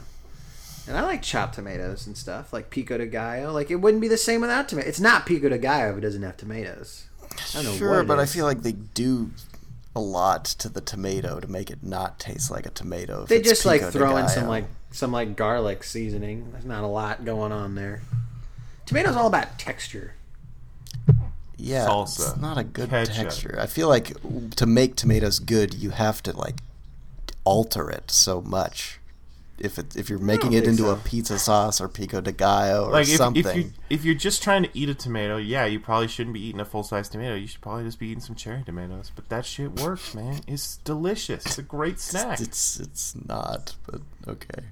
And 0.86 0.98
I 0.98 1.02
like 1.02 1.22
chopped 1.22 1.54
tomatoes 1.54 2.06
and 2.06 2.16
stuff, 2.16 2.52
like 2.52 2.68
pico 2.70 2.98
de 2.98 3.06
gallo. 3.06 3.52
Like 3.52 3.70
it 3.70 3.76
wouldn't 3.76 4.00
be 4.00 4.08
the 4.08 4.16
same 4.18 4.40
without 4.40 4.68
tomato. 4.68 4.88
It's 4.88 5.00
not 5.00 5.26
pico 5.26 5.48
de 5.48 5.58
gallo 5.58 5.92
if 5.92 5.98
it 5.98 6.00
doesn't 6.02 6.22
have 6.22 6.36
tomatoes. 6.36 7.04
I 7.22 7.54
don't 7.54 7.64
know 7.64 7.72
Sure, 7.76 7.90
what 7.90 8.00
it 8.00 8.06
but 8.06 8.18
I 8.20 8.26
feel 8.26 8.44
like 8.44 8.62
they 8.62 8.72
do 8.72 9.30
a 9.96 10.00
lot 10.00 10.44
to 10.44 10.68
the 10.68 10.80
tomato 10.80 11.40
to 11.40 11.48
make 11.48 11.70
it 11.70 11.82
not 11.82 12.18
taste 12.18 12.50
like 12.50 12.66
a 12.66 12.70
tomato. 12.70 13.24
they 13.26 13.40
just 13.40 13.64
like 13.64 13.80
pico 13.80 13.90
de 13.92 13.98
throw 13.98 14.16
in 14.16 14.28
some 14.28 14.46
like 14.46 14.66
some 14.92 15.10
like 15.12 15.36
garlic 15.36 15.82
seasoning. 15.84 16.52
There's 16.52 16.64
not 16.64 16.84
a 16.84 16.88
lot 16.88 17.24
going 17.24 17.50
on 17.52 17.74
there. 17.74 18.02
Tomatoes 18.86 19.16
all 19.16 19.26
about 19.26 19.58
texture. 19.58 20.14
Yeah, 21.64 21.86
salsa, 21.86 22.32
It's 22.32 22.36
not 22.36 22.58
a 22.58 22.64
good 22.64 22.90
ketchup. 22.90 23.14
texture. 23.14 23.58
I 23.60 23.66
feel 23.66 23.88
like 23.88 24.12
to 24.56 24.66
make 24.66 24.96
tomatoes 24.96 25.38
good, 25.38 25.74
you 25.74 25.90
have 25.90 26.22
to 26.24 26.36
like 26.36 26.60
alter 27.44 27.90
it 27.90 28.10
so 28.10 28.40
much. 28.40 29.00
If 29.56 29.78
it, 29.78 29.94
if 29.94 30.10
you're 30.10 30.18
making 30.18 30.52
it 30.52 30.64
into 30.64 30.82
so. 30.82 30.90
a 30.90 30.96
pizza 30.96 31.38
sauce 31.38 31.80
or 31.80 31.88
pico 31.88 32.20
de 32.20 32.32
gallo 32.32 32.86
or 32.86 32.90
Like 32.90 33.08
if, 33.08 33.16
something, 33.16 33.46
if 33.46 33.56
you 33.56 33.72
if 33.88 34.04
you're 34.04 34.16
just 34.16 34.42
trying 34.42 34.64
to 34.64 34.70
eat 34.74 34.88
a 34.88 34.94
tomato, 34.94 35.36
yeah, 35.36 35.64
you 35.64 35.78
probably 35.78 36.08
shouldn't 36.08 36.34
be 36.34 36.44
eating 36.44 36.60
a 36.60 36.64
full 36.64 36.82
size 36.82 37.08
tomato. 37.08 37.36
You 37.36 37.46
should 37.46 37.60
probably 37.60 37.84
just 37.84 38.00
be 38.00 38.08
eating 38.08 38.20
some 38.20 38.34
cherry 38.34 38.64
tomatoes. 38.64 39.12
But 39.14 39.28
that 39.28 39.46
shit 39.46 39.80
works, 39.80 40.12
man. 40.12 40.40
It's 40.48 40.78
delicious. 40.78 41.46
It's 41.46 41.58
a 41.58 41.62
great 41.62 42.00
snack. 42.00 42.40
it's 42.40 42.80
it's 42.80 43.14
not. 43.28 43.76
But 43.86 44.00
okay. 44.26 44.64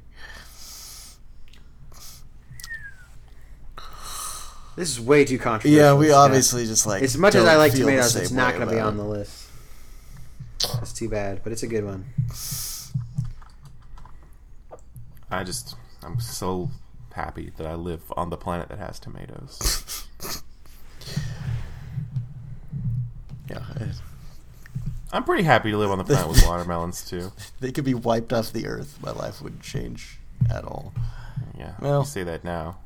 This 4.77 4.91
is 4.91 5.01
way 5.01 5.25
too 5.25 5.39
controversial. 5.39 5.79
Yeah, 5.85 5.95
we 5.95 6.09
Scott. 6.09 6.27
obviously 6.31 6.67
just 6.67 6.87
like 6.87 7.03
As 7.03 7.17
much 7.19 7.35
as 7.35 7.43
don't 7.45 7.53
I 7.53 7.57
like 7.57 7.73
tomatoes, 7.73 8.17
it's 8.17 8.31
not 8.31 8.55
going 8.55 8.67
to 8.67 8.73
be 8.75 8.81
on 8.81 8.97
the 8.97 9.05
list. 9.05 9.49
It's 10.81 10.93
too 10.93 11.09
bad, 11.09 11.43
but 11.43 11.53
it's 11.53 11.63
a 11.63 11.67
good 11.67 11.85
one. 11.85 12.07
I 15.31 15.45
just, 15.45 15.75
I'm 16.03 16.21
so 16.21 16.71
happy 17.13 17.53
that 17.57 17.67
I 17.67 17.75
live 17.75 18.01
on 18.17 18.31
the 18.31 18.37
planet 18.37 18.69
that 18.69 18.79
has 18.79 18.99
tomatoes. 18.99 20.07
Yeah, 23.51 23.59
I- 23.81 23.91
I'm 25.13 25.25
pretty 25.25 25.43
happy 25.43 25.73
to 25.73 25.77
live 25.77 25.91
on 25.91 25.99
the 25.99 26.05
planet 26.05 26.29
with 26.29 26.43
watermelons 26.47 27.05
too. 27.05 27.33
they 27.61 27.71
could 27.73 27.85
be 27.85 27.93
wiped 27.93 28.33
off 28.33 28.53
the 28.53 28.67
earth. 28.67 28.99
My 29.03 29.11
life 29.11 29.43
wouldn't 29.43 29.61
change 29.63 30.19
at 30.49 30.65
all. 30.65 30.95
Yeah, 31.59 31.73
Well- 31.81 32.01
you 32.01 32.07
say 32.07 32.23
that 32.25 32.45
now, 32.45 32.79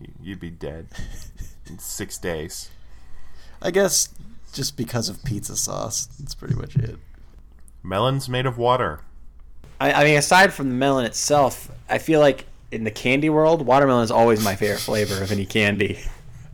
you- 0.00 0.12
you'd 0.22 0.40
be 0.40 0.50
dead 0.50 0.86
in 0.96 1.04
six 1.78 2.18
days. 2.18 2.70
I 3.60 3.70
guess 3.70 4.08
just 4.52 4.76
because 4.76 5.08
of 5.08 5.24
pizza 5.24 5.56
sauce. 5.56 6.06
That's 6.18 6.34
pretty 6.34 6.54
much 6.54 6.76
it. 6.76 6.96
Melons 7.82 8.28
made 8.28 8.46
of 8.46 8.58
water. 8.58 9.00
I, 9.80 9.92
I 9.92 10.04
mean, 10.04 10.16
aside 10.16 10.52
from 10.52 10.68
the 10.68 10.74
melon 10.74 11.04
itself, 11.04 11.70
I 11.88 11.98
feel 11.98 12.20
like 12.20 12.46
in 12.70 12.84
the 12.84 12.90
candy 12.90 13.30
world, 13.30 13.66
watermelon 13.66 14.04
is 14.04 14.10
always 14.10 14.44
my 14.44 14.54
favorite 14.54 14.80
flavor 14.80 15.22
of 15.22 15.32
any 15.32 15.46
candy. 15.46 15.98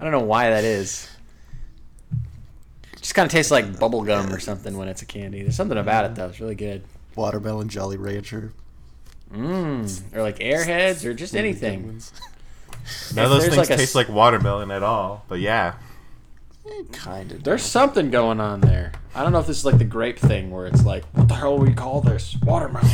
I 0.00 0.04
don't 0.04 0.12
know 0.12 0.20
why 0.20 0.50
that 0.50 0.64
is. 0.64 1.10
It 2.92 3.00
just 3.02 3.14
kind 3.14 3.26
of 3.26 3.32
tastes 3.32 3.50
like 3.50 3.78
bubble 3.78 4.02
gum 4.02 4.32
or 4.32 4.40
something 4.40 4.76
when 4.76 4.88
it's 4.88 5.02
a 5.02 5.06
candy. 5.06 5.42
There's 5.42 5.56
something 5.56 5.78
about 5.78 6.04
it 6.06 6.14
though. 6.14 6.28
It's 6.28 6.40
really 6.40 6.54
good. 6.54 6.82
Watermelon 7.14 7.68
Jolly 7.68 7.96
Rancher. 7.96 8.52
Mmm. 9.32 10.16
Or 10.16 10.22
like 10.22 10.38
airheads 10.38 11.04
or 11.04 11.12
just 11.14 11.36
anything. 11.36 12.00
None 13.14 13.24
of 13.24 13.30
those 13.30 13.44
things 13.44 13.56
like 13.56 13.68
taste 13.68 13.80
s- 13.82 13.94
like 13.94 14.08
watermelon 14.08 14.70
at 14.70 14.82
all. 14.82 15.24
But 15.28 15.40
yeah, 15.40 15.74
eh, 16.66 16.82
Kind 16.92 17.32
of. 17.32 17.44
There's 17.44 17.62
something 17.62 18.10
going 18.10 18.40
on 18.40 18.60
there. 18.60 18.92
I 19.14 19.22
don't 19.22 19.32
know 19.32 19.40
if 19.40 19.46
this 19.46 19.58
is 19.58 19.64
like 19.64 19.78
the 19.78 19.84
grape 19.84 20.18
thing 20.18 20.50
where 20.50 20.66
it's 20.66 20.84
like, 20.84 21.04
what 21.14 21.28
the 21.28 21.34
hell 21.34 21.58
we 21.58 21.72
call 21.74 22.00
this? 22.00 22.36
Watermelon. 22.42 22.90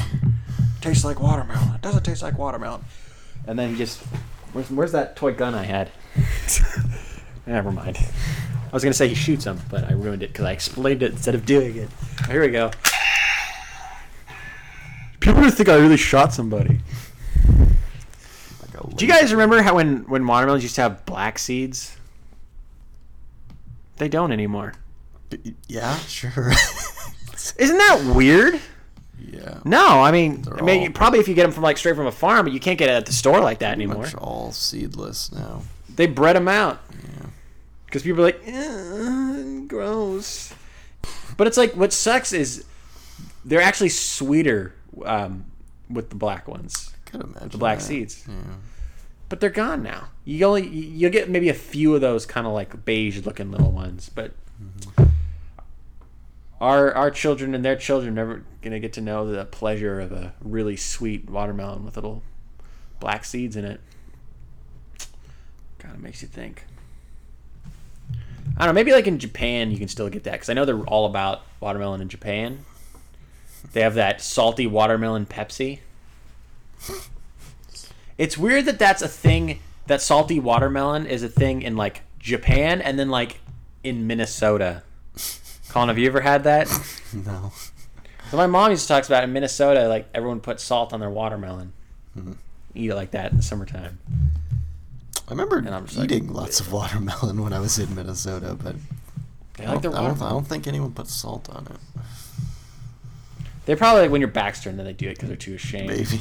Tastes 0.80 1.04
like 1.04 1.20
watermelon. 1.20 1.74
It 1.74 1.82
doesn't 1.82 2.02
taste 2.04 2.22
like 2.22 2.38
watermelon. 2.38 2.84
And 3.46 3.58
then 3.58 3.76
just, 3.76 4.00
where's, 4.52 4.70
where's 4.70 4.92
that 4.92 5.16
toy 5.16 5.32
gun 5.34 5.54
I 5.54 5.64
had? 5.64 5.90
Never 7.46 7.70
mind. 7.72 7.98
I 7.98 8.72
was 8.72 8.82
gonna 8.82 8.94
say 8.94 9.06
he 9.08 9.14
shoots 9.14 9.44
him, 9.44 9.60
but 9.70 9.84
I 9.84 9.92
ruined 9.92 10.22
it 10.22 10.28
because 10.32 10.46
I 10.46 10.52
explained 10.52 11.02
it 11.02 11.12
instead 11.12 11.34
of 11.34 11.44
doing 11.46 11.76
it. 11.76 11.88
Here 12.28 12.40
we 12.40 12.48
go. 12.48 12.70
People 15.20 15.38
are 15.38 15.42
gonna 15.42 15.52
think 15.52 15.68
I 15.68 15.76
really 15.76 15.96
shot 15.96 16.32
somebody. 16.32 16.80
Do 18.96 19.06
you 19.06 19.10
guys 19.12 19.32
remember 19.32 19.62
how 19.62 19.76
when 19.76 20.04
when 20.08 20.26
watermelons 20.26 20.62
used 20.62 20.74
to 20.76 20.82
have 20.82 21.04
black 21.06 21.38
seeds? 21.38 21.96
They 23.96 24.08
don't 24.08 24.32
anymore. 24.32 24.74
Yeah, 25.68 25.96
sure. 25.98 26.50
Isn't 27.58 27.78
that 27.78 28.12
weird? 28.14 28.60
yeah. 29.20 29.58
No, 29.64 30.02
I 30.02 30.10
mean, 30.10 30.42
They're 30.42 30.58
I 30.58 30.62
mean, 30.62 30.82
all- 30.88 30.92
probably 30.92 31.18
if 31.20 31.28
you 31.28 31.34
get 31.34 31.42
them 31.44 31.52
from 31.52 31.62
like 31.62 31.78
straight 31.78 31.96
from 31.96 32.06
a 32.06 32.12
farm, 32.12 32.44
but 32.46 32.52
you 32.52 32.60
can't 32.60 32.78
get 32.78 32.88
it 32.88 32.92
at 32.92 33.06
the 33.06 33.12
store 33.12 33.40
like 33.40 33.60
that 33.60 33.72
anymore. 33.72 34.02
much 34.02 34.14
all 34.16 34.52
seedless 34.52 35.32
now. 35.32 35.62
They 35.94 36.06
bred 36.06 36.36
them 36.36 36.48
out 36.48 36.80
Yeah. 36.92 37.26
because 37.86 38.02
people 38.02 38.20
are 38.22 38.24
like, 38.26 38.40
"Ugh, 38.46 39.68
gross. 39.68 40.52
But 41.36 41.46
it's 41.46 41.56
like 41.56 41.74
what 41.74 41.92
sucks 41.92 42.32
is 42.32 42.64
they're 43.44 43.60
actually 43.62 43.88
sweeter 43.90 44.74
um, 45.04 45.44
with 45.90 46.10
the 46.10 46.16
black 46.16 46.46
ones, 46.48 46.92
Could 47.06 47.22
imagine 47.22 47.48
the 47.50 47.58
black 47.58 47.78
that. 47.78 47.84
seeds. 47.84 48.24
Yeah. 48.28 48.34
But 49.28 49.40
they're 49.40 49.50
gone 49.50 49.82
now. 49.82 50.08
You 50.24 50.44
only 50.46 50.66
you- 50.68 50.90
you'll 50.90 51.10
get 51.12 51.28
maybe 51.28 51.48
a 51.48 51.54
few 51.54 51.94
of 51.94 52.00
those 52.00 52.26
kind 52.26 52.46
of 52.46 52.52
like 52.52 52.84
beige 52.84 53.24
looking 53.24 53.50
little 53.50 53.70
ones, 53.72 54.10
but. 54.14 54.32
Mm-hmm. 54.62 55.04
Our, 56.60 56.94
our 56.94 57.10
children 57.10 57.54
and 57.54 57.62
their 57.64 57.76
children 57.76 58.12
are 58.18 58.24
never 58.26 58.44
gonna 58.62 58.80
get 58.80 58.92
to 58.94 59.00
know 59.02 59.30
the 59.30 59.44
pleasure 59.44 60.00
of 60.00 60.12
a 60.12 60.32
really 60.40 60.76
sweet 60.76 61.28
watermelon 61.28 61.84
with 61.84 61.96
little 61.96 62.22
black 63.00 63.24
seeds 63.24 63.54
in 63.56 63.64
it. 63.66 63.80
Kind 65.78 65.94
of 65.94 66.00
makes 66.00 66.22
you 66.22 66.28
think. 66.28 66.64
I 68.56 68.64
don't 68.64 68.68
know. 68.68 68.72
Maybe 68.72 68.92
like 68.92 69.06
in 69.06 69.18
Japan, 69.18 69.70
you 69.72 69.78
can 69.78 69.88
still 69.88 70.08
get 70.08 70.22
that 70.24 70.32
because 70.32 70.48
I 70.48 70.54
know 70.54 70.64
they're 70.64 70.78
all 70.84 71.04
about 71.06 71.42
watermelon 71.60 72.00
in 72.00 72.08
Japan. 72.08 72.64
They 73.72 73.80
have 73.80 73.94
that 73.94 74.22
salty 74.22 74.66
watermelon 74.66 75.26
Pepsi. 75.26 75.80
It's 78.18 78.38
weird 78.38 78.66
that 78.66 78.78
that's 78.78 79.02
a 79.02 79.08
thing. 79.08 79.60
That 79.86 80.00
salty 80.00 80.40
watermelon 80.40 81.06
is 81.06 81.22
a 81.22 81.28
thing 81.28 81.62
in 81.62 81.76
like 81.76 82.02
Japan 82.18 82.80
and 82.80 82.98
then 82.98 83.10
like 83.10 83.40
in 83.82 84.06
Minnesota. 84.06 84.82
Colin, 85.68 85.88
have 85.88 85.98
you 85.98 86.06
ever 86.06 86.20
had 86.20 86.44
that? 86.44 86.68
No. 87.12 87.52
So 88.30 88.36
my 88.36 88.48
mom 88.48 88.72
used 88.72 88.82
to 88.82 88.88
talk 88.88 89.06
about 89.06 89.22
in 89.22 89.32
Minnesota, 89.32 89.86
like 89.86 90.08
everyone 90.12 90.40
puts 90.40 90.64
salt 90.64 90.92
on 90.92 90.98
their 90.98 91.10
watermelon. 91.10 91.72
Hmm. 92.14 92.32
Eat 92.74 92.90
it 92.90 92.94
like 92.96 93.12
that 93.12 93.30
in 93.30 93.36
the 93.36 93.42
summertime. 93.42 94.00
I 95.28 95.30
remember 95.30 95.58
I'm 95.58 95.86
like, 95.86 96.10
eating 96.10 96.32
lots 96.32 96.58
of 96.58 96.72
watermelon 96.72 97.40
when 97.40 97.52
I 97.52 97.60
was 97.60 97.78
in 97.78 97.94
Minnesota, 97.94 98.56
but 98.60 98.74
I 99.60 99.64
don't, 99.64 99.94
I, 99.94 100.02
don't, 100.08 100.22
I 100.22 100.30
don't 100.30 100.46
think 100.46 100.66
anyone 100.66 100.92
put 100.92 101.06
salt 101.06 101.48
on 101.48 101.66
it. 101.66 102.00
They're 103.66 103.76
probably 103.76 104.02
like 104.02 104.10
when 104.10 104.20
your 104.20 104.28
back's 104.28 104.62
turned, 104.62 104.78
then 104.78 104.86
they 104.86 104.92
do 104.92 105.08
it 105.08 105.14
because 105.14 105.28
they're 105.28 105.36
too 105.36 105.54
ashamed. 105.54 105.88
Maybe. 105.88 106.20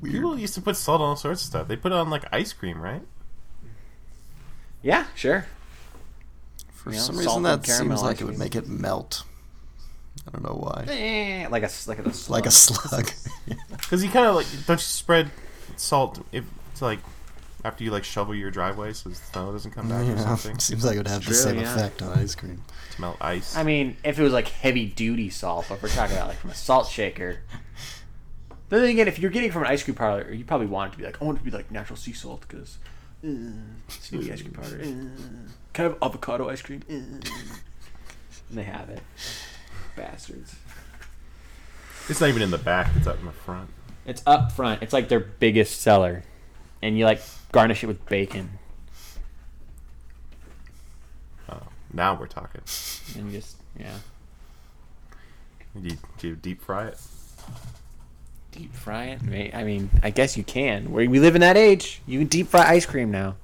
Weird. 0.00 0.12
people 0.12 0.38
used 0.38 0.54
to 0.54 0.60
put 0.60 0.76
salt 0.76 1.00
on 1.00 1.10
all 1.10 1.16
sorts 1.16 1.42
of 1.42 1.46
stuff. 1.46 1.68
They 1.68 1.76
put 1.76 1.92
it 1.92 1.94
on 1.94 2.10
like 2.10 2.24
ice 2.32 2.52
cream, 2.52 2.80
right? 2.80 3.02
Yeah, 4.82 5.06
sure. 5.14 5.46
For 6.72 6.90
you 6.90 6.96
know, 6.96 7.02
some 7.02 7.18
reason, 7.18 7.42
that 7.44 7.66
seems 7.66 8.02
like 8.02 8.20
it 8.20 8.24
would 8.24 8.38
make 8.38 8.56
it 8.56 8.68
melt. 8.68 9.22
I 10.26 10.30
don't 10.30 10.42
know 10.42 10.58
why. 10.60 10.84
Eh, 10.88 11.48
like 11.48 11.62
a 11.62 11.70
like 11.86 11.98
a 11.98 12.12
Like 12.28 12.46
a 12.46 12.50
slug. 12.50 13.10
Because 13.70 14.04
you 14.04 14.10
kind 14.10 14.26
of 14.26 14.34
like 14.34 14.46
don't 14.66 14.78
you 14.78 14.82
spread 14.82 15.30
salt 15.76 16.24
if 16.32 16.44
it's 16.72 16.82
like 16.82 16.98
after 17.66 17.82
you 17.82 17.90
like 17.90 18.04
shovel 18.04 18.34
your 18.34 18.50
driveway 18.50 18.92
so 18.92 19.08
the 19.08 19.14
snow 19.16 19.50
doesn't 19.50 19.72
come 19.72 19.88
back 19.88 20.06
or 20.06 20.16
something 20.18 20.58
Seems 20.60 20.84
like 20.84 20.94
it 20.94 20.98
would 20.98 21.08
have 21.08 21.20
the 21.20 21.26
true, 21.26 21.34
same 21.34 21.58
yeah. 21.58 21.74
effect 21.74 22.00
on 22.00 22.16
ice 22.16 22.34
cream. 22.34 22.62
to 22.92 23.00
melt 23.00 23.16
ice. 23.20 23.56
I 23.56 23.64
mean, 23.64 23.96
if 24.04 24.18
it 24.18 24.22
was 24.22 24.32
like 24.32 24.48
heavy 24.48 24.86
duty 24.86 25.30
salt, 25.30 25.66
but 25.68 25.76
if 25.76 25.82
we're 25.82 25.88
talking 25.88 26.16
about 26.16 26.28
like 26.28 26.38
from 26.38 26.50
a 26.50 26.54
salt 26.54 26.88
shaker. 26.88 27.40
Then 28.68 28.84
again, 28.84 29.06
if 29.06 29.18
you're 29.18 29.30
getting 29.30 29.52
from 29.52 29.62
an 29.62 29.68
ice 29.68 29.82
cream 29.82 29.94
parlor, 29.94 30.32
you 30.32 30.44
probably 30.44 30.66
want 30.66 30.90
it 30.90 30.92
to 30.92 30.98
be 30.98 31.04
like, 31.04 31.20
I 31.20 31.24
want 31.24 31.38
it 31.38 31.40
to 31.40 31.44
be 31.44 31.50
like 31.50 31.70
natural 31.70 31.96
sea 31.96 32.12
salt 32.12 32.44
because 32.48 32.78
uh, 33.24 33.28
snooty 33.88 34.32
ice 34.32 34.42
cream 34.42 34.54
parlor. 34.54 34.80
Uh, 34.80 34.86
can 35.72 35.84
I 35.84 35.88
have 35.88 35.96
avocado 36.02 36.48
ice 36.48 36.62
cream? 36.62 36.82
Uh, 36.88 36.94
and 36.94 37.22
they 38.50 38.64
have 38.64 38.88
it. 38.88 39.02
Bastards. 39.96 40.54
it's 42.08 42.20
not 42.20 42.28
even 42.28 42.42
in 42.42 42.50
the 42.50 42.58
back; 42.58 42.90
it's 42.96 43.06
up 43.06 43.18
in 43.18 43.26
the 43.26 43.32
front. 43.32 43.70
It's 44.04 44.22
up 44.26 44.52
front. 44.52 44.82
It's 44.82 44.92
like 44.92 45.08
their 45.08 45.20
biggest 45.20 45.80
seller, 45.80 46.22
and 46.82 46.98
you 46.98 47.04
like 47.04 47.20
garnish 47.56 47.82
it 47.82 47.86
with 47.86 48.04
bacon, 48.04 48.50
Oh, 51.48 51.62
now 51.90 52.14
we're 52.14 52.26
talking. 52.26 52.60
and 53.16 53.32
just 53.32 53.56
yeah, 53.80 53.96
Do 55.80 55.88
you, 55.88 55.96
do 56.18 56.28
you 56.28 56.36
deep 56.36 56.60
fry 56.62 56.88
it? 56.88 56.98
deep 58.52 58.74
fry 58.74 59.04
it. 59.04 59.22
May- 59.22 59.50
I 59.54 59.64
mean, 59.64 59.88
I 60.02 60.10
guess 60.10 60.36
you 60.36 60.44
can. 60.44 60.92
We 60.92 61.08
we 61.08 61.18
live 61.18 61.34
in 61.34 61.40
that 61.40 61.56
age. 61.56 62.02
You 62.06 62.18
can 62.18 62.28
deep 62.28 62.48
fry 62.48 62.68
ice 62.68 62.84
cream 62.84 63.10
now. 63.10 63.36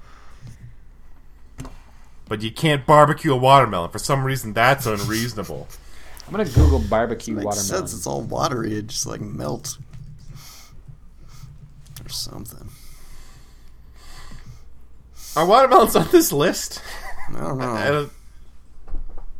But 2.29 2.43
you 2.43 2.51
can't 2.51 2.85
barbecue 2.87 3.33
a 3.33 3.37
watermelon. 3.37 3.91
For 3.91 3.99
some 3.99 4.25
reason, 4.25 4.53
that's 4.53 4.85
unreasonable. 4.85 5.69
I'm 6.27 6.33
gonna 6.33 6.45
Google 6.45 6.81
barbecue 6.81 7.35
Makes 7.35 7.45
watermelon. 7.47 7.67
sense. 7.89 7.95
It's 7.95 8.07
all 8.07 8.21
watery. 8.23 8.75
It 8.77 8.89
just 8.89 9.07
like 9.07 9.21
melt 9.23 9.79
or 12.05 12.09
something. 12.11 12.69
Are 15.37 15.47
watermelons 15.47 15.97
on 15.97 16.09
this 16.13 16.33
list? 16.33 16.83
I 17.29 17.41
don't 17.41 17.59
know. 17.59 17.73
I 17.73 17.89
don't- 17.91 18.13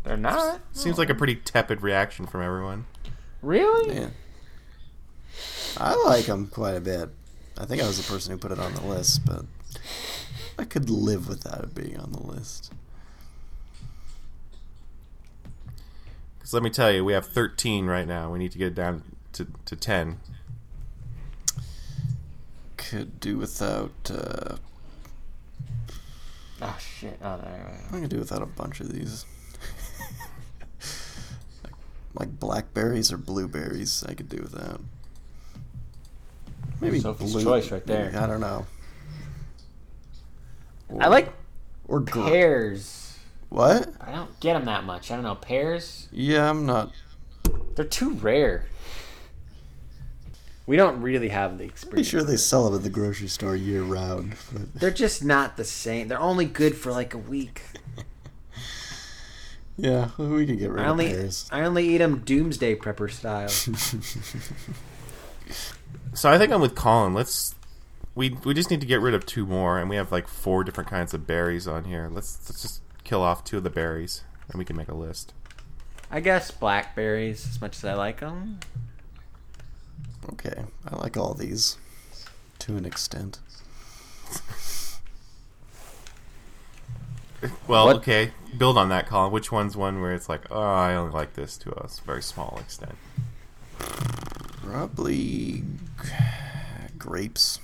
They're 0.05 0.17
not. 0.17 0.61
seems 0.73 0.99
like 0.99 1.11
a 1.11 1.15
pretty 1.15 1.37
tepid 1.37 1.83
reaction 1.83 2.27
from 2.27 2.43
everyone. 2.43 2.87
Really? 3.43 3.95
Yeah. 3.95 4.09
I 5.77 5.95
like 6.07 6.27
them 6.27 6.47
quite 6.49 6.75
a 6.77 6.81
bit. 6.81 7.11
I 7.59 7.65
think 7.67 7.83
I 7.83 7.87
was 7.87 7.99
the 8.05 8.11
person 8.13 8.33
who 8.33 8.39
put 8.39 8.53
it 8.53 8.59
on 8.59 8.75
the 8.75 8.83
list, 8.87 9.25
but 9.27 9.45
I 10.59 10.65
could 10.65 10.89
live 10.91 11.29
without 11.29 11.63
it 11.65 11.75
being 11.75 11.99
on 11.99 12.13
the 12.13 12.23
list. 12.23 12.73
Because 16.39 16.53
let 16.55 16.63
me 16.63 16.71
tell 16.71 16.91
you, 16.91 17.05
we 17.05 17.13
have 17.13 17.27
13 17.27 17.87
right 17.87 18.07
now. 18.07 18.33
We 18.33 18.39
need 18.39 18.53
to 18.53 18.59
get 18.59 18.69
it 18.69 18.75
down 18.75 19.03
to, 19.35 19.47
to 19.67 19.77
10. 19.77 20.21
Could 22.77 23.21
do 23.21 23.39
without. 23.39 23.93
Uh, 24.11 24.57
Oh 26.65 26.77
shit! 26.79 27.19
Oh, 27.23 27.37
no, 27.37 27.43
no, 27.43 27.49
no. 27.93 27.99
I 27.99 28.01
could 28.01 28.11
do 28.11 28.19
without 28.19 28.43
a 28.43 28.47
bunch 28.47 28.81
of 28.81 28.93
these. 28.93 29.25
like, 31.65 31.73
like 32.15 32.39
blackberries 32.39 33.13
or 33.13 33.19
blueberries, 33.19 34.05
I 34.09 34.15
could 34.15 34.29
do 34.29 34.39
without. 34.43 34.81
Maybe 36.81 37.01
Sophie's 37.01 37.33
blue. 37.33 37.43
choice 37.43 37.71
right 37.71 37.85
there. 37.87 38.07
maybe- 38.07 38.17
I 38.19 38.27
don't 38.27 38.41
know. 38.41 38.67
I 41.01 41.09
like 41.09 41.33
or 41.89 42.01
gra- 42.01 42.29
pears. 42.29 43.19
What? 43.49 43.89
I 44.01 44.13
don't 44.13 44.39
get 44.41 44.55
them 44.55 44.67
that 44.67 44.85
much. 44.85 45.11
I 45.11 45.15
don't 45.15 45.25
know. 45.25 45.35
Pears, 45.35 46.09
Yeah, 46.13 46.49
I'm 46.49 46.65
not. 46.67 46.93
they're 47.75 47.85
too 47.85 48.13
rare. 48.15 48.67
We 50.67 50.77
don't 50.77 51.03
really 51.03 51.29
have 51.31 51.59
the 51.59 51.65
experience. 51.65 51.85
Pretty 51.85 52.01
experience. 52.03 52.09
sure 52.09 52.23
they 52.23 52.37
sell 52.37 52.65
them 52.65 52.75
at 52.77 52.83
the 52.83 52.91
grocery 52.91 53.29
store 53.29 53.57
year 53.57 53.83
round. 53.83 54.37
But 54.53 54.75
They're 54.75 54.91
just 54.91 55.25
not 55.25 55.57
the 55.57 55.65
same. 55.65 56.09
They're 56.09 56.21
only 56.21 56.45
good 56.45 56.77
for 56.77 56.93
like 56.93 57.15
a 57.15 57.19
week. 57.19 57.63
yeah, 59.77 60.11
we 60.19 60.47
can 60.47 60.57
get 60.57 60.71
rid 60.71 60.81
I 60.81 60.85
of 60.85 60.91
only 60.91 61.09
pears. 61.09 61.49
I 61.51 61.63
only 61.63 61.89
eat 61.89 61.99
them 61.99 62.21
doomsday 62.21 62.77
prepper 62.77 63.11
style. 63.11 63.49
So 66.15 66.31
I 66.31 66.37
think 66.37 66.53
I'm 66.53 66.61
with 66.61 66.75
Colin. 66.75 67.15
Let's 67.15 67.55
we 68.15 68.37
we 68.45 68.53
just 68.53 68.71
need 68.71 68.81
to 68.83 68.87
get 68.87 69.01
rid 69.01 69.15
of 69.15 69.25
two 69.25 69.47
more, 69.47 69.79
and 69.79 69.89
we 69.89 69.97
have 69.97 70.13
like 70.13 70.29
four 70.29 70.63
different 70.63 70.91
kinds 70.91 71.15
of 71.15 71.27
berries 71.27 71.67
on 71.67 71.85
here. 71.85 72.11
Let's 72.13 72.39
let's 72.49 72.61
just 72.61 72.83
kill 73.03 73.23
off 73.23 73.45
two 73.45 73.59
of 73.59 73.65
the 73.65 73.71
berries, 73.71 74.23
and 74.49 74.59
we 74.59 74.65
can 74.65 74.77
make 74.77 74.89
a 74.89 74.95
list. 74.95 75.33
I 76.11 76.21
guess 76.21 76.51
blackberries, 76.51 77.49
as 77.49 77.61
much 77.63 77.79
as 77.79 77.85
I 77.85 77.95
like 77.95 78.21
them. 78.21 78.61
Okay, 80.33 80.65
I 80.91 80.97
like 80.97 81.17
all 81.17 81.35
these 81.35 81.77
to 82.61 82.77
an 82.77 82.85
extent. 82.85 83.39
Well, 87.67 87.87
What- 87.87 87.97
okay, 87.97 88.31
build 88.57 88.79
on 88.79 88.89
that, 88.91 89.09
Colin. 89.09 89.33
Which 89.33 89.51
one's 89.51 89.77
one 89.77 90.01
where 90.01 90.13
it's 90.13 90.29
like, 90.29 90.43
oh, 90.51 90.61
I 90.61 90.95
only 90.95 91.13
like 91.13 91.35
this 91.35 91.57
to 91.59 91.71
a 91.73 91.89
very 92.07 92.23
small 92.23 92.57
extent. 92.61 92.95
Probably 94.65 95.65
grapes. 96.99 97.59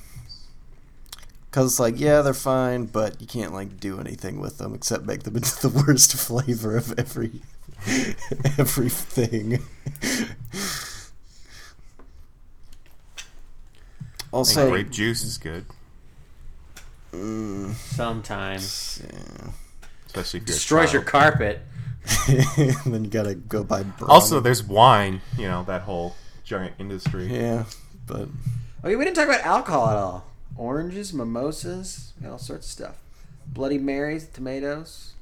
Cause 1.52 1.72
it's 1.72 1.80
like 1.80 1.98
yeah, 1.98 2.20
they're 2.22 2.34
fine, 2.34 2.84
but 2.86 3.20
you 3.20 3.26
can't 3.26 3.54
like 3.54 3.80
do 3.80 3.98
anything 4.00 4.38
with 4.40 4.59
them 4.59 4.74
except 4.74 5.04
make 5.06 5.22
them 5.22 5.36
into 5.36 5.61
the 5.68 5.84
worst 5.86 6.14
flavor 6.14 6.76
of 6.76 6.92
every 6.98 7.40
everything. 8.59 9.62
Also, 14.39 14.61
think 14.62 14.70
grape 14.72 14.91
juice 14.91 15.24
is 15.24 15.39
good, 15.39 15.64
mm, 17.12 17.74
Sometimes 17.74 19.03
yeah. 19.05 19.51
especially 20.07 20.41
if 20.41 20.49
you're 20.49 20.55
destroys 20.55 20.93
your 20.93 21.03
carpet. 21.03 21.61
and 22.28 22.95
then 22.95 23.05
you 23.05 23.11
gotta 23.11 23.34
go 23.34 23.62
buy. 23.62 23.82
Braun. 23.82 24.11
Also, 24.11 24.41
there's 24.41 24.62
wine. 24.62 25.20
You 25.36 25.49
know 25.49 25.64
that 25.64 25.82
whole 25.82 26.16
giant 26.45 26.74
industry. 26.78 27.26
yeah, 27.26 27.64
but 28.07 28.28
Okay, 28.84 28.95
we 28.95 29.05
didn't 29.05 29.16
talk 29.16 29.28
about 29.28 29.43
alcohol 29.43 29.89
at 29.91 29.97
all. 29.97 30.24
Oranges, 30.57 31.12
mimosas, 31.12 32.12
all 32.24 32.39
sorts 32.39 32.66
of 32.66 32.70
stuff. 32.70 32.97
Bloody 33.47 33.78
Marys, 33.78 34.28
tomatoes. 34.28 35.14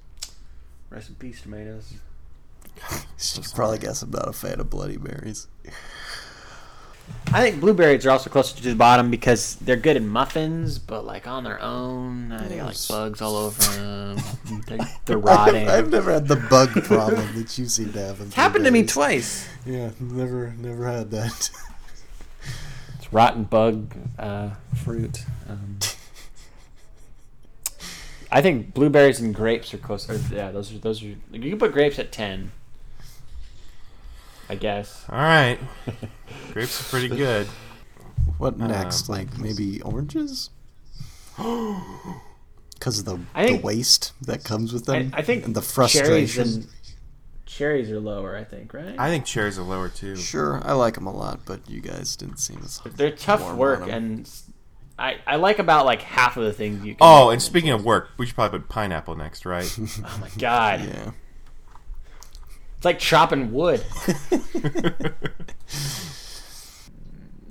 Rest 0.91 1.09
in 1.09 1.14
peace, 1.14 1.41
tomatoes. 1.41 1.95
you 2.93 3.43
probably 3.55 3.79
guess 3.79 4.03
I'm 4.03 4.11
not 4.11 4.29
a 4.29 4.33
fan 4.33 4.61
of 4.61 4.69
Bloody 4.69 4.99
Marys. 4.99 5.49
I 7.33 7.43
think 7.43 7.61
blueberries 7.61 8.07
are 8.07 8.11
also 8.11 8.31
closer 8.31 8.57
to 8.57 8.63
the 8.63 8.75
bottom 8.75 9.11
because 9.11 9.57
they're 9.57 9.77
good 9.77 9.97
in 9.97 10.09
muffins, 10.09 10.79
but 10.79 11.05
like 11.05 11.27
on 11.27 11.45
their 11.45 11.61
own, 11.61 12.33
uh, 12.33 12.47
they 12.49 12.57
got 12.57 12.67
like 12.67 12.89
bugs 12.89 13.21
all 13.21 13.37
over 13.37 13.61
them. 13.77 14.19
they're, 14.67 14.79
they're 15.05 15.19
rotting. 15.19 15.69
I've 15.69 15.91
never 15.91 16.13
had 16.13 16.29
the 16.29 16.37
bug 16.37 16.71
problem 16.85 17.35
that 17.37 17.59
you 17.59 17.67
seem 17.67 17.93
to 17.93 17.99
have. 18.01 18.21
It's 18.21 18.35
happened 18.35 18.65
to 18.65 18.71
me 18.71 18.85
twice. 18.85 19.49
Yeah, 19.67 19.91
never, 20.01 20.55
never 20.59 20.87
had 20.87 21.11
that. 21.11 21.51
It's 22.97 23.13
rotten 23.13 23.45
bug 23.45 23.95
uh, 24.19 24.51
fruit. 24.75 25.25
Um, 25.49 25.79
I 28.33 28.41
think 28.41 28.73
blueberries 28.73 29.21
and 29.21 29.35
grapes 29.35 29.75
are 29.75 29.79
close. 29.79 30.09
Or, 30.09 30.17
yeah, 30.35 30.51
those 30.51 30.73
are 30.75 30.79
those 30.79 31.03
are. 31.03 31.07
You 31.07 31.51
can 31.51 31.59
put 31.59 31.73
grapes 31.73 31.99
at 31.99 32.13
ten. 32.13 32.53
I 34.49 34.55
guess. 34.55 35.05
All 35.09 35.19
right, 35.19 35.59
grapes 36.53 36.81
are 36.81 36.85
pretty 36.91 37.09
good. 37.15 37.47
What 38.39 38.59
next? 38.59 39.09
Um, 39.09 39.17
like 39.17 39.39
maybe 39.39 39.81
oranges? 39.83 40.51
Because 42.75 42.99
of 42.99 43.05
the, 43.07 43.19
I 43.35 43.47
think- 43.47 43.61
the 43.63 43.67
waste 43.67 44.13
that 44.27 44.45
comes 44.45 44.73
with 44.73 44.85
them, 44.85 45.11
I 45.15 45.23
think 45.23 45.47
and 45.47 45.55
the 45.57 45.61
cherries 45.63 46.35
frustration. 46.35 46.43
and 46.43 46.69
cherries 47.47 47.91
are 47.91 47.99
lower. 47.99 48.37
I 48.37 48.45
think 48.45 48.75
right. 48.75 48.95
I 48.99 49.09
think 49.09 49.25
cherries 49.25 49.59
are 49.59 49.63
lower 49.63 49.89
too. 49.89 50.15
Sure, 50.17 50.61
I 50.63 50.73
like 50.75 50.95
them 50.95 51.07
a 51.07 51.13
lot, 51.13 51.41
but 51.47 51.69
you 51.71 51.81
guys 51.81 52.17
didn't 52.17 52.37
seem 52.39 52.61
as. 52.63 52.81
They're 52.85 53.11
tough 53.13 53.41
warm 53.41 53.57
work, 53.57 53.81
on 53.83 53.91
'em. 53.91 53.95
and 54.19 54.31
I 54.99 55.37
like 55.37 55.59
about 55.59 55.87
like 55.87 56.03
half 56.03 56.37
of 56.37 56.45
the 56.45 56.53
things 56.53 56.85
you. 56.85 56.95
can 56.97 56.99
Oh, 57.01 57.31
and 57.31 57.41
speaking 57.41 57.71
of 57.71 57.83
work, 57.85 58.11
we 58.19 58.27
should 58.27 58.35
probably 58.35 58.59
put 58.59 58.69
pineapple 58.69 59.15
next, 59.17 59.47
right? 59.47 59.75
oh 60.05 60.19
my 60.21 60.29
god, 60.39 60.81
Yeah. 60.85 61.11
It's 62.87 62.95
like 62.95 62.99
chopping 62.99 63.53
wood. 63.53 63.84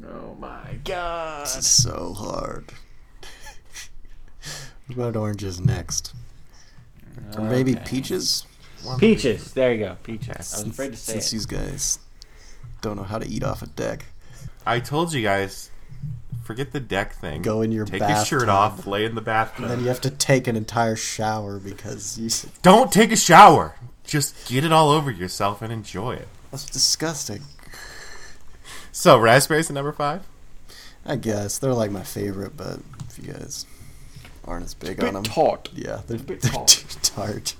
oh 0.07 0.35
my 0.39 0.77
god. 0.83 1.45
This 1.45 1.57
is 1.57 1.67
so 1.67 2.13
hard. 2.13 2.71
what 4.87 4.95
about 4.95 5.15
oranges 5.15 5.59
next? 5.59 6.13
Or 7.37 7.41
maybe 7.41 7.73
Okay. 7.75 7.83
peaches? 7.85 8.45
Peaches. 8.99 9.53
There 9.53 9.73
you 9.73 9.79
go. 9.79 9.97
Peaches. 10.03 10.53
I 10.53 10.59
was 10.59 10.67
afraid 10.67 10.91
to 10.91 10.97
say 10.97 11.13
Since 11.13 11.27
it. 11.27 11.31
these 11.31 11.45
guys 11.45 11.99
don't 12.81 12.97
know 12.97 13.03
how 13.03 13.17
to 13.17 13.27
eat 13.27 13.43
off 13.43 13.61
a 13.61 13.67
deck. 13.67 14.05
I 14.65 14.79
told 14.79 15.11
you 15.13 15.21
guys, 15.23 15.71
forget 16.43 16.71
the 16.71 16.79
deck 16.79 17.13
thing. 17.15 17.41
Go 17.41 17.61
in 17.61 17.71
your 17.71 17.85
Take 17.85 18.01
your 18.01 18.23
shirt 18.25 18.47
off, 18.47 18.85
lay 18.85 19.05
in 19.05 19.15
the 19.15 19.49
And 19.57 19.69
then 19.69 19.79
you 19.79 19.87
have 19.87 20.01
to 20.01 20.09
take 20.09 20.47
an 20.47 20.55
entire 20.55 20.95
shower 20.95 21.59
because 21.59 22.17
you. 22.17 22.29
Don't 22.61 22.91
take 22.91 23.11
a 23.11 23.17
shower. 23.17 23.75
Just 24.05 24.47
get 24.47 24.63
it 24.63 24.71
all 24.71 24.91
over 24.91 25.09
yourself 25.11 25.61
and 25.61 25.71
enjoy 25.73 26.13
it. 26.13 26.27
That's 26.51 26.65
disgusting. 26.65 27.41
So, 28.91 29.17
raspberries 29.17 29.69
at 29.69 29.73
number 29.73 29.91
five. 29.91 30.23
I 31.05 31.15
guess 31.17 31.57
they're 31.57 31.73
like 31.73 31.91
my 31.91 32.03
favorite, 32.03 32.55
but 32.57 32.79
if 33.09 33.19
you 33.19 33.31
guys 33.33 33.65
aren't 34.45 34.65
as 34.65 34.73
big 34.73 35.03
on 35.03 35.13
them, 35.15 35.23
Tart. 35.23 35.69
yeah, 35.73 36.01
they're, 36.07 36.17
bit 36.17 36.41
they're 36.43 36.51
tart. 36.51 36.67
too 36.67 36.99
tart. 37.01 37.55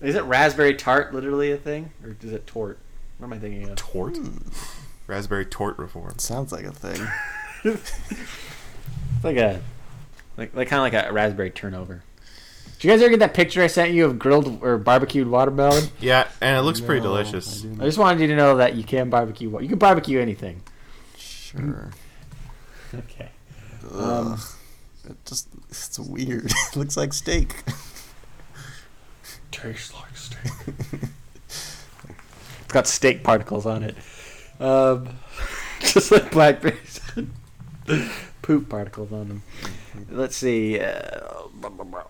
Is 0.00 0.14
it 0.16 0.24
raspberry 0.24 0.74
tart 0.74 1.14
literally 1.14 1.52
a 1.52 1.56
thing? 1.56 1.92
Or 2.02 2.16
is 2.20 2.32
it 2.32 2.46
tort? 2.46 2.78
What 3.18 3.26
am 3.26 3.32
I 3.32 3.38
thinking 3.38 3.68
of? 3.68 3.76
Tort. 3.76 4.16
Hmm. 4.16 4.38
Raspberry 5.06 5.46
tort 5.46 5.78
reform. 5.78 6.18
Sounds 6.18 6.52
like 6.52 6.64
a 6.64 6.72
thing. 6.72 7.06
It's 7.64 9.22
like 9.22 9.36
a 9.36 9.62
like, 10.36 10.54
like 10.54 10.68
kind 10.68 10.86
of 10.86 10.92
like 10.92 11.08
a 11.08 11.12
raspberry 11.12 11.50
turnover. 11.50 12.02
Did 12.78 12.88
you 12.88 12.90
guys 12.94 13.00
ever 13.02 13.10
get 13.10 13.20
that 13.20 13.34
picture 13.34 13.62
I 13.62 13.68
sent 13.68 13.92
you 13.92 14.06
of 14.06 14.18
grilled 14.18 14.60
or 14.60 14.76
barbecued 14.76 15.28
watermelon? 15.28 15.84
Yeah, 16.00 16.26
and 16.40 16.56
it 16.56 16.62
looks 16.62 16.80
pretty 16.80 17.00
delicious. 17.00 17.64
I 17.64 17.82
I 17.82 17.86
just 17.86 17.96
wanted 17.98 18.20
you 18.20 18.26
to 18.26 18.36
know 18.36 18.56
that 18.56 18.74
you 18.74 18.82
can 18.82 19.08
barbecue. 19.08 19.48
You 19.60 19.68
can 19.68 19.78
barbecue 19.78 20.18
anything. 20.20 20.62
Sure. 21.16 21.90
Okay. 22.94 23.30
Ugh. 23.94 24.38
it 25.08 25.16
just 25.24 25.48
it's 25.70 25.98
weird. 25.98 26.44
it 26.72 26.76
looks 26.76 26.94
like 26.94 27.14
steak. 27.14 27.62
Tastes 29.50 29.94
like 29.94 30.14
steak. 30.14 30.52
It's 31.48 32.72
got 32.74 32.86
steak 32.86 33.22
particles 33.22 33.64
on 33.64 33.82
it. 33.82 33.96
Um, 34.60 35.08
just 35.80 36.10
like 36.10 36.30
blackberries. 36.30 37.00
Poop 38.42 38.68
particles 38.68 39.12
on 39.12 39.28
them. 39.28 39.42
Let's 40.10 40.36
see. 40.36 40.80
Uh, 40.80 41.20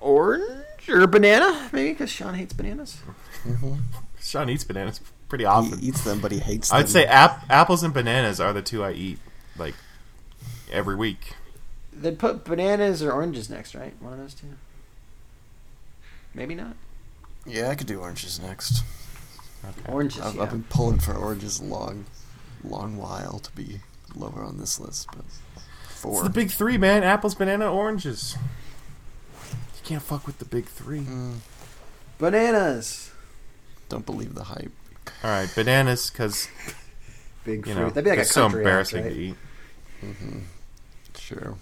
orange 0.01 0.89
or 0.89 1.07
banana? 1.07 1.69
Maybe 1.73 1.91
because 1.91 2.11
Sean 2.11 2.35
hates 2.35 2.53
bananas. 2.53 2.99
Sean 4.21 4.49
eats 4.49 4.65
bananas 4.65 5.01
pretty 5.29 5.45
often. 5.45 5.79
he 5.79 5.89
eats 5.89 6.03
them, 6.05 6.21
but 6.21 6.33
he 6.33 6.39
hates 6.39 6.71
them. 6.71 6.79
I'd 6.79 6.89
say 6.89 7.05
ap- 7.07 7.45
apples 7.51 7.83
and 7.83 7.93
bananas 7.93 8.41
are 8.41 8.53
the 8.53 8.63
two 8.63 8.83
I 8.83 8.93
eat 8.93 9.19
like 9.57 9.75
every 10.71 10.97
week. 10.97 11.35
They'd 11.93 12.19
put 12.19 12.45
bananas 12.45 13.03
or 13.03 13.13
oranges 13.13 13.51
next, 13.51 13.75
right? 13.75 13.95
One 14.01 14.15
of 14.15 14.19
those 14.19 14.35
two. 14.35 14.47
Maybe 16.35 16.55
not. 16.55 16.77
Yeah, 17.47 17.69
I 17.69 17.75
could 17.75 17.87
do 17.87 18.01
oranges 18.01 18.41
next. 18.41 18.83
Oranges. 19.89 20.21
I've, 20.21 20.35
yeah. 20.35 20.43
I've 20.43 20.51
been 20.51 20.65
pulling 20.65 20.99
for 20.99 21.15
oranges 21.15 21.61
a 21.61 21.65
long, 21.65 22.07
long 22.65 22.97
while 22.97 23.39
to 23.41 23.53
be 23.53 23.81
lower 24.15 24.43
on 24.43 24.59
this 24.59 24.81
list, 24.81 25.09
but 25.15 25.25
It's 26.05 26.23
the 26.23 26.31
big 26.31 26.51
three, 26.51 26.79
man. 26.79 27.03
Apples, 27.03 27.35
banana, 27.35 27.73
oranges. 27.73 28.37
You 29.43 29.81
can't 29.85 30.03
fuck 30.03 30.27
with 30.27 30.39
the 30.39 30.45
big 30.45 30.67
three. 30.67 31.01
Mm, 31.01 31.37
Bananas. 32.19 33.11
don't 33.89 34.07
believe 34.07 34.35
the 34.35 34.45
hype. 34.45 34.71
All 35.25 35.31
right, 35.31 35.53
bananas, 35.55 36.11
because 36.11 36.49
Big 37.45 37.67
you 37.67 37.75
fruit. 37.75 37.81
know 37.83 37.89
That'd 37.89 38.05
be 38.05 38.11
like 38.11 38.17
they're 38.19 38.23
a 38.23 38.25
so 38.25 38.43
country 38.43 38.65
house, 38.65 38.93
embarrassing 38.93 39.05
right? 39.05 39.13
to 39.13 39.21
eat. 39.21 39.35
Mm-hmm. 40.05 40.39
Sure. 41.19 41.55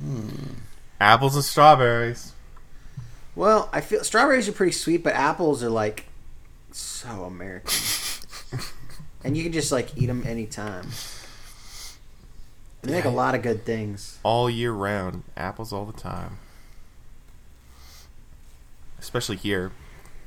Hmm. 0.00 0.28
Apples 1.00 1.34
and 1.36 1.44
strawberries. 1.44 2.32
Well, 3.34 3.68
I 3.72 3.80
feel 3.80 4.04
strawberries 4.04 4.48
are 4.48 4.52
pretty 4.52 4.72
sweet, 4.72 5.02
but 5.02 5.14
apples 5.14 5.62
are 5.62 5.70
like 5.70 6.06
so 6.72 7.24
American. 7.24 7.72
and 9.24 9.36
you 9.36 9.42
can 9.44 9.52
just 9.52 9.72
like 9.72 9.96
eat 9.96 10.06
them 10.06 10.24
anytime. 10.26 10.88
They 12.82 12.90
make 12.92 13.04
a 13.04 13.10
lot 13.10 13.34
of 13.34 13.42
good 13.42 13.64
things. 13.64 14.18
all 14.24 14.50
year 14.50 14.72
round. 14.72 15.22
Apples 15.36 15.72
all 15.72 15.84
the 15.84 15.92
time. 15.92 16.38
Especially 18.98 19.36
here 19.36 19.70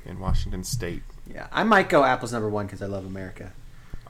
in 0.04 0.18
Washington 0.18 0.64
State. 0.64 1.02
Yeah, 1.26 1.48
I 1.52 1.64
might 1.64 1.88
go 1.88 2.04
apples 2.04 2.32
number 2.32 2.48
one 2.48 2.66
because 2.66 2.80
I 2.82 2.86
love 2.86 3.04
America. 3.04 3.52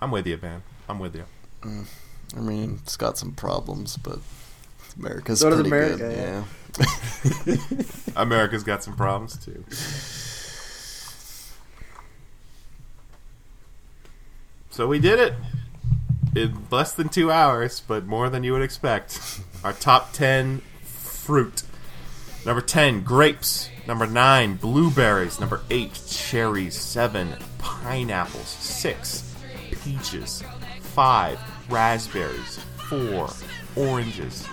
I'm 0.00 0.10
with 0.10 0.26
you, 0.26 0.38
man. 0.40 0.62
I'm 0.88 0.98
with 0.98 1.16
you. 1.16 1.24
Mm, 1.62 1.86
I 2.36 2.40
mean, 2.40 2.78
it's 2.82 2.96
got 2.96 3.16
some 3.18 3.32
problems, 3.32 3.96
but 3.96 4.18
America's 4.98 5.40
So 5.40 5.50
does 5.50 5.60
pretty 5.66 5.70
America, 5.70 5.96
good. 5.98 6.16
yeah. 6.16 6.44
Yeah. 7.46 7.82
America's 8.16 8.62
got 8.62 8.84
some 8.84 8.94
problems 8.96 9.36
too. 9.44 9.64
So 14.70 14.86
we 14.86 14.98
did 14.98 15.18
it 15.18 15.34
in 16.36 16.66
less 16.70 16.92
than 16.92 17.08
two 17.08 17.32
hours, 17.32 17.80
but 17.80 18.06
more 18.06 18.28
than 18.28 18.44
you 18.44 18.52
would 18.52 18.62
expect. 18.62 19.40
Our 19.64 19.72
top 19.72 20.12
10 20.12 20.60
fruit. 20.82 21.62
Number 22.44 22.60
10, 22.60 23.02
grapes. 23.02 23.70
Number 23.86 24.06
9, 24.06 24.56
blueberries. 24.56 25.40
Number 25.40 25.62
8, 25.70 25.98
cherries. 26.08 26.78
7, 26.78 27.36
pineapples. 27.58 28.46
6, 28.46 29.34
peaches. 29.82 30.44
5, 30.80 31.40
raspberries. 31.70 32.60
4, 32.88 33.30
oranges. 33.74 34.46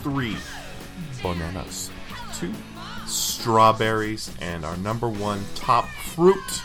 3, 0.00 0.36
bananas. 1.22 1.90
2, 2.36 2.52
strawberries. 3.06 4.34
And 4.40 4.64
our 4.64 4.78
number 4.78 5.08
1 5.08 5.44
top 5.54 5.86
fruit, 5.88 6.62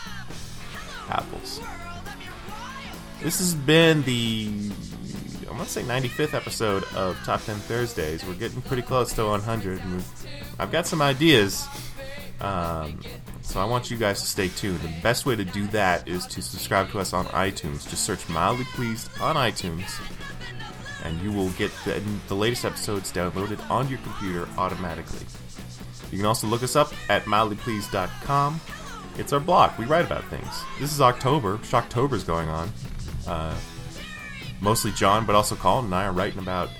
apples. 1.10 1.60
This 3.24 3.38
has 3.38 3.54
been 3.54 4.02
the 4.02 4.50
I'm 5.48 5.56
gonna 5.56 5.64
say 5.64 5.82
95th 5.82 6.34
episode 6.34 6.84
of 6.94 7.16
Top 7.24 7.42
10 7.42 7.56
Thursdays. 7.56 8.22
We're 8.22 8.34
getting 8.34 8.60
pretty 8.60 8.82
close 8.82 9.14
to 9.14 9.24
100, 9.24 9.80
and 9.80 9.94
we've, 9.94 10.26
I've 10.58 10.70
got 10.70 10.86
some 10.86 11.00
ideas. 11.00 11.66
Um, 12.42 13.00
so 13.40 13.60
I 13.60 13.64
want 13.64 13.90
you 13.90 13.96
guys 13.96 14.20
to 14.20 14.26
stay 14.26 14.48
tuned. 14.48 14.80
The 14.80 14.92
best 15.00 15.24
way 15.24 15.36
to 15.36 15.44
do 15.44 15.66
that 15.68 16.06
is 16.06 16.26
to 16.26 16.42
subscribe 16.42 16.90
to 16.90 16.98
us 16.98 17.14
on 17.14 17.24
iTunes. 17.28 17.88
Just 17.88 18.04
search 18.04 18.28
Mildly 18.28 18.66
Pleased 18.74 19.08
on 19.22 19.36
iTunes, 19.36 19.90
and 21.02 21.18
you 21.22 21.32
will 21.32 21.48
get 21.52 21.72
the, 21.86 22.02
the 22.28 22.36
latest 22.36 22.66
episodes 22.66 23.10
downloaded 23.10 23.58
on 23.70 23.88
your 23.88 24.00
computer 24.00 24.46
automatically. 24.58 25.24
You 26.12 26.18
can 26.18 26.26
also 26.26 26.46
look 26.46 26.62
us 26.62 26.76
up 26.76 26.92
at 27.08 27.24
mildlypleased.com. 27.24 28.60
It's 29.16 29.32
our 29.32 29.40
blog. 29.40 29.78
We 29.78 29.86
write 29.86 30.04
about 30.04 30.24
things. 30.24 30.62
This 30.78 30.92
is 30.92 31.00
October. 31.00 31.56
Shocktober's 31.58 32.24
going 32.24 32.50
on. 32.50 32.70
Uh, 33.26 33.54
mostly 34.60 34.92
John, 34.92 35.26
but 35.26 35.34
also 35.34 35.54
Colin 35.54 35.86
and 35.86 35.94
I 35.94 36.06
are 36.06 36.12
writing 36.12 36.38
about 36.38 36.70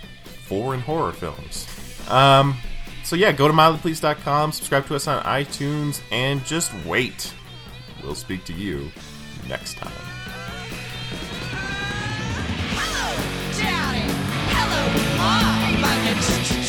foreign 0.47 0.80
horror 0.80 1.12
films. 1.12 1.66
Um, 2.09 2.57
so 3.05 3.16
yeah, 3.16 3.32
go 3.32 3.49
to 3.49 3.55
mildlypleased.com, 3.55 4.53
subscribe 4.53 4.86
to 4.86 4.97
us 4.97 5.07
on 5.07 5.22
iTunes, 5.24 6.01
and 6.11 6.45
just 6.45 6.72
wait. 6.84 7.32
We'll 8.03 8.14
speak 8.14 8.45
to 8.45 8.53
you 8.53 8.90
next 9.49 9.76
time. 9.76 9.92
Hello, 12.76 13.59
Daddy. 13.59 14.12
Hello, 14.51 14.82
Mom. 15.18 16.64